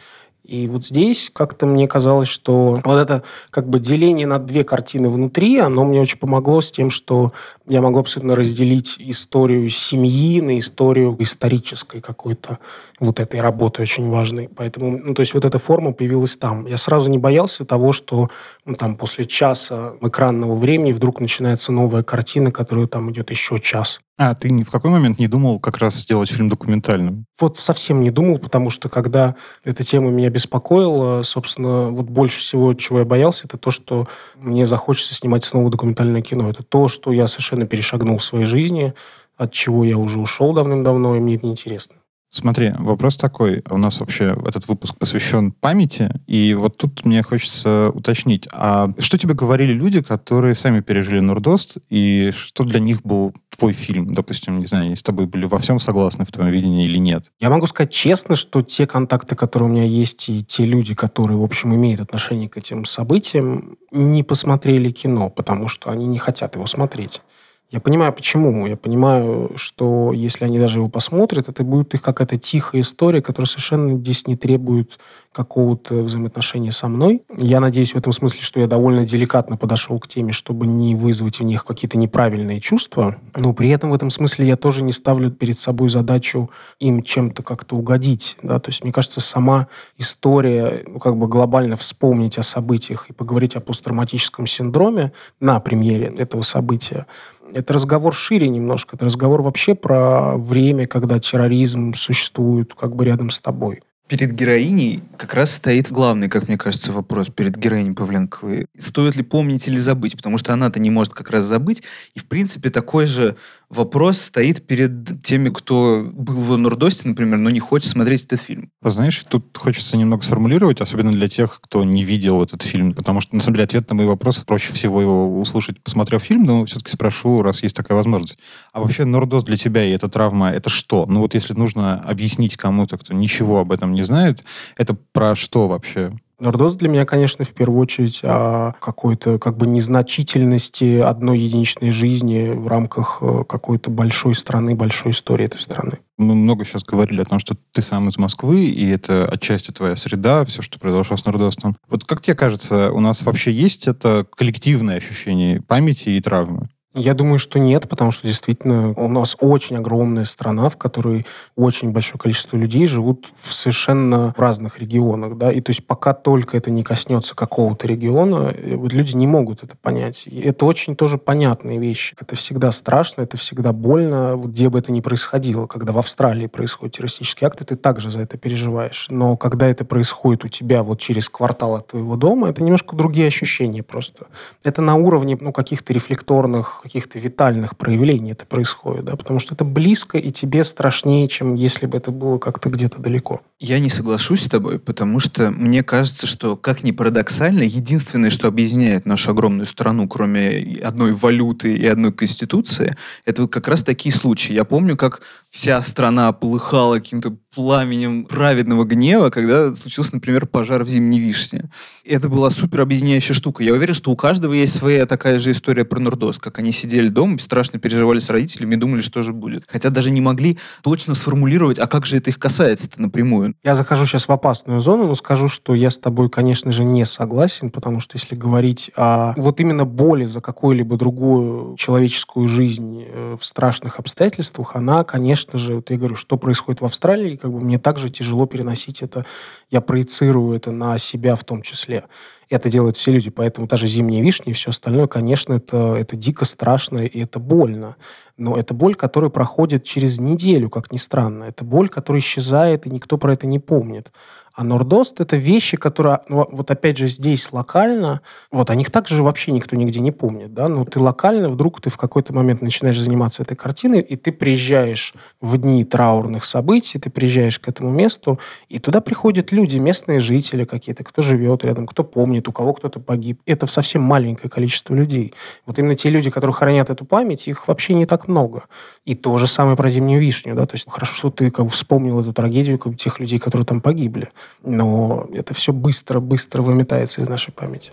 И 0.51 0.67
вот 0.67 0.85
здесь 0.85 1.31
как-то 1.33 1.65
мне 1.65 1.87
казалось, 1.87 2.27
что 2.27 2.81
вот 2.83 2.97
это 2.97 3.23
как 3.51 3.69
бы 3.69 3.79
деление 3.79 4.27
на 4.27 4.37
две 4.37 4.65
картины 4.65 5.09
внутри, 5.09 5.57
оно 5.59 5.85
мне 5.85 6.01
очень 6.01 6.17
помогло 6.17 6.59
с 6.59 6.69
тем, 6.69 6.89
что 6.89 7.31
я 7.69 7.81
могу 7.81 7.99
абсолютно 7.99 8.35
разделить 8.35 8.97
историю 8.99 9.69
семьи 9.69 10.41
на 10.41 10.59
историю 10.59 11.15
исторической 11.19 12.01
какой-то 12.01 12.59
вот 13.01 13.19
этой 13.19 13.41
работы 13.41 13.81
очень 13.81 14.09
важной. 14.09 14.47
Поэтому, 14.55 14.97
ну, 14.97 15.13
то 15.15 15.21
есть 15.21 15.33
вот 15.33 15.43
эта 15.43 15.57
форма 15.57 15.91
появилась 15.91 16.37
там. 16.37 16.67
Я 16.67 16.77
сразу 16.77 17.09
не 17.09 17.17
боялся 17.17 17.65
того, 17.65 17.93
что 17.93 18.29
ну, 18.63 18.75
там 18.75 18.95
после 18.95 19.25
часа 19.25 19.93
экранного 20.01 20.55
времени 20.55 20.91
вдруг 20.93 21.19
начинается 21.19 21.71
новая 21.71 22.03
картина, 22.03 22.51
которая 22.51 22.85
там 22.85 23.11
идет 23.11 23.31
еще 23.31 23.59
час. 23.59 24.01
А, 24.17 24.35
ты 24.35 24.51
ни 24.51 24.61
в 24.63 24.69
какой 24.69 24.91
момент 24.91 25.17
не 25.17 25.27
думал 25.27 25.59
как 25.59 25.77
раз 25.77 25.95
сделать 25.95 26.29
фильм 26.29 26.47
документальным? 26.47 27.25
Вот 27.39 27.57
совсем 27.57 28.03
не 28.03 28.11
думал, 28.11 28.37
потому 28.37 28.69
что 28.69 28.87
когда 28.87 29.35
эта 29.63 29.83
тема 29.83 30.11
меня 30.11 30.29
беспокоила, 30.29 31.23
собственно, 31.23 31.89
вот 31.89 32.05
больше 32.05 32.41
всего, 32.41 32.75
чего 32.75 32.99
я 32.99 33.05
боялся, 33.05 33.47
это 33.47 33.57
то, 33.57 33.71
что 33.71 34.07
мне 34.35 34.67
захочется 34.67 35.15
снимать 35.15 35.43
снова 35.43 35.71
документальное 35.71 36.21
кино. 36.21 36.51
Это 36.51 36.61
то, 36.61 36.87
что 36.87 37.11
я 37.11 37.25
совершенно 37.25 37.65
перешагнул 37.65 38.19
в 38.19 38.23
своей 38.23 38.45
жизни, 38.45 38.93
от 39.37 39.51
чего 39.51 39.83
я 39.83 39.97
уже 39.97 40.19
ушел 40.19 40.53
давным-давно, 40.53 41.15
и 41.15 41.19
мне 41.19 41.37
это 41.37 41.47
неинтересно. 41.47 41.95
Смотри, 42.33 42.71
вопрос 42.79 43.17
такой. 43.17 43.61
У 43.69 43.77
нас 43.77 43.99
вообще 43.99 44.33
этот 44.45 44.65
выпуск 44.69 44.95
посвящен 44.97 45.51
памяти, 45.51 46.11
и 46.27 46.53
вот 46.53 46.77
тут 46.77 47.03
мне 47.03 47.21
хочется 47.23 47.89
уточнить, 47.93 48.47
а 48.53 48.89
что 48.99 49.17
тебе 49.17 49.33
говорили 49.33 49.73
люди, 49.73 50.01
которые 50.01 50.55
сами 50.55 50.79
пережили 50.79 51.19
Нурдост, 51.19 51.79
и 51.89 52.31
что 52.33 52.63
для 52.63 52.79
них 52.79 53.01
был 53.03 53.33
твой 53.49 53.73
фильм? 53.73 54.13
Допустим, 54.13 54.59
не 54.59 54.65
знаю, 54.65 54.85
они 54.85 54.95
с 54.95 55.03
тобой 55.03 55.25
были 55.25 55.43
во 55.43 55.59
всем 55.59 55.77
согласны 55.81 56.25
в 56.25 56.31
твоем 56.31 56.53
видении 56.53 56.85
или 56.85 56.97
нет? 56.99 57.33
Я 57.41 57.49
могу 57.49 57.67
сказать 57.67 57.91
честно, 57.91 58.37
что 58.37 58.61
те 58.61 58.87
контакты, 58.87 59.35
которые 59.35 59.67
у 59.67 59.71
меня 59.73 59.83
есть, 59.83 60.29
и 60.29 60.41
те 60.41 60.65
люди, 60.65 60.95
которые, 60.95 61.37
в 61.37 61.43
общем, 61.43 61.75
имеют 61.75 61.99
отношение 61.99 62.47
к 62.47 62.55
этим 62.55 62.85
событиям, 62.85 63.75
не 63.91 64.23
посмотрели 64.23 64.89
кино, 64.91 65.29
потому 65.29 65.67
что 65.67 65.91
они 65.91 66.07
не 66.07 66.17
хотят 66.17 66.55
его 66.55 66.65
смотреть. 66.65 67.21
Я 67.71 67.79
понимаю, 67.79 68.11
почему. 68.11 68.67
Я 68.67 68.75
понимаю, 68.75 69.51
что 69.55 70.11
если 70.11 70.43
они 70.43 70.59
даже 70.59 70.79
его 70.79 70.89
посмотрят, 70.89 71.47
это 71.47 71.63
будет 71.63 71.93
их 71.93 72.01
какая-то 72.01 72.37
тихая 72.37 72.81
история, 72.81 73.21
которая 73.21 73.47
совершенно 73.47 73.97
здесь 73.97 74.27
не 74.27 74.35
требует 74.35 74.99
какого-то 75.31 76.03
взаимоотношения 76.03 76.73
со 76.73 76.89
мной. 76.89 77.23
Я 77.37 77.61
надеюсь 77.61 77.93
в 77.93 77.97
этом 77.97 78.11
смысле, 78.11 78.41
что 78.41 78.59
я 78.59 78.67
довольно 78.67 79.05
деликатно 79.05 79.55
подошел 79.55 79.97
к 79.99 80.07
теме, 80.09 80.33
чтобы 80.33 80.67
не 80.67 80.95
вызвать 80.95 81.39
в 81.39 81.43
них 81.43 81.63
какие-то 81.63 81.97
неправильные 81.97 82.59
чувства. 82.59 83.15
Но 83.33 83.53
при 83.53 83.69
этом 83.69 83.91
в 83.91 83.93
этом 83.93 84.09
смысле 84.09 84.47
я 84.47 84.57
тоже 84.57 84.83
не 84.83 84.91
ставлю 84.91 85.31
перед 85.31 85.57
собой 85.57 85.89
задачу 85.89 86.49
им 86.79 87.01
чем-то 87.01 87.43
как-то 87.43 87.77
угодить. 87.77 88.37
Да? 88.43 88.59
То 88.59 88.69
есть, 88.69 88.83
мне 88.83 88.91
кажется, 88.91 89.21
сама 89.21 89.67
история, 89.97 90.83
ну, 90.85 90.99
как 90.99 91.15
бы 91.15 91.29
глобально 91.29 91.77
вспомнить 91.77 92.37
о 92.37 92.43
событиях 92.43 93.09
и 93.09 93.13
поговорить 93.13 93.55
о 93.55 93.61
посттравматическом 93.61 94.45
синдроме 94.45 95.13
на 95.39 95.61
премьере 95.61 96.07
этого 96.07 96.41
события, 96.41 97.05
это 97.53 97.73
разговор 97.73 98.13
шире 98.13 98.49
немножко. 98.49 98.95
Это 98.95 99.05
разговор 99.05 99.41
вообще 99.41 99.75
про 99.75 100.37
время, 100.37 100.87
когда 100.87 101.19
терроризм 101.19 101.93
существует 101.93 102.73
как 102.73 102.95
бы 102.95 103.05
рядом 103.05 103.29
с 103.29 103.39
тобой. 103.39 103.81
Перед 104.07 104.33
героиней 104.33 105.03
как 105.17 105.33
раз 105.35 105.53
стоит 105.53 105.89
главный, 105.89 106.27
как 106.27 106.49
мне 106.49 106.57
кажется, 106.57 106.91
вопрос 106.91 107.29
перед 107.29 107.55
героиней 107.55 107.93
Павленковой. 107.93 108.65
Стоит 108.77 109.15
ли 109.15 109.23
помнить 109.23 109.69
или 109.69 109.79
забыть? 109.79 110.17
Потому 110.17 110.37
что 110.37 110.51
она-то 110.51 110.79
не 110.79 110.89
может 110.89 111.13
как 111.13 111.29
раз 111.29 111.45
забыть. 111.45 111.81
И, 112.13 112.19
в 112.19 112.25
принципе, 112.25 112.69
такой 112.69 113.05
же 113.05 113.37
вопрос 113.71 114.21
стоит 114.21 114.65
перед 114.67 115.23
теми, 115.23 115.49
кто 115.49 116.09
был 116.13 116.35
в 116.35 116.57
Нурдосте, 116.57 117.07
например, 117.07 117.37
но 117.37 117.49
не 117.49 117.59
хочет 117.59 117.89
смотреть 117.89 118.25
этот 118.25 118.41
фильм. 118.41 118.69
Знаешь, 118.81 119.23
тут 119.29 119.57
хочется 119.57 119.97
немного 119.97 120.23
сформулировать, 120.23 120.81
особенно 120.81 121.11
для 121.11 121.27
тех, 121.27 121.59
кто 121.61 121.83
не 121.83 122.03
видел 122.03 122.43
этот 122.43 122.61
фильм, 122.63 122.93
потому 122.93 123.21
что, 123.21 123.35
на 123.35 123.41
самом 123.41 123.55
деле, 123.55 123.65
ответ 123.65 123.89
на 123.89 123.95
мои 123.95 124.05
вопросы 124.05 124.45
проще 124.45 124.73
всего 124.73 125.01
его 125.01 125.39
услышать, 125.39 125.81
посмотрев 125.81 126.23
фильм, 126.23 126.43
но 126.43 126.65
все-таки 126.65 126.91
спрошу, 126.91 127.41
раз 127.41 127.63
есть 127.63 127.75
такая 127.75 127.95
возможность. 127.95 128.37
А 128.73 128.81
вообще 128.81 129.05
Нурдост 129.05 129.45
для 129.45 129.57
тебя 129.57 129.83
и 129.85 129.91
эта 129.91 130.09
травма, 130.09 130.51
это 130.51 130.69
что? 130.69 131.05
Ну 131.07 131.21
вот 131.21 131.33
если 131.33 131.53
нужно 131.53 131.95
объяснить 131.95 132.57
кому-то, 132.57 132.97
кто 132.97 133.13
ничего 133.13 133.59
об 133.59 133.71
этом 133.71 133.93
не 133.93 134.03
знает, 134.03 134.43
это 134.77 134.93
про 134.93 135.35
что 135.35 135.67
вообще? 135.67 136.11
Нордоз 136.41 136.75
для 136.75 136.89
меня, 136.89 137.05
конечно, 137.05 137.45
в 137.45 137.53
первую 137.53 137.79
очередь 137.79 138.21
о 138.23 138.73
какой-то 138.79 139.37
как 139.37 139.57
бы 139.57 139.67
незначительности 139.67 140.99
одной 140.99 141.37
единичной 141.37 141.91
жизни 141.91 142.49
в 142.49 142.67
рамках 142.67 143.19
э, 143.21 143.43
какой-то 143.47 143.91
большой 143.91 144.33
страны, 144.33 144.73
большой 144.73 145.11
истории 145.11 145.45
этой 145.45 145.59
страны. 145.59 145.99
Мы 146.17 146.33
много 146.33 146.65
сейчас 146.65 146.83
говорили 146.83 147.21
о 147.21 147.25
том, 147.25 147.37
что 147.39 147.55
ты 147.73 147.83
сам 147.83 148.09
из 148.09 148.17
Москвы, 148.17 148.65
и 148.65 148.89
это 148.89 149.27
отчасти 149.27 149.69
твоя 149.69 149.95
среда, 149.95 150.43
все, 150.45 150.63
что 150.63 150.79
произошло 150.79 151.15
с 151.15 151.25
Нордостом. 151.25 151.77
Вот 151.87 152.05
как 152.05 152.21
тебе 152.21 152.35
кажется, 152.35 152.91
у 152.91 152.99
нас 152.99 153.21
вообще 153.21 153.51
есть 153.51 153.87
это 153.87 154.25
коллективное 154.35 154.97
ощущение 154.97 155.61
памяти 155.61 156.09
и 156.09 156.21
травмы? 156.21 156.69
Я 156.93 157.13
думаю, 157.13 157.39
что 157.39 157.57
нет, 157.57 157.87
потому 157.87 158.11
что 158.11 158.27
действительно 158.27 158.89
у 158.97 159.07
нас 159.07 159.37
очень 159.39 159.77
огромная 159.77 160.25
страна, 160.25 160.67
в 160.67 160.75
которой 160.75 161.25
очень 161.55 161.91
большое 161.91 162.19
количество 162.19 162.57
людей 162.57 162.85
живут 162.85 163.31
в 163.39 163.53
совершенно 163.53 164.33
разных 164.35 164.77
регионах, 164.77 165.37
да, 165.37 165.53
и 165.53 165.61
то 165.61 165.69
есть 165.69 165.87
пока 165.87 166.11
только 166.13 166.57
это 166.57 166.69
не 166.69 166.83
коснется 166.83 167.33
какого-то 167.33 167.87
региона, 167.87 168.53
э, 168.53 168.75
вот 168.75 168.91
люди 168.91 169.15
не 169.15 169.25
могут 169.25 169.63
это 169.63 169.77
понять. 169.77 170.27
И 170.27 170.41
это 170.41 170.65
очень 170.65 170.97
тоже 170.97 171.17
понятные 171.17 171.79
вещи. 171.79 172.13
Это 172.19 172.35
всегда 172.35 172.73
страшно, 172.73 173.21
это 173.21 173.37
всегда 173.37 173.71
больно, 173.71 174.37
где 174.43 174.67
бы 174.67 174.79
это 174.79 174.91
ни 174.91 174.99
происходило. 174.99 175.67
Когда 175.67 175.93
в 175.93 175.97
Австралии 175.97 176.47
происходит 176.47 176.95
террористический 176.95 177.47
акт, 177.47 177.65
ты 177.65 177.75
также 177.77 178.09
за 178.09 178.19
это 178.19 178.37
переживаешь. 178.37 179.07
Но 179.09 179.37
когда 179.37 179.67
это 179.67 179.85
происходит 179.85 180.43
у 180.43 180.49
тебя 180.49 180.83
вот 180.83 180.99
через 180.99 181.29
квартал 181.29 181.75
от 181.75 181.87
твоего 181.87 182.17
дома, 182.17 182.49
это 182.49 182.61
немножко 182.61 182.97
другие 182.97 183.27
ощущения 183.27 183.81
просто. 183.81 184.27
Это 184.65 184.81
на 184.81 184.95
уровне 184.95 185.37
ну, 185.39 185.53
каких-то 185.53 185.93
рефлекторных 185.93 186.80
каких-то 186.81 187.19
витальных 187.19 187.77
проявлений 187.77 188.31
это 188.31 188.45
происходит, 188.45 189.05
да, 189.05 189.15
потому 189.15 189.39
что 189.39 189.53
это 189.53 189.63
близко 189.63 190.17
и 190.17 190.31
тебе 190.31 190.63
страшнее, 190.63 191.27
чем 191.27 191.55
если 191.55 191.85
бы 191.85 191.97
это 191.97 192.11
было 192.11 192.39
как-то 192.39 192.69
где-то 192.69 193.01
далеко. 193.01 193.41
Я 193.59 193.79
не 193.79 193.89
соглашусь 193.89 194.43
с 194.43 194.49
тобой, 194.49 194.79
потому 194.79 195.19
что 195.19 195.51
мне 195.51 195.83
кажется, 195.83 196.25
что, 196.25 196.57
как 196.57 196.83
ни 196.83 196.91
парадоксально, 196.91 197.61
единственное, 197.63 198.31
что 198.31 198.47
объединяет 198.47 199.05
нашу 199.05 199.31
огромную 199.31 199.67
страну, 199.67 200.07
кроме 200.07 200.79
одной 200.83 201.13
валюты 201.13 201.75
и 201.75 201.85
одной 201.85 202.11
конституции, 202.11 202.97
это 203.25 203.47
как 203.47 203.67
раз 203.67 203.83
такие 203.83 204.13
случаи. 204.13 204.53
Я 204.53 204.65
помню, 204.65 204.97
как 204.97 205.21
вся 205.51 205.81
страна 205.81 206.31
полыхала 206.31 206.95
каким-то 206.95 207.35
пламенем 207.53 208.25
праведного 208.25 208.85
гнева, 208.85 209.29
когда 209.29 209.73
случился, 209.75 210.15
например, 210.15 210.45
пожар 210.45 210.83
в 210.83 210.89
Зимней 210.89 211.19
Вишне. 211.19 211.69
Это 212.05 212.29
была 212.29 212.49
супер 212.49 212.81
объединяющая 212.81 213.35
штука. 213.35 213.63
Я 213.63 213.73
уверен, 213.73 213.93
что 213.93 214.11
у 214.11 214.15
каждого 214.15 214.53
есть 214.53 214.73
своя 214.73 215.05
такая 215.05 215.37
же 215.37 215.51
история 215.51 215.83
про 215.83 215.99
Нурдос, 215.99 216.39
как 216.39 216.59
они 216.59 216.71
сидели 216.71 217.09
дома, 217.09 217.39
страшно 217.39 217.77
переживали 217.77 218.19
с 218.19 218.29
родителями 218.29 218.75
и 218.75 218.77
думали, 218.77 219.01
что 219.01 219.21
же 219.21 219.33
будет. 219.33 219.65
Хотя 219.67 219.89
даже 219.89 220.11
не 220.11 220.21
могли 220.21 220.57
точно 220.81 221.13
сформулировать, 221.13 221.77
а 221.77 221.87
как 221.87 222.05
же 222.05 222.17
это 222.17 222.29
их 222.29 222.39
касается-то 222.39 223.01
напрямую. 223.01 223.55
Я 223.63 223.75
захожу 223.75 224.05
сейчас 224.05 224.29
в 224.29 224.31
опасную 224.31 224.79
зону, 224.79 225.07
но 225.07 225.15
скажу, 225.15 225.49
что 225.49 225.75
я 225.75 225.89
с 225.89 225.97
тобой, 225.97 226.29
конечно 226.29 226.71
же, 226.71 226.85
не 226.85 227.05
согласен, 227.05 227.69
потому 227.69 227.99
что 227.99 228.17
если 228.17 228.35
говорить 228.35 228.91
о 228.95 229.33
вот 229.35 229.59
именно 229.59 229.83
боли 229.83 230.23
за 230.23 230.39
какую-либо 230.39 230.95
другую 230.95 231.75
человеческую 231.75 232.47
жизнь 232.47 233.03
э, 233.05 233.35
в 233.37 233.45
страшных 233.45 233.99
обстоятельствах, 233.99 234.77
она, 234.77 235.03
конечно 235.03 235.57
же, 235.57 235.75
вот 235.75 235.89
я 235.89 235.97
говорю, 235.97 236.15
что 236.15 236.37
происходит 236.37 236.79
в 236.79 236.85
Австралии, 236.85 237.40
как 237.41 237.51
бы 237.51 237.59
мне 237.59 237.79
также 237.79 238.09
тяжело 238.09 238.45
переносить 238.45 239.01
это. 239.01 239.25
Я 239.69 239.81
проецирую 239.81 240.55
это 240.55 240.71
на 240.71 240.97
себя 240.97 241.35
в 241.35 241.43
том 241.43 241.61
числе. 241.61 242.05
Это 242.49 242.69
делают 242.69 242.97
все 242.97 243.11
люди, 243.11 243.29
поэтому 243.29 243.67
даже 243.67 243.87
зимние 243.87 244.21
вишни 244.21 244.51
и 244.51 244.53
все 244.53 244.69
остальное, 244.69 245.07
конечно, 245.07 245.53
это, 245.53 245.95
это 245.95 246.15
дико 246.15 246.45
страшно 246.45 246.99
и 246.99 247.21
это 247.21 247.39
больно. 247.39 247.95
Но 248.37 248.57
это 248.57 248.73
боль, 248.73 248.95
которая 248.95 249.29
проходит 249.29 249.83
через 249.83 250.19
неделю, 250.19 250.69
как 250.69 250.91
ни 250.91 250.97
странно. 250.97 251.45
Это 251.45 251.63
боль, 251.63 251.89
которая 251.89 252.21
исчезает, 252.21 252.85
и 252.85 252.89
никто 252.89 253.17
про 253.17 253.33
это 253.33 253.47
не 253.47 253.59
помнит. 253.59 254.11
А 254.53 254.63
Нордост— 254.63 255.19
это 255.21 255.37
вещи, 255.37 255.77
которые, 255.77 256.19
ну, 256.27 256.47
вот 256.51 256.69
опять 256.71 256.97
же, 256.97 257.07
здесь 257.07 257.51
локально, 257.53 258.21
вот 258.51 258.69
о 258.69 258.75
них 258.75 258.91
также 258.91 259.23
вообще 259.23 259.51
никто 259.51 259.75
нигде 259.75 259.99
не 259.99 260.11
помнит, 260.11 260.53
да, 260.53 260.67
но 260.67 260.83
ты 260.83 260.99
локально 260.99 261.49
вдруг 261.49 261.79
ты 261.79 261.89
в 261.89 261.97
какой-то 261.97 262.33
момент 262.33 262.61
начинаешь 262.61 262.99
заниматься 262.99 263.43
этой 263.43 263.55
картиной, 263.55 264.01
и 264.01 264.15
ты 264.15 264.31
приезжаешь 264.31 265.13
в 265.39 265.57
дни 265.57 265.85
траурных 265.85 266.43
событий, 266.43 266.99
ты 266.99 267.09
приезжаешь 267.09 267.59
к 267.59 267.67
этому 267.69 267.91
месту, 267.91 268.39
и 268.67 268.79
туда 268.79 268.99
приходят 268.99 269.51
люди, 269.51 269.77
местные 269.77 270.19
жители 270.19 270.65
какие-то, 270.65 271.03
кто 271.03 271.21
живет 271.21 271.63
рядом, 271.63 271.87
кто 271.87 272.03
помнит, 272.03 272.47
у 272.47 272.51
кого 272.51 272.73
кто-то 272.73 272.99
погиб. 272.99 273.39
Это 273.45 273.67
совсем 273.67 274.01
маленькое 274.01 274.49
количество 274.49 274.93
людей. 274.93 275.33
Вот 275.65 275.79
именно 275.79 275.95
те 275.95 276.09
люди, 276.09 276.29
которые 276.29 276.53
хранят 276.53 276.89
эту 276.89 277.05
память, 277.05 277.47
их 277.47 277.67
вообще 277.67 277.93
не 277.93 278.05
так 278.05 278.27
много. 278.27 278.63
И 279.05 279.15
то 279.15 279.37
же 279.37 279.47
самое 279.47 279.77
про 279.77 279.89
зимнюю 279.89 280.19
вишню, 280.19 280.55
да, 280.55 280.65
то 280.65 280.75
есть 280.75 280.89
хорошо, 280.89 281.15
что 281.15 281.29
ты 281.31 281.51
как 281.51 281.65
бы 281.65 281.71
вспомнил 281.71 282.19
эту 282.19 282.33
трагедию 282.33 282.77
как 282.77 282.91
бы, 282.91 282.97
тех 282.97 283.19
людей, 283.19 283.39
которые 283.39 283.65
там 283.65 283.81
погибли, 283.81 284.29
но 284.63 285.27
это 285.33 285.53
все 285.53 285.73
быстро-быстро 285.73 286.61
выметается 286.61 287.21
из 287.21 287.27
нашей 287.27 287.51
памяти. 287.51 287.91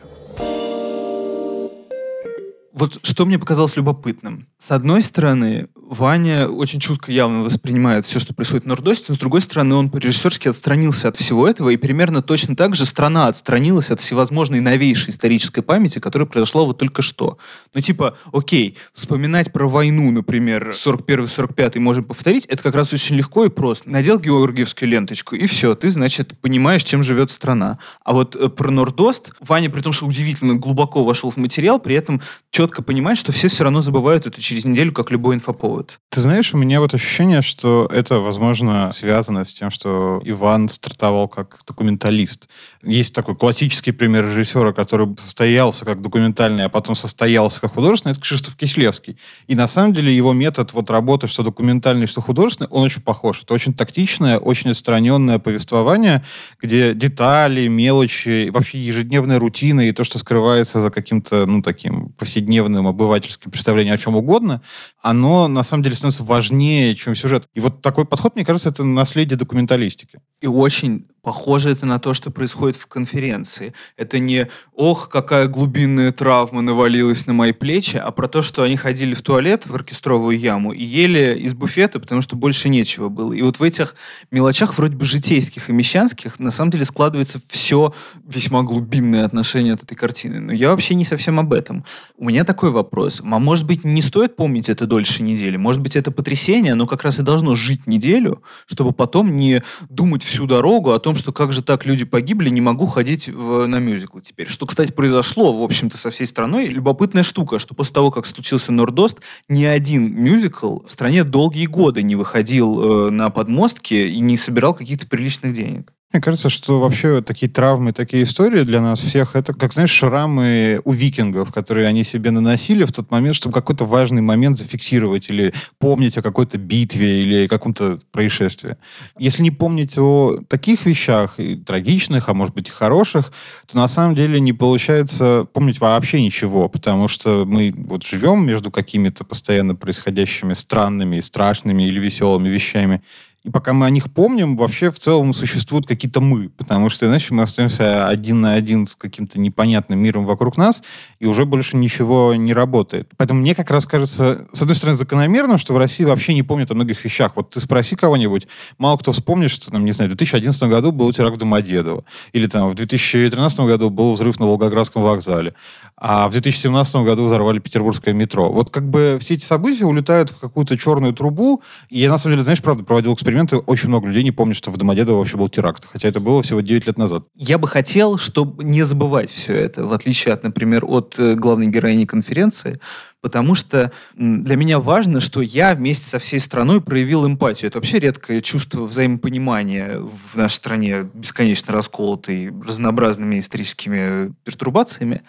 Вот 2.73 3.01
что 3.03 3.27
мне 3.27 3.39
показалось 3.39 3.77
любопытным. 3.77 4.47
С 4.59 4.71
одной 4.71 5.03
стороны, 5.03 5.69
Ваня 5.89 6.49
очень 6.49 6.81
чутко 6.81 7.11
явно 7.11 7.43
воспринимает 7.43 8.05
все, 8.05 8.21
что 8.21 8.35
происходит 8.35 8.65
в 8.65 8.69
Нордосте, 8.69 9.07
но 9.09 9.15
с 9.15 9.19
другой 9.19 9.41
стороны, 9.41 9.75
он 9.75 9.89
по-режиссерски 9.89 10.49
отстранился 10.49 11.09
от 11.09 11.17
всего 11.17 11.49
этого, 11.49 11.71
и 11.71 11.79
примерно 11.79 12.21
точно 12.21 12.55
так 12.55 12.77
же 12.77 12.85
страна 12.85 13.29
отстранилась 13.29 13.91
от 13.91 13.99
всевозможной 14.01 14.61
новейшей 14.61 15.13
исторической 15.13 15.63
памяти, 15.63 15.99
которая 15.99 16.27
произошла 16.27 16.65
вот 16.65 16.77
только 16.77 17.01
что. 17.01 17.39
Ну, 17.73 17.81
типа, 17.81 18.19
окей, 18.35 18.77
вспоминать 18.93 19.51
про 19.51 19.67
войну, 19.67 20.11
например, 20.11 20.75
41-45 20.75 21.79
можем 21.79 22.05
повторить, 22.05 22.45
это 22.45 22.63
как 22.63 22.75
раз 22.75 22.93
очень 22.93 23.17
легко 23.17 23.47
и 23.47 23.49
просто. 23.49 23.89
Надел 23.89 24.19
георгиевскую 24.19 24.91
ленточку, 24.91 25.37
и 25.37 25.47
все, 25.47 25.75
ты, 25.75 25.89
значит, 25.89 26.39
понимаешь, 26.41 26.85
чем 26.85 27.03
живет 27.03 27.31
страна. 27.31 27.79
А 28.05 28.13
вот 28.13 28.37
э, 28.37 28.51
про 28.51 28.71
Нордост 28.71 29.33
Ваня, 29.41 29.71
при 29.71 29.81
том, 29.81 29.95
что 29.95 30.05
удивительно 30.05 30.55
глубоко 30.55 31.03
вошел 31.03 31.31
в 31.31 31.39
материал, 31.39 31.81
при 31.81 31.95
этом 31.95 32.21
четко 32.51 32.83
понимает, 32.83 33.17
что 33.17 33.33
все 33.33 33.49
все 33.49 33.65
равно 33.65 33.81
забывают 33.81 34.27
это 34.27 34.39
через 34.43 34.67
неделю, 34.67 34.93
как 34.93 35.11
любой 35.11 35.37
инфоповод. 35.37 35.78
Ты 36.11 36.21
знаешь, 36.21 36.55
у 36.55 36.57
меня 36.57 36.81
вот 36.81 36.95
ощущение, 36.95 37.43
что 37.43 37.89
это, 37.93 38.21
возможно, 38.21 38.91
связано 38.93 39.45
с 39.45 39.55
тем, 39.55 39.71
что 39.71 40.21
Иван 40.25 40.69
стартовал 40.69 41.29
как 41.29 41.61
документалист. 41.67 42.49
Есть 42.83 43.13
такой 43.13 43.35
классический 43.35 43.91
пример 43.91 44.25
режиссера, 44.27 44.73
который 44.73 45.09
состоялся 45.19 45.85
как 45.85 46.01
документальный, 46.01 46.65
а 46.65 46.69
потом 46.69 46.95
состоялся 46.95 47.61
как 47.61 47.75
художественный, 47.75 48.13
это 48.13 48.21
Кшиштоф 48.21 48.57
Кислевский. 48.57 49.19
И 49.49 49.57
на 49.57 49.67
самом 49.67 49.93
деле 49.93 50.15
его 50.15 50.33
метод 50.33 50.73
вот 50.73 50.89
работы, 50.91 51.27
что 51.27 51.43
документальный, 51.43 52.07
что 52.07 52.21
художественный, 52.21 52.69
он 52.71 52.85
очень 52.85 53.03
похож. 53.03 53.43
Это 53.43 53.53
очень 53.53 53.75
тактичное, 53.75 54.39
очень 54.39 54.71
отстраненное 54.71 55.41
повествование, 55.41 56.25
где 56.63 56.95
детали, 56.95 57.67
мелочи, 57.67 58.51
вообще 58.51 58.79
ежедневная 58.79 59.41
рутина 59.41 59.89
и 59.89 59.93
то, 59.93 60.05
что 60.05 60.19
скрывается 60.19 60.81
за 60.81 60.91
каким-то, 60.91 61.47
ну, 61.47 61.63
таким 61.63 62.11
повседневным 62.11 62.87
обывательским 62.87 63.51
представлением 63.51 63.95
о 63.95 63.99
чем 63.99 64.17
угодно, 64.17 64.63
оно 65.03 65.49
на 65.49 65.65
самом 65.65 65.83
деле 65.83 65.97
становится 65.97 66.23
важнее, 66.23 66.95
чем 66.95 67.17
сюжет. 67.17 67.49
И 67.55 67.61
вот 67.61 67.83
такой 67.83 68.05
подход, 68.05 68.37
мне 68.37 68.45
кажется, 68.45 68.69
это 68.69 68.85
наследие 68.85 69.37
документалистики. 69.37 70.21
И 70.41 70.47
очень 70.47 71.07
похоже 71.29 71.69
это 71.73 71.85
на 71.85 71.99
то, 71.99 72.15
что 72.15 72.31
происходит 72.31 72.77
в 72.77 72.87
конференции. 72.87 73.75
Это 73.99 74.19
не 74.19 74.49
«ох, 74.75 75.11
какая 75.11 75.47
глубинная 75.47 76.11
травма 76.11 76.63
навалилась 76.63 77.27
на 77.27 77.35
мои 77.35 77.53
плечи», 77.53 77.99
а 77.99 78.11
про 78.13 78.29
то, 78.29 78.41
что 78.41 78.63
они 78.63 78.77
ходили 78.77 79.13
в 79.13 79.21
туалет, 79.21 79.67
в 79.67 79.75
оркестровую 79.75 80.39
яму, 80.39 80.73
и 80.73 80.83
ели 80.83 81.39
из 81.39 81.53
буфета, 81.53 82.01
потому 82.01 82.23
что 82.23 82.35
больше 82.35 82.71
нечего 82.71 83.11
было. 83.11 83.35
И 83.35 83.43
вот 83.43 83.59
в 83.59 83.63
этих 83.63 83.95
мелочах, 84.31 84.79
вроде 84.79 84.97
бы 84.97 85.05
житейских 85.05 85.69
и 85.69 85.73
мещанских, 85.75 86.41
на 86.41 86.51
самом 86.51 86.71
деле 86.71 86.87
складывается 86.87 87.43
все 87.51 87.93
весьма 88.27 88.63
глубинное 88.63 89.27
отношение 89.27 89.75
от 89.75 89.83
этой 89.83 89.97
картины. 89.97 90.41
Но 90.41 90.55
я 90.55 90.71
вообще 90.71 90.95
не 90.95 91.05
совсем 91.05 91.39
об 91.39 91.53
этом. 91.53 91.85
У 92.17 92.25
меня 92.25 92.45
такой 92.45 92.71
вопрос. 92.71 93.21
А 93.23 93.39
может 93.39 93.67
быть, 93.67 93.85
не 93.85 94.01
стоит 94.01 94.35
помнить 94.35 94.71
это 94.71 94.87
дольше 94.87 95.23
недели? 95.23 95.59
Может 95.59 95.83
быть, 95.83 95.95
это 95.95 96.11
потрясение, 96.11 96.75
но 96.75 96.87
как 96.87 97.03
раз 97.05 97.19
и 97.19 97.23
должно 97.23 97.55
жить 97.55 97.87
неделю, 97.87 98.43
чтобы 98.67 98.93
потом 98.93 99.37
не 99.37 99.63
думать 99.91 100.23
всю 100.23 100.47
дорогу 100.47 100.93
о 100.93 100.99
том, 100.99 101.18
что 101.19 101.33
как 101.33 101.53
же 101.53 101.63
так 101.63 101.85
люди 101.85 102.05
погибли, 102.05 102.49
не 102.49 102.61
могу 102.61 102.87
ходить 102.87 103.29
в, 103.29 103.67
на 103.67 103.79
мюзиклы 103.79 104.23
теперь. 104.23 104.49
Что, 104.49 104.67
кстати, 104.67 104.93
произошло, 104.93 105.53
в 105.53 105.63
общем-то, 105.63 105.99
со 105.99 106.11
всей 106.11 106.27
страной. 106.27 106.69
Любопытная 106.69 107.23
штука, 107.23 107.59
что 107.59 107.75
после 107.75 107.95
того, 107.95 108.11
как 108.11 108.27
случился 108.27 108.73
Нордост, 108.73 109.21
ни 109.49 109.65
один 109.65 110.15
мюзикл 110.15 110.81
в 110.87 110.93
стране 110.93 111.25
долгие 111.25 111.67
годы 111.67 112.03
не 112.03 112.17
выходил 112.17 113.09
э, 113.09 113.11
на 113.11 113.31
подмостки 113.31 113.95
и 113.95 114.21
не 114.21 114.37
собирал 114.37 114.75
каких-то 114.75 115.07
приличных 115.07 115.53
денег. 115.53 115.93
Мне 116.11 116.23
кажется, 116.23 116.49
что 116.49 116.81
вообще 116.81 117.21
такие 117.21 117.53
травмы, 117.53 117.93
такие 117.93 118.23
истории 118.23 118.63
для 118.63 118.81
нас 118.81 118.99
всех, 118.99 119.37
это, 119.37 119.53
как, 119.53 119.75
знаешь, 119.75 119.91
шрамы 119.91 120.81
у 120.87 120.93
викингов, 120.93 121.53
которые 121.53 121.87
они 121.87 122.03
себе 122.03 122.31
наносили 122.31 122.85
в 122.85 122.93
тот 122.93 123.11
момент, 123.11 123.35
чтобы 123.35 123.53
какой-то 123.53 123.85
важный 123.85 124.23
момент 124.23 124.57
зафиксировать 124.57 125.29
или 125.29 125.53
помнить 125.79 126.17
о 126.17 126.23
какой-то 126.23 126.57
битве 126.57 127.21
или 127.21 127.47
каком-то 127.47 128.01
происшествии. 128.11 128.79
Если 129.19 129.43
не 129.43 129.51
помнить 129.51 129.99
о 129.99 130.39
таких 130.49 130.87
вещах, 130.87 131.39
и 131.39 131.57
трагичных, 131.57 132.31
а 132.31 132.35
может 132.35 132.55
быть 132.55 132.69
и 132.69 132.73
хороших, 132.73 133.31
то 133.67 133.77
на 133.77 133.87
самом 133.87 134.15
деле 134.15 134.41
не 134.41 134.55
получается 134.55 135.47
помнить 135.53 135.79
вообще 135.79 136.23
ничего, 136.23 136.71
потому 136.71 137.09
что 137.09 137.45
мы 137.45 137.75
вот 137.77 138.03
живем 138.03 138.47
между 138.47 138.71
какими-то 138.71 139.25
постоянно 139.25 139.75
происходящими 139.75 140.55
странными, 140.55 141.21
страшными 141.21 141.83
или 141.83 142.01
веселыми 142.01 142.49
вещами, 142.49 143.03
и 143.45 143.51
пока 143.51 143.73
мы 143.73 143.87
о 143.87 143.91
них 143.91 144.13
помним, 144.13 144.57
вообще 144.57 144.91
в 144.91 144.99
целом 144.99 145.33
существуют 145.33 145.87
какие-то 145.87 146.21
мы, 146.21 146.49
потому 146.49 146.91
что 146.91 147.07
иначе 147.07 147.33
мы 147.33 147.45
остаемся 147.45 148.09
один 148.09 148.41
на 148.41 148.55
один 148.55 148.85
с 148.85 148.97
каким-то 148.97 149.39
непонятным 149.39 150.01
миром 150.01 150.27
вокруг 150.27 150.57
нас, 150.57 150.83
и 151.21 151.27
уже 151.27 151.45
больше 151.45 151.77
ничего 151.77 152.35
не 152.35 152.53
работает. 152.53 153.09
Поэтому 153.17 153.41
мне 153.41 153.55
как 153.55 153.71
раз 153.71 153.87
кажется, 153.87 154.49
с 154.53 154.61
одной 154.61 154.75
стороны, 154.75 154.99
закономерно, 154.99 155.57
что 155.57 155.73
в 155.73 155.79
России 155.79 156.03
вообще 156.03 156.35
не 156.35 156.43
помнят 156.43 156.71
о 156.73 156.75
многих 156.75 157.05
вещах. 157.05 157.37
Вот 157.37 157.51
ты 157.51 157.61
спроси 157.61 157.95
кого-нибудь, 157.95 158.49
мало 158.77 158.97
кто 158.97 159.13
вспомнит, 159.13 159.51
что, 159.51 159.71
там, 159.71 159.85
не 159.85 159.93
знаю, 159.93 160.11
в 160.11 160.17
2011 160.17 160.63
году 160.65 160.91
был 160.91 161.13
теракт 161.13 161.37
в 161.37 161.39
Домодедово, 161.39 162.05
или 162.33 162.49
там 162.49 162.71
в 162.71 162.75
2013 162.75 163.61
году 163.61 163.89
был 163.89 164.15
взрыв 164.15 164.41
на 164.41 164.47
Волгоградском 164.47 165.03
вокзале, 165.03 165.55
а 165.97 166.29
в 166.29 166.33
2017 166.33 166.97
году 166.97 167.25
взорвали 167.25 167.61
петербургское 167.61 168.15
метро. 168.15 168.51
Вот 168.51 168.71
как 168.71 168.89
бы 168.91 169.19
все 169.21 169.35
эти 169.35 169.45
события 169.45 169.85
улетают 169.85 170.31
в 170.31 170.39
какую-то 170.39 170.77
черную 170.77 171.13
трубу, 171.13 171.63
и 171.89 172.01
я, 172.01 172.11
на 172.11 172.19
самом 172.19 172.35
деле, 172.35 172.43
знаешь, 172.43 172.61
правда, 172.61 172.83
проводил 172.83 173.15
эксперимент 173.15 173.28
эксперименты, 173.29 173.59
очень 173.59 173.89
много 173.89 174.07
людей 174.07 174.23
не 174.23 174.33
помнят, 174.33 174.57
что 174.57 174.71
в 174.71 174.77
Домодедово 174.77 175.19
вообще 175.19 175.37
был 175.37 175.49
теракт. 175.49 175.87
Хотя 175.91 176.09
это 176.09 176.21
было 176.21 176.43
всего 176.43 176.61
9 176.61 176.87
лет 176.87 176.99
назад. 176.99 177.25
Я 177.35 177.59
бы 177.59 177.69
хотел, 177.69 178.17
чтобы 178.19 178.65
не 178.65 178.83
забывать 178.83 179.31
все 179.31 179.55
это, 179.55 179.85
в 179.85 179.93
отличие 179.93 180.35
от, 180.35 180.43
например, 180.43 180.85
от 180.87 181.19
э, 181.19 181.35
главной 181.35 181.67
героини 181.67 182.07
конференции, 182.07 182.81
потому 183.21 183.55
что 183.55 183.93
для 184.15 184.57
меня 184.57 184.79
важно, 184.79 185.21
что 185.21 185.43
я 185.43 185.75
вместе 185.75 186.07
со 186.07 186.19
всей 186.19 186.41
страной 186.41 186.81
проявил 186.81 187.27
эмпатию. 187.27 187.69
Это 187.69 187.79
вообще 187.79 187.99
редкое 187.99 188.41
чувство 188.41 188.85
взаимопонимания 188.85 189.99
в 189.99 190.37
нашей 190.37 190.55
стране, 190.55 191.11
бесконечно 191.13 191.73
расколотой 191.73 192.53
разнообразными 192.65 193.39
историческими 193.39 194.33
пертурбациями. 194.45 195.23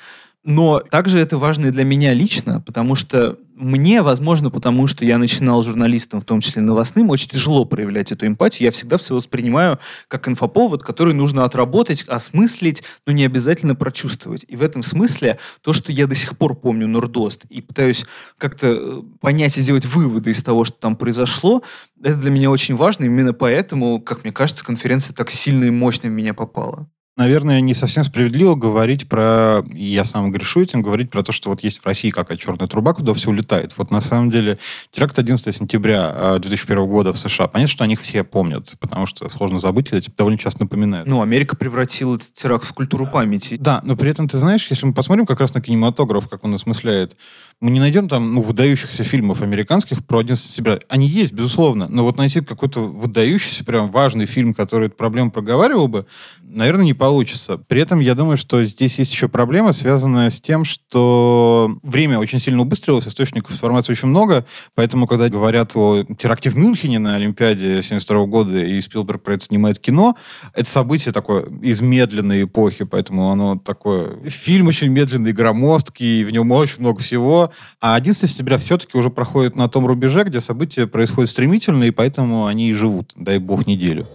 Но 0.43 0.79
также 0.79 1.19
это 1.19 1.37
важно 1.37 1.67
и 1.67 1.71
для 1.71 1.83
меня 1.83 2.13
лично, 2.13 2.61
потому 2.61 2.95
что 2.95 3.37
мне, 3.59 4.01
возможно, 4.01 4.49
потому 4.49 4.87
что 4.87 5.03
я 5.03 5.17
начинал 5.17 5.61
журналистом, 5.61 6.21
в 6.21 6.23
том 6.23 6.39
числе 6.39 6.61
новостным, 6.61 7.09
очень 7.09 7.27
тяжело 7.27 7.65
проявлять 7.65 8.13
эту 8.13 8.25
эмпатию. 8.25 8.67
Я 8.67 8.71
всегда 8.71 8.97
все 8.97 9.13
воспринимаю 9.13 9.79
как 10.07 10.29
инфоповод, 10.29 10.81
который 10.81 11.13
нужно 11.13 11.43
отработать, 11.43 12.05
осмыслить, 12.07 12.83
но 13.05 13.11
не 13.11 13.25
обязательно 13.25 13.75
прочувствовать. 13.75 14.45
И 14.47 14.55
в 14.55 14.63
этом 14.63 14.81
смысле 14.81 15.39
то, 15.61 15.73
что 15.73 15.91
я 15.91 16.07
до 16.07 16.15
сих 16.15 16.37
пор 16.37 16.55
помню 16.55 16.87
Нордост 16.87 17.43
и 17.49 17.61
пытаюсь 17.61 18.05
как-то 18.37 18.67
э, 18.67 19.01
понять 19.19 19.57
и 19.57 19.61
сделать 19.61 19.85
выводы 19.85 20.31
из 20.31 20.41
того, 20.41 20.63
что 20.63 20.77
там 20.77 20.95
произошло, 20.95 21.61
это 22.01 22.15
для 22.15 22.31
меня 22.31 22.49
очень 22.49 22.77
важно. 22.77 23.03
Именно 23.03 23.33
поэтому, 23.33 23.99
как 23.99 24.23
мне 24.23 24.31
кажется, 24.31 24.63
конференция 24.63 25.13
так 25.13 25.29
сильно 25.29 25.65
и 25.65 25.69
мощно 25.69 26.07
в 26.07 26.13
меня 26.13 26.33
попала 26.33 26.87
наверное, 27.19 27.59
не 27.61 27.73
совсем 27.73 28.03
справедливо 28.03 28.55
говорить 28.55 29.07
про, 29.07 29.63
я 29.73 30.05
сам 30.05 30.31
грешу 30.31 30.61
этим, 30.61 30.81
говорить 30.81 31.11
про 31.11 31.21
то, 31.21 31.31
что 31.31 31.49
вот 31.49 31.61
есть 31.61 31.79
в 31.79 31.85
России 31.85 32.09
какая 32.09 32.37
черная 32.37 32.67
труба, 32.67 32.93
куда 32.93 33.13
все 33.13 33.29
улетает. 33.29 33.73
Вот 33.77 33.91
на 33.91 34.01
самом 34.01 34.31
деле 34.31 34.57
теракт 34.89 35.19
11 35.19 35.53
сентября 35.53 36.39
2001 36.39 36.87
года 36.87 37.13
в 37.13 37.19
США, 37.19 37.47
понятно, 37.47 37.71
что 37.71 37.83
о 37.83 37.87
них 37.87 38.01
все 38.01 38.23
помнят, 38.23 38.73
потому 38.79 39.05
что 39.05 39.29
сложно 39.29 39.59
забыть, 39.59 39.91
эти 39.91 40.09
довольно 40.17 40.39
часто 40.39 40.63
напоминают. 40.63 41.07
Ну, 41.07 41.21
Америка 41.21 41.55
превратила 41.57 42.15
этот 42.15 42.33
теракт 42.33 42.65
в 42.65 42.73
культуру 42.73 43.05
да. 43.05 43.11
памяти. 43.11 43.57
Да, 43.59 43.81
но 43.83 43.97
при 43.97 44.09
этом, 44.09 44.29
ты 44.29 44.37
знаешь, 44.37 44.65
если 44.69 44.85
мы 44.85 44.93
посмотрим 44.93 45.25
как 45.25 45.41
раз 45.41 45.53
на 45.53 45.61
кинематограф, 45.61 46.29
как 46.29 46.45
он 46.45 46.53
осмысляет, 46.53 47.17
мы 47.61 47.71
не 47.71 47.79
найдем 47.79 48.07
там, 48.07 48.35
ну, 48.35 48.41
выдающихся 48.41 49.03
фильмов 49.03 49.41
американских 49.41 50.05
про 50.05 50.19
11 50.19 50.45
сентября. 50.45 50.79
Они 50.87 51.07
есть, 51.07 51.33
безусловно, 51.33 51.89
но 51.89 52.03
вот 52.03 52.15
найти 52.15 52.39
какой-то 52.39 52.81
выдающийся, 52.81 53.65
прям 53.65 53.89
важный 53.89 54.27
фильм, 54.27 54.53
который 54.53 54.87
эту 54.87 54.95
проблему 54.95 55.29
проговаривал 55.29 55.89
бы, 55.89 56.05
наверное, 56.41 56.85
не 56.85 56.93
получится. 56.93 57.57
При 57.57 57.81
этом 57.81 57.99
я 57.99 58.15
думаю, 58.15 58.37
что 58.37 58.63
здесь 58.63 58.97
есть 58.97 59.11
еще 59.11 59.27
проблема, 59.27 59.73
связанная 59.73 60.29
с 60.29 60.39
тем, 60.39 60.63
что 60.63 61.77
время 61.83 62.19
очень 62.19 62.39
сильно 62.39 62.61
убыстрилось, 62.61 63.07
источников 63.07 63.51
информации 63.51 63.91
очень 63.91 64.07
много, 64.07 64.45
поэтому, 64.73 65.05
когда 65.05 65.27
говорят 65.27 65.75
о 65.75 66.05
теракте 66.17 66.49
в 66.49 66.57
Мюнхене 66.57 66.99
на 66.99 67.15
Олимпиаде 67.15 67.83
72 67.83 68.25
года, 68.25 68.63
и 68.63 68.79
Спилберг 68.79 69.21
про 69.21 69.33
это 69.33 69.43
снимает 69.43 69.79
кино, 69.79 70.15
это 70.53 70.69
событие 70.69 71.11
такое 71.11 71.45
из 71.61 71.81
медленной 71.81 72.43
эпохи, 72.43 72.85
поэтому 72.85 73.31
оно 73.31 73.57
такое... 73.57 74.17
Фильм 74.29 74.67
очень 74.67 74.87
медленный, 74.87 75.33
громоздкий, 75.33 76.23
в 76.23 76.31
нем 76.31 76.49
очень 76.51 76.79
много 76.79 77.01
всего. 77.01 77.48
А 77.81 77.95
11 77.95 78.29
сентября 78.29 78.57
все-таки 78.57 78.97
уже 78.97 79.09
проходит 79.09 79.55
на 79.55 79.67
том 79.69 79.85
рубеже, 79.85 80.23
где 80.23 80.41
события 80.41 80.87
происходят 80.87 81.29
стремительно, 81.29 81.83
и 81.85 81.91
поэтому 81.91 82.45
они 82.45 82.69
и 82.69 82.73
живут, 82.73 83.11
дай 83.15 83.39
бог, 83.39 83.67
неделю. 83.67 84.05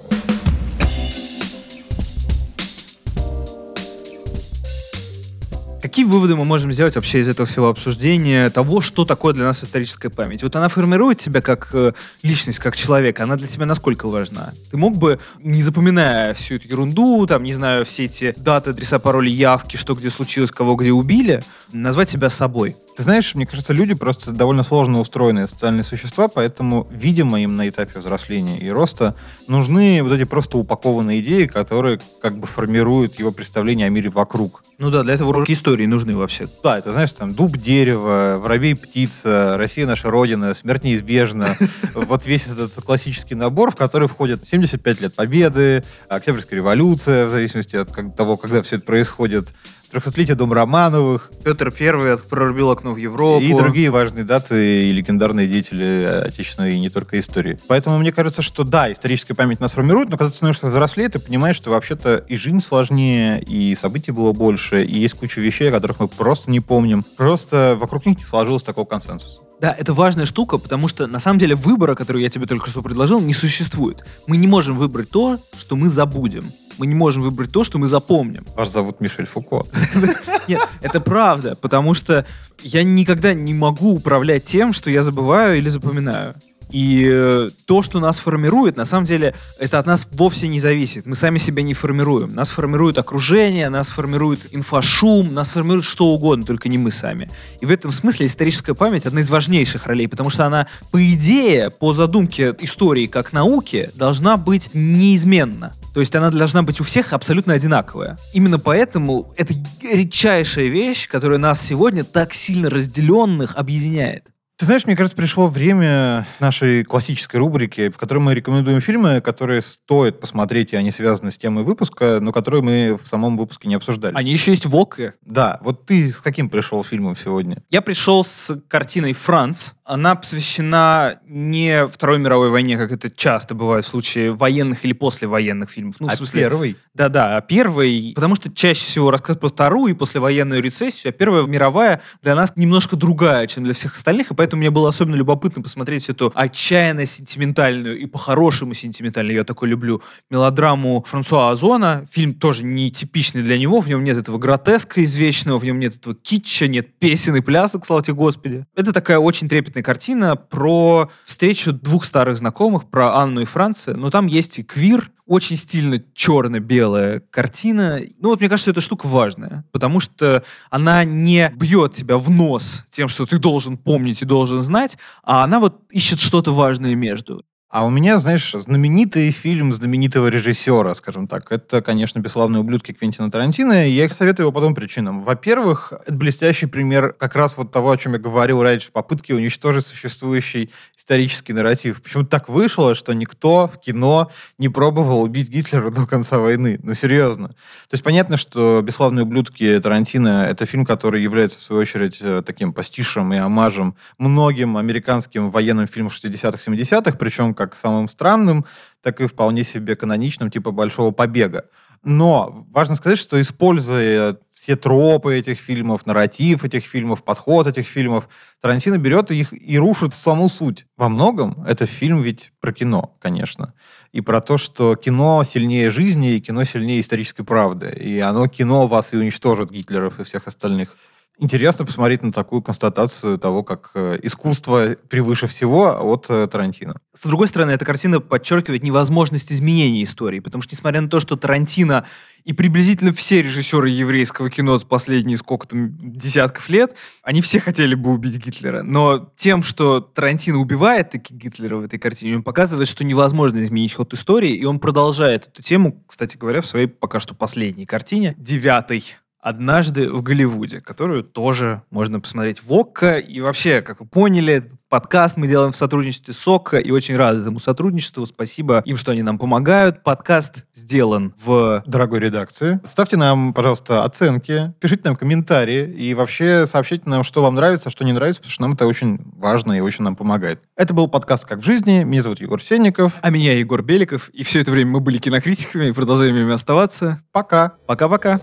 Какие 5.84 6.06
выводы 6.06 6.34
мы 6.34 6.46
можем 6.46 6.72
сделать 6.72 6.94
вообще 6.94 7.18
из 7.18 7.28
этого 7.28 7.46
всего 7.46 7.68
обсуждения 7.68 8.48
того, 8.48 8.80
что 8.80 9.04
такое 9.04 9.34
для 9.34 9.44
нас 9.44 9.62
историческая 9.62 10.08
память? 10.08 10.42
Вот 10.42 10.56
она 10.56 10.68
формирует 10.68 11.18
тебя 11.18 11.42
как 11.42 11.74
э, 11.74 11.92
личность, 12.22 12.58
как 12.58 12.74
человека. 12.74 13.24
Она 13.24 13.36
для 13.36 13.48
тебя 13.48 13.66
насколько 13.66 14.08
важна? 14.08 14.54
Ты 14.70 14.78
мог 14.78 14.96
бы, 14.96 15.20
не 15.40 15.62
запоминая 15.62 16.32
всю 16.32 16.54
эту 16.54 16.68
ерунду, 16.68 17.26
там, 17.26 17.42
не 17.42 17.52
знаю, 17.52 17.84
все 17.84 18.04
эти 18.06 18.32
даты, 18.34 18.70
адреса, 18.70 18.98
пароли, 18.98 19.28
явки, 19.28 19.76
что 19.76 19.92
где 19.92 20.08
случилось, 20.08 20.50
кого 20.50 20.74
где 20.76 20.90
убили, 20.90 21.42
назвать 21.70 22.08
себя 22.08 22.30
собой? 22.30 22.76
Ты 22.96 23.02
знаешь, 23.02 23.34
мне 23.34 23.44
кажется, 23.44 23.72
люди 23.72 23.92
просто 23.94 24.30
довольно 24.30 24.62
сложно 24.62 25.00
устроенные 25.00 25.48
социальные 25.48 25.82
существа, 25.82 26.28
поэтому, 26.28 26.86
видимо, 26.92 27.42
им 27.42 27.56
на 27.56 27.68
этапе 27.68 27.98
взросления 27.98 28.56
и 28.58 28.70
роста 28.70 29.16
нужны 29.48 30.00
вот 30.00 30.12
эти 30.12 30.22
просто 30.24 30.58
упакованные 30.58 31.20
идеи, 31.20 31.46
которые 31.46 32.00
как 32.22 32.38
бы 32.38 32.46
формируют 32.46 33.18
его 33.18 33.32
представление 33.32 33.88
о 33.88 33.90
мире 33.90 34.10
вокруг. 34.10 34.62
Ну 34.78 34.90
да, 34.90 35.02
для 35.02 35.14
этого 35.14 35.30
уроки 35.30 35.52
истории 35.52 35.73
нужны 35.82 36.16
вообще. 36.16 36.48
Да, 36.62 36.78
это, 36.78 36.92
знаешь, 36.92 37.12
там 37.12 37.34
дуб, 37.34 37.56
дерево, 37.56 38.38
воробей, 38.40 38.76
птица, 38.76 39.56
Россия 39.56 39.86
наша 39.86 40.10
родина, 40.10 40.54
смерть 40.54 40.84
неизбежна. 40.84 41.56
Вот 41.94 42.26
весь 42.26 42.46
этот 42.48 42.74
классический 42.74 43.34
набор, 43.34 43.70
в 43.70 43.76
который 43.76 44.08
входят 44.08 44.46
75 44.46 45.00
лет 45.00 45.14
Победы, 45.14 45.84
Октябрьская 46.08 46.56
революция, 46.58 47.26
в 47.26 47.30
зависимости 47.30 47.76
от 47.76 47.94
того, 48.16 48.36
когда 48.36 48.62
все 48.62 48.76
это 48.76 48.84
происходит, 48.84 49.54
300-летие 49.94 50.34
Дом 50.34 50.52
Романовых. 50.52 51.30
Петр 51.44 51.70
Первый 51.70 52.18
прорубил 52.18 52.70
окно 52.70 52.92
в 52.92 52.96
Европу. 52.96 53.44
И 53.44 53.54
другие 53.54 53.90
важные 53.90 54.24
даты 54.24 54.88
и 54.88 54.92
легендарные 54.92 55.46
деятели 55.46 56.24
отечественной 56.26 56.74
и 56.74 56.80
не 56.80 56.90
только 56.90 57.20
истории. 57.20 57.58
Поэтому 57.68 57.98
мне 57.98 58.10
кажется, 58.10 58.42
что 58.42 58.64
да, 58.64 58.92
историческая 58.92 59.34
память 59.34 59.60
нас 59.60 59.72
формирует, 59.72 60.08
но 60.08 60.16
когда 60.16 60.30
ты 60.30 60.36
становишься 60.36 60.66
взрослее, 60.68 61.08
ты 61.08 61.20
понимаешь, 61.20 61.54
что 61.54 61.70
вообще-то 61.70 62.16
и 62.16 62.36
жизнь 62.36 62.60
сложнее, 62.60 63.40
и 63.40 63.74
событий 63.76 64.10
было 64.10 64.32
больше, 64.32 64.82
и 64.82 64.98
есть 64.98 65.14
куча 65.14 65.40
вещей, 65.40 65.68
о 65.68 65.72
которых 65.72 66.00
мы 66.00 66.08
просто 66.08 66.50
не 66.50 66.58
помним. 66.58 67.04
Просто 67.16 67.76
вокруг 67.78 68.04
них 68.04 68.18
не 68.18 68.24
сложилось 68.24 68.64
такого 68.64 68.84
консенсуса. 68.84 69.43
Да, 69.60 69.74
это 69.78 69.94
важная 69.94 70.26
штука, 70.26 70.58
потому 70.58 70.88
что 70.88 71.06
на 71.06 71.20
самом 71.20 71.38
деле 71.38 71.54
выбора, 71.54 71.94
который 71.94 72.22
я 72.22 72.28
тебе 72.28 72.46
только 72.46 72.68
что 72.68 72.82
предложил, 72.82 73.20
не 73.20 73.34
существует. 73.34 74.04
Мы 74.26 74.36
не 74.36 74.46
можем 74.46 74.76
выбрать 74.76 75.10
то, 75.10 75.38
что 75.56 75.76
мы 75.76 75.88
забудем. 75.88 76.44
Мы 76.78 76.86
не 76.86 76.94
можем 76.94 77.22
выбрать 77.22 77.52
то, 77.52 77.62
что 77.62 77.78
мы 77.78 77.86
запомним. 77.86 78.44
Вас 78.56 78.72
зовут 78.72 79.00
Мишель 79.00 79.26
Фуко. 79.26 79.64
Нет, 80.48 80.60
это 80.82 81.00
правда, 81.00 81.56
потому 81.60 81.94
что 81.94 82.26
я 82.62 82.82
никогда 82.82 83.32
не 83.32 83.54
могу 83.54 83.94
управлять 83.94 84.44
тем, 84.44 84.72
что 84.72 84.90
я 84.90 85.02
забываю 85.02 85.56
или 85.56 85.68
запоминаю. 85.68 86.34
И 86.74 87.08
э, 87.08 87.50
то, 87.66 87.84
что 87.84 88.00
нас 88.00 88.18
формирует, 88.18 88.76
на 88.76 88.84
самом 88.84 89.04
деле, 89.04 89.36
это 89.60 89.78
от 89.78 89.86
нас 89.86 90.08
вовсе 90.10 90.48
не 90.48 90.58
зависит. 90.58 91.06
Мы 91.06 91.14
сами 91.14 91.38
себя 91.38 91.62
не 91.62 91.72
формируем. 91.72 92.34
Нас 92.34 92.50
формирует 92.50 92.98
окружение, 92.98 93.68
нас 93.68 93.90
формирует 93.90 94.48
инфошум, 94.50 95.32
нас 95.32 95.50
формирует 95.50 95.84
что 95.84 96.06
угодно, 96.06 96.44
только 96.44 96.68
не 96.68 96.76
мы 96.76 96.90
сами. 96.90 97.30
И 97.60 97.66
в 97.66 97.70
этом 97.70 97.92
смысле 97.92 98.26
историческая 98.26 98.74
память 98.74 99.06
одна 99.06 99.20
из 99.20 99.30
важнейших 99.30 99.86
ролей, 99.86 100.08
потому 100.08 100.30
что 100.30 100.46
она, 100.46 100.66
по 100.90 101.00
идее, 101.00 101.70
по 101.70 101.94
задумке 101.94 102.52
истории 102.58 103.06
как 103.06 103.32
науки, 103.32 103.90
должна 103.94 104.36
быть 104.36 104.70
неизменна. 104.74 105.74
То 105.94 106.00
есть 106.00 106.16
она 106.16 106.32
должна 106.32 106.64
быть 106.64 106.80
у 106.80 106.82
всех 106.82 107.12
абсолютно 107.12 107.54
одинаковая. 107.54 108.18
Именно 108.32 108.58
поэтому 108.58 109.32
это 109.36 109.54
редчайшая 109.80 110.66
вещь, 110.66 111.06
которая 111.06 111.38
нас 111.38 111.62
сегодня 111.62 112.02
так 112.02 112.34
сильно 112.34 112.68
разделенных 112.68 113.54
объединяет. 113.54 114.33
Ты 114.56 114.66
знаешь, 114.66 114.86
мне 114.86 114.94
кажется, 114.94 115.16
пришло 115.16 115.48
время 115.48 116.28
нашей 116.38 116.84
классической 116.84 117.36
рубрики, 117.36 117.88
в 117.88 117.98
которой 117.98 118.20
мы 118.20 118.34
рекомендуем 118.34 118.80
фильмы, 118.80 119.20
которые 119.20 119.62
стоит 119.62 120.20
посмотреть, 120.20 120.72
и 120.72 120.76
они 120.76 120.92
связаны 120.92 121.32
с 121.32 121.38
темой 121.38 121.64
выпуска, 121.64 122.20
но 122.20 122.30
которые 122.30 122.62
мы 122.62 122.96
в 122.96 123.04
самом 123.04 123.36
выпуске 123.36 123.66
не 123.66 123.74
обсуждали. 123.74 124.14
Они 124.14 124.30
еще 124.30 124.52
есть 124.52 124.64
в 124.64 124.76
ОК. 124.76 125.14
Да. 125.22 125.58
Вот 125.60 125.86
ты 125.86 126.08
с 126.08 126.18
каким 126.18 126.48
пришел 126.48 126.84
фильмом 126.84 127.16
сегодня? 127.16 127.56
Я 127.70 127.82
пришел 127.82 128.22
с 128.22 128.56
картиной 128.68 129.12
«Франц». 129.12 129.72
Она 129.86 130.14
посвящена 130.14 131.20
не 131.26 131.86
Второй 131.86 132.18
мировой 132.18 132.48
войне, 132.48 132.78
как 132.78 132.90
это 132.90 133.10
часто 133.10 133.54
бывает 133.54 133.84
в 133.84 133.88
случае 133.88 134.32
военных 134.32 134.82
или 134.86 134.94
послевоенных 134.94 135.68
фильмов. 135.68 135.96
Ну, 136.00 136.08
а 136.08 136.12
в 136.12 136.16
смысле, 136.16 136.40
первый? 136.40 136.76
Да-да, 136.94 137.36
а 137.36 137.42
первый, 137.42 138.12
потому 138.14 138.34
что 138.34 138.50
чаще 138.50 138.82
всего 138.82 139.10
рассказ 139.10 139.36
про 139.36 139.48
вторую 139.48 139.92
и 139.92 139.94
послевоенную 139.94 140.62
рецессию, 140.62 141.10
а 141.10 141.12
Первая 141.12 141.44
мировая 141.44 142.00
для 142.22 142.34
нас 142.34 142.54
немножко 142.56 142.96
другая, 142.96 143.46
чем 143.46 143.64
для 143.64 143.74
всех 143.74 143.96
остальных, 143.96 144.30
и 144.30 144.34
поэтому 144.34 144.60
мне 144.60 144.70
было 144.70 144.88
особенно 144.88 145.16
любопытно 145.16 145.62
посмотреть 145.62 146.08
эту 146.08 146.32
отчаянно 146.34 147.04
сентиментальную 147.04 147.98
и 147.98 148.06
по-хорошему 148.06 148.72
сентиментальную, 148.72 149.36
я 149.36 149.44
такой 149.44 149.68
люблю, 149.68 150.02
мелодраму 150.30 151.04
Франсуа 151.06 151.50
Озона. 151.50 152.06
Фильм 152.10 152.32
тоже 152.32 152.64
не 152.64 152.90
типичный 152.90 153.42
для 153.42 153.58
него, 153.58 153.80
в 153.80 153.88
нем 153.88 154.02
нет 154.02 154.16
этого 154.16 154.38
гротеска 154.38 155.04
извечного, 155.04 155.58
в 155.58 155.64
нем 155.64 155.78
нет 155.78 155.96
этого 155.96 156.14
китча, 156.14 156.68
нет 156.68 156.98
песен 156.98 157.36
и 157.36 157.42
плясок, 157.42 157.84
слава 157.84 158.02
тебе 158.02 158.14
Господи. 158.14 158.64
Это 158.74 158.94
такая 158.94 159.18
очень 159.18 159.46
трепетная 159.46 159.73
картина 159.82 160.36
про 160.36 161.10
встречу 161.24 161.72
двух 161.72 162.04
старых 162.04 162.38
знакомых, 162.38 162.88
про 162.88 163.16
Анну 163.16 163.40
и 163.40 163.44
Франца, 163.44 163.94
но 163.96 164.10
там 164.10 164.26
есть 164.26 164.58
и 164.58 164.62
квир, 164.62 165.10
очень 165.26 165.56
стильно 165.56 166.02
черно-белая 166.14 167.20
картина. 167.30 168.00
Ну 168.18 168.28
вот 168.28 168.40
мне 168.40 168.48
кажется, 168.48 168.70
эта 168.70 168.80
штука 168.80 169.06
важная, 169.06 169.64
потому 169.72 170.00
что 170.00 170.44
она 170.70 171.04
не 171.04 171.50
бьет 171.56 171.94
тебя 171.94 172.18
в 172.18 172.30
нос 172.30 172.84
тем, 172.90 173.08
что 173.08 173.26
ты 173.26 173.38
должен 173.38 173.78
помнить 173.78 174.22
и 174.22 174.26
должен 174.26 174.60
знать, 174.60 174.98
а 175.22 175.44
она 175.44 175.60
вот 175.60 175.80
ищет 175.90 176.20
что-то 176.20 176.52
важное 176.52 176.94
между. 176.94 177.44
А 177.74 177.84
у 177.84 177.90
меня, 177.90 178.18
знаешь, 178.18 178.52
знаменитый 178.52 179.32
фильм 179.32 179.72
знаменитого 179.72 180.28
режиссера, 180.28 180.94
скажем 180.94 181.26
так. 181.26 181.50
Это, 181.50 181.82
конечно, 181.82 182.20
«Бесславные 182.20 182.60
ублюдки» 182.60 182.92
Квентина 182.92 183.32
Тарантино. 183.32 183.88
И 183.88 183.90
я 183.90 184.04
их 184.04 184.14
советую 184.14 184.52
по 184.52 184.60
двум 184.60 184.76
причинам. 184.76 185.24
Во-первых, 185.24 185.92
это 186.06 186.14
блестящий 186.14 186.66
пример 186.66 187.12
как 187.14 187.34
раз 187.34 187.56
вот 187.56 187.72
того, 187.72 187.90
о 187.90 187.96
чем 187.96 188.12
я 188.12 188.20
говорил 188.20 188.62
раньше, 188.62 188.90
в 188.90 188.92
попытке 188.92 189.34
уничтожить 189.34 189.84
существующий 189.84 190.70
исторический 190.96 191.52
нарратив. 191.52 192.00
Почему 192.00 192.24
так 192.24 192.48
вышло, 192.48 192.94
что 192.94 193.12
никто 193.12 193.66
в 193.66 193.80
кино 193.80 194.30
не 194.56 194.68
пробовал 194.68 195.22
убить 195.22 195.50
Гитлера 195.50 195.90
до 195.90 196.06
конца 196.06 196.38
войны? 196.38 196.78
Ну, 196.80 196.94
серьезно. 196.94 197.48
То 197.48 197.94
есть 197.94 198.04
понятно, 198.04 198.36
что 198.36 198.82
«Бесславные 198.82 199.24
ублюдки» 199.24 199.80
Тарантино— 199.80 200.46
это 200.48 200.64
фильм, 200.64 200.86
который 200.86 201.22
является, 201.22 201.58
в 201.58 201.62
свою 201.62 201.82
очередь, 201.82 202.18
э, 202.22 202.42
таким 202.46 202.72
пастишем 202.72 203.34
и 203.34 203.36
омажем 203.36 203.96
многим 204.16 204.76
американским 204.76 205.50
военным 205.50 205.88
фильмам 205.88 206.12
60-х, 206.12 206.58
70-х, 206.64 207.18
причем 207.18 207.52
как 207.52 207.63
самым 207.72 208.08
странным, 208.08 208.64
так 209.02 209.20
и 209.20 209.26
вполне 209.26 209.64
себе 209.64 209.96
каноничным, 209.96 210.50
типа 210.50 210.70
«Большого 210.70 211.10
побега». 211.10 211.64
Но 212.04 212.66
важно 212.70 212.96
сказать, 212.96 213.18
что 213.18 213.40
используя 213.40 214.36
все 214.52 214.76
тропы 214.76 215.36
этих 215.36 215.58
фильмов, 215.58 216.06
нарратив 216.06 216.64
этих 216.64 216.84
фильмов, 216.84 217.24
подход 217.24 217.66
этих 217.66 217.86
фильмов, 217.86 218.28
Тарантино 218.60 218.98
берет 218.98 219.30
их 219.30 219.52
и 219.52 219.78
рушит 219.78 220.12
саму 220.12 220.48
суть. 220.48 220.86
Во 220.96 221.08
многом 221.08 221.64
это 221.66 221.86
фильм 221.86 222.22
ведь 222.22 222.52
про 222.60 222.72
кино, 222.72 223.16
конечно. 223.20 223.74
И 224.12 224.20
про 224.20 224.40
то, 224.40 224.58
что 224.58 224.96
кино 224.96 225.42
сильнее 225.44 225.90
жизни, 225.90 226.34
и 226.34 226.40
кино 226.40 226.64
сильнее 226.64 227.00
исторической 227.00 227.42
правды. 227.42 227.90
И 227.98 228.20
оно, 228.20 228.46
кино, 228.48 228.86
вас 228.86 229.12
и 229.12 229.16
уничтожит, 229.16 229.70
Гитлеров 229.70 230.20
и 230.20 230.24
всех 230.24 230.46
остальных. 230.46 230.96
Интересно 231.36 231.84
посмотреть 231.84 232.22
на 232.22 232.32
такую 232.32 232.62
констатацию 232.62 233.38
того, 233.38 233.64
как 233.64 233.90
э, 233.94 234.18
искусство 234.22 234.96
превыше 235.08 235.48
всего 235.48 236.12
от 236.12 236.26
э, 236.30 236.46
Тарантино. 236.46 236.94
С 237.12 237.26
другой 237.26 237.48
стороны, 237.48 237.72
эта 237.72 237.84
картина 237.84 238.20
подчеркивает 238.20 238.84
невозможность 238.84 239.50
изменения 239.50 240.04
истории, 240.04 240.38
потому 240.38 240.62
что, 240.62 240.76
несмотря 240.76 241.00
на 241.00 241.08
то, 241.08 241.18
что 241.18 241.34
Тарантино 241.36 242.06
и 242.44 242.52
приблизительно 242.52 243.12
все 243.12 243.42
режиссеры 243.42 243.88
еврейского 243.90 244.48
кино 244.48 244.78
с 244.78 244.84
последние 244.84 245.36
сколько 245.36 245.66
там 245.66 245.96
десятков 245.98 246.68
лет, 246.68 246.94
они 247.24 247.40
все 247.40 247.58
хотели 247.58 247.96
бы 247.96 248.10
убить 248.10 248.36
Гитлера. 248.36 248.84
Но 248.84 249.32
тем, 249.36 249.64
что 249.64 249.98
Тарантино 250.00 250.58
убивает 250.58 251.10
таки 251.10 251.34
Гитлера 251.34 251.78
в 251.78 251.84
этой 251.84 251.98
картине, 251.98 252.36
он 252.36 252.42
показывает, 252.44 252.86
что 252.86 253.02
невозможно 253.02 253.60
изменить 253.60 253.94
ход 253.94 254.14
истории, 254.14 254.54
и 254.54 254.64
он 254.64 254.78
продолжает 254.78 255.48
эту 255.48 255.62
тему, 255.62 256.04
кстати 256.06 256.36
говоря, 256.36 256.60
в 256.60 256.66
своей 256.66 256.86
пока 256.86 257.18
что 257.18 257.34
последней 257.34 257.86
картине, 257.86 258.36
девятой 258.38 259.16
«Однажды 259.44 260.10
в 260.10 260.22
Голливуде», 260.22 260.80
которую 260.80 261.22
тоже 261.22 261.82
можно 261.90 262.18
посмотреть 262.18 262.62
в 262.62 262.72
ОККО. 262.72 263.18
И 263.18 263.42
вообще, 263.42 263.82
как 263.82 264.00
вы 264.00 264.06
поняли, 264.06 264.54
этот 264.54 264.72
подкаст 264.88 265.36
мы 265.36 265.48
делаем 265.48 265.72
в 265.72 265.76
сотрудничестве 265.76 266.32
с 266.32 266.48
ОККО 266.48 266.78
и 266.78 266.90
очень 266.90 267.14
рады 267.14 267.42
этому 267.42 267.58
сотрудничеству. 267.58 268.24
Спасибо 268.24 268.80
им, 268.86 268.96
что 268.96 269.12
они 269.12 269.22
нам 269.22 269.38
помогают. 269.38 270.02
Подкаст 270.02 270.64
сделан 270.72 271.34
в... 271.44 271.82
Дорогой 271.84 272.20
редакции, 272.20 272.80
ставьте 272.84 273.18
нам, 273.18 273.52
пожалуйста, 273.52 274.04
оценки, 274.04 274.72
пишите 274.80 275.02
нам 275.04 275.16
комментарии 275.16 275.92
и 275.92 276.14
вообще 276.14 276.64
сообщайте 276.64 277.10
нам, 277.10 277.22
что 277.22 277.42
вам 277.42 277.54
нравится, 277.54 277.90
что 277.90 278.02
не 278.02 278.12
нравится, 278.12 278.40
потому 278.40 278.52
что 278.52 278.62
нам 278.62 278.72
это 278.72 278.86
очень 278.86 279.20
важно 279.36 279.74
и 279.74 279.80
очень 279.80 280.04
нам 280.04 280.16
помогает. 280.16 280.62
Это 280.74 280.94
был 280.94 281.06
подкаст 281.06 281.44
«Как 281.44 281.58
в 281.58 281.64
жизни». 281.64 282.02
Меня 282.02 282.22
зовут 282.22 282.40
Егор 282.40 282.62
Сенников. 282.62 283.12
А 283.20 283.28
меня 283.28 283.58
Егор 283.58 283.82
Беликов. 283.82 284.30
И 284.30 284.42
все 284.42 284.60
это 284.60 284.70
время 284.70 284.92
мы 284.92 285.00
были 285.00 285.18
кинокритиками 285.18 285.88
и 285.88 285.92
продолжаем 285.92 286.34
ими 286.34 286.54
оставаться. 286.54 287.20
Пока. 287.30 287.74
Пока-пока. 287.86 288.38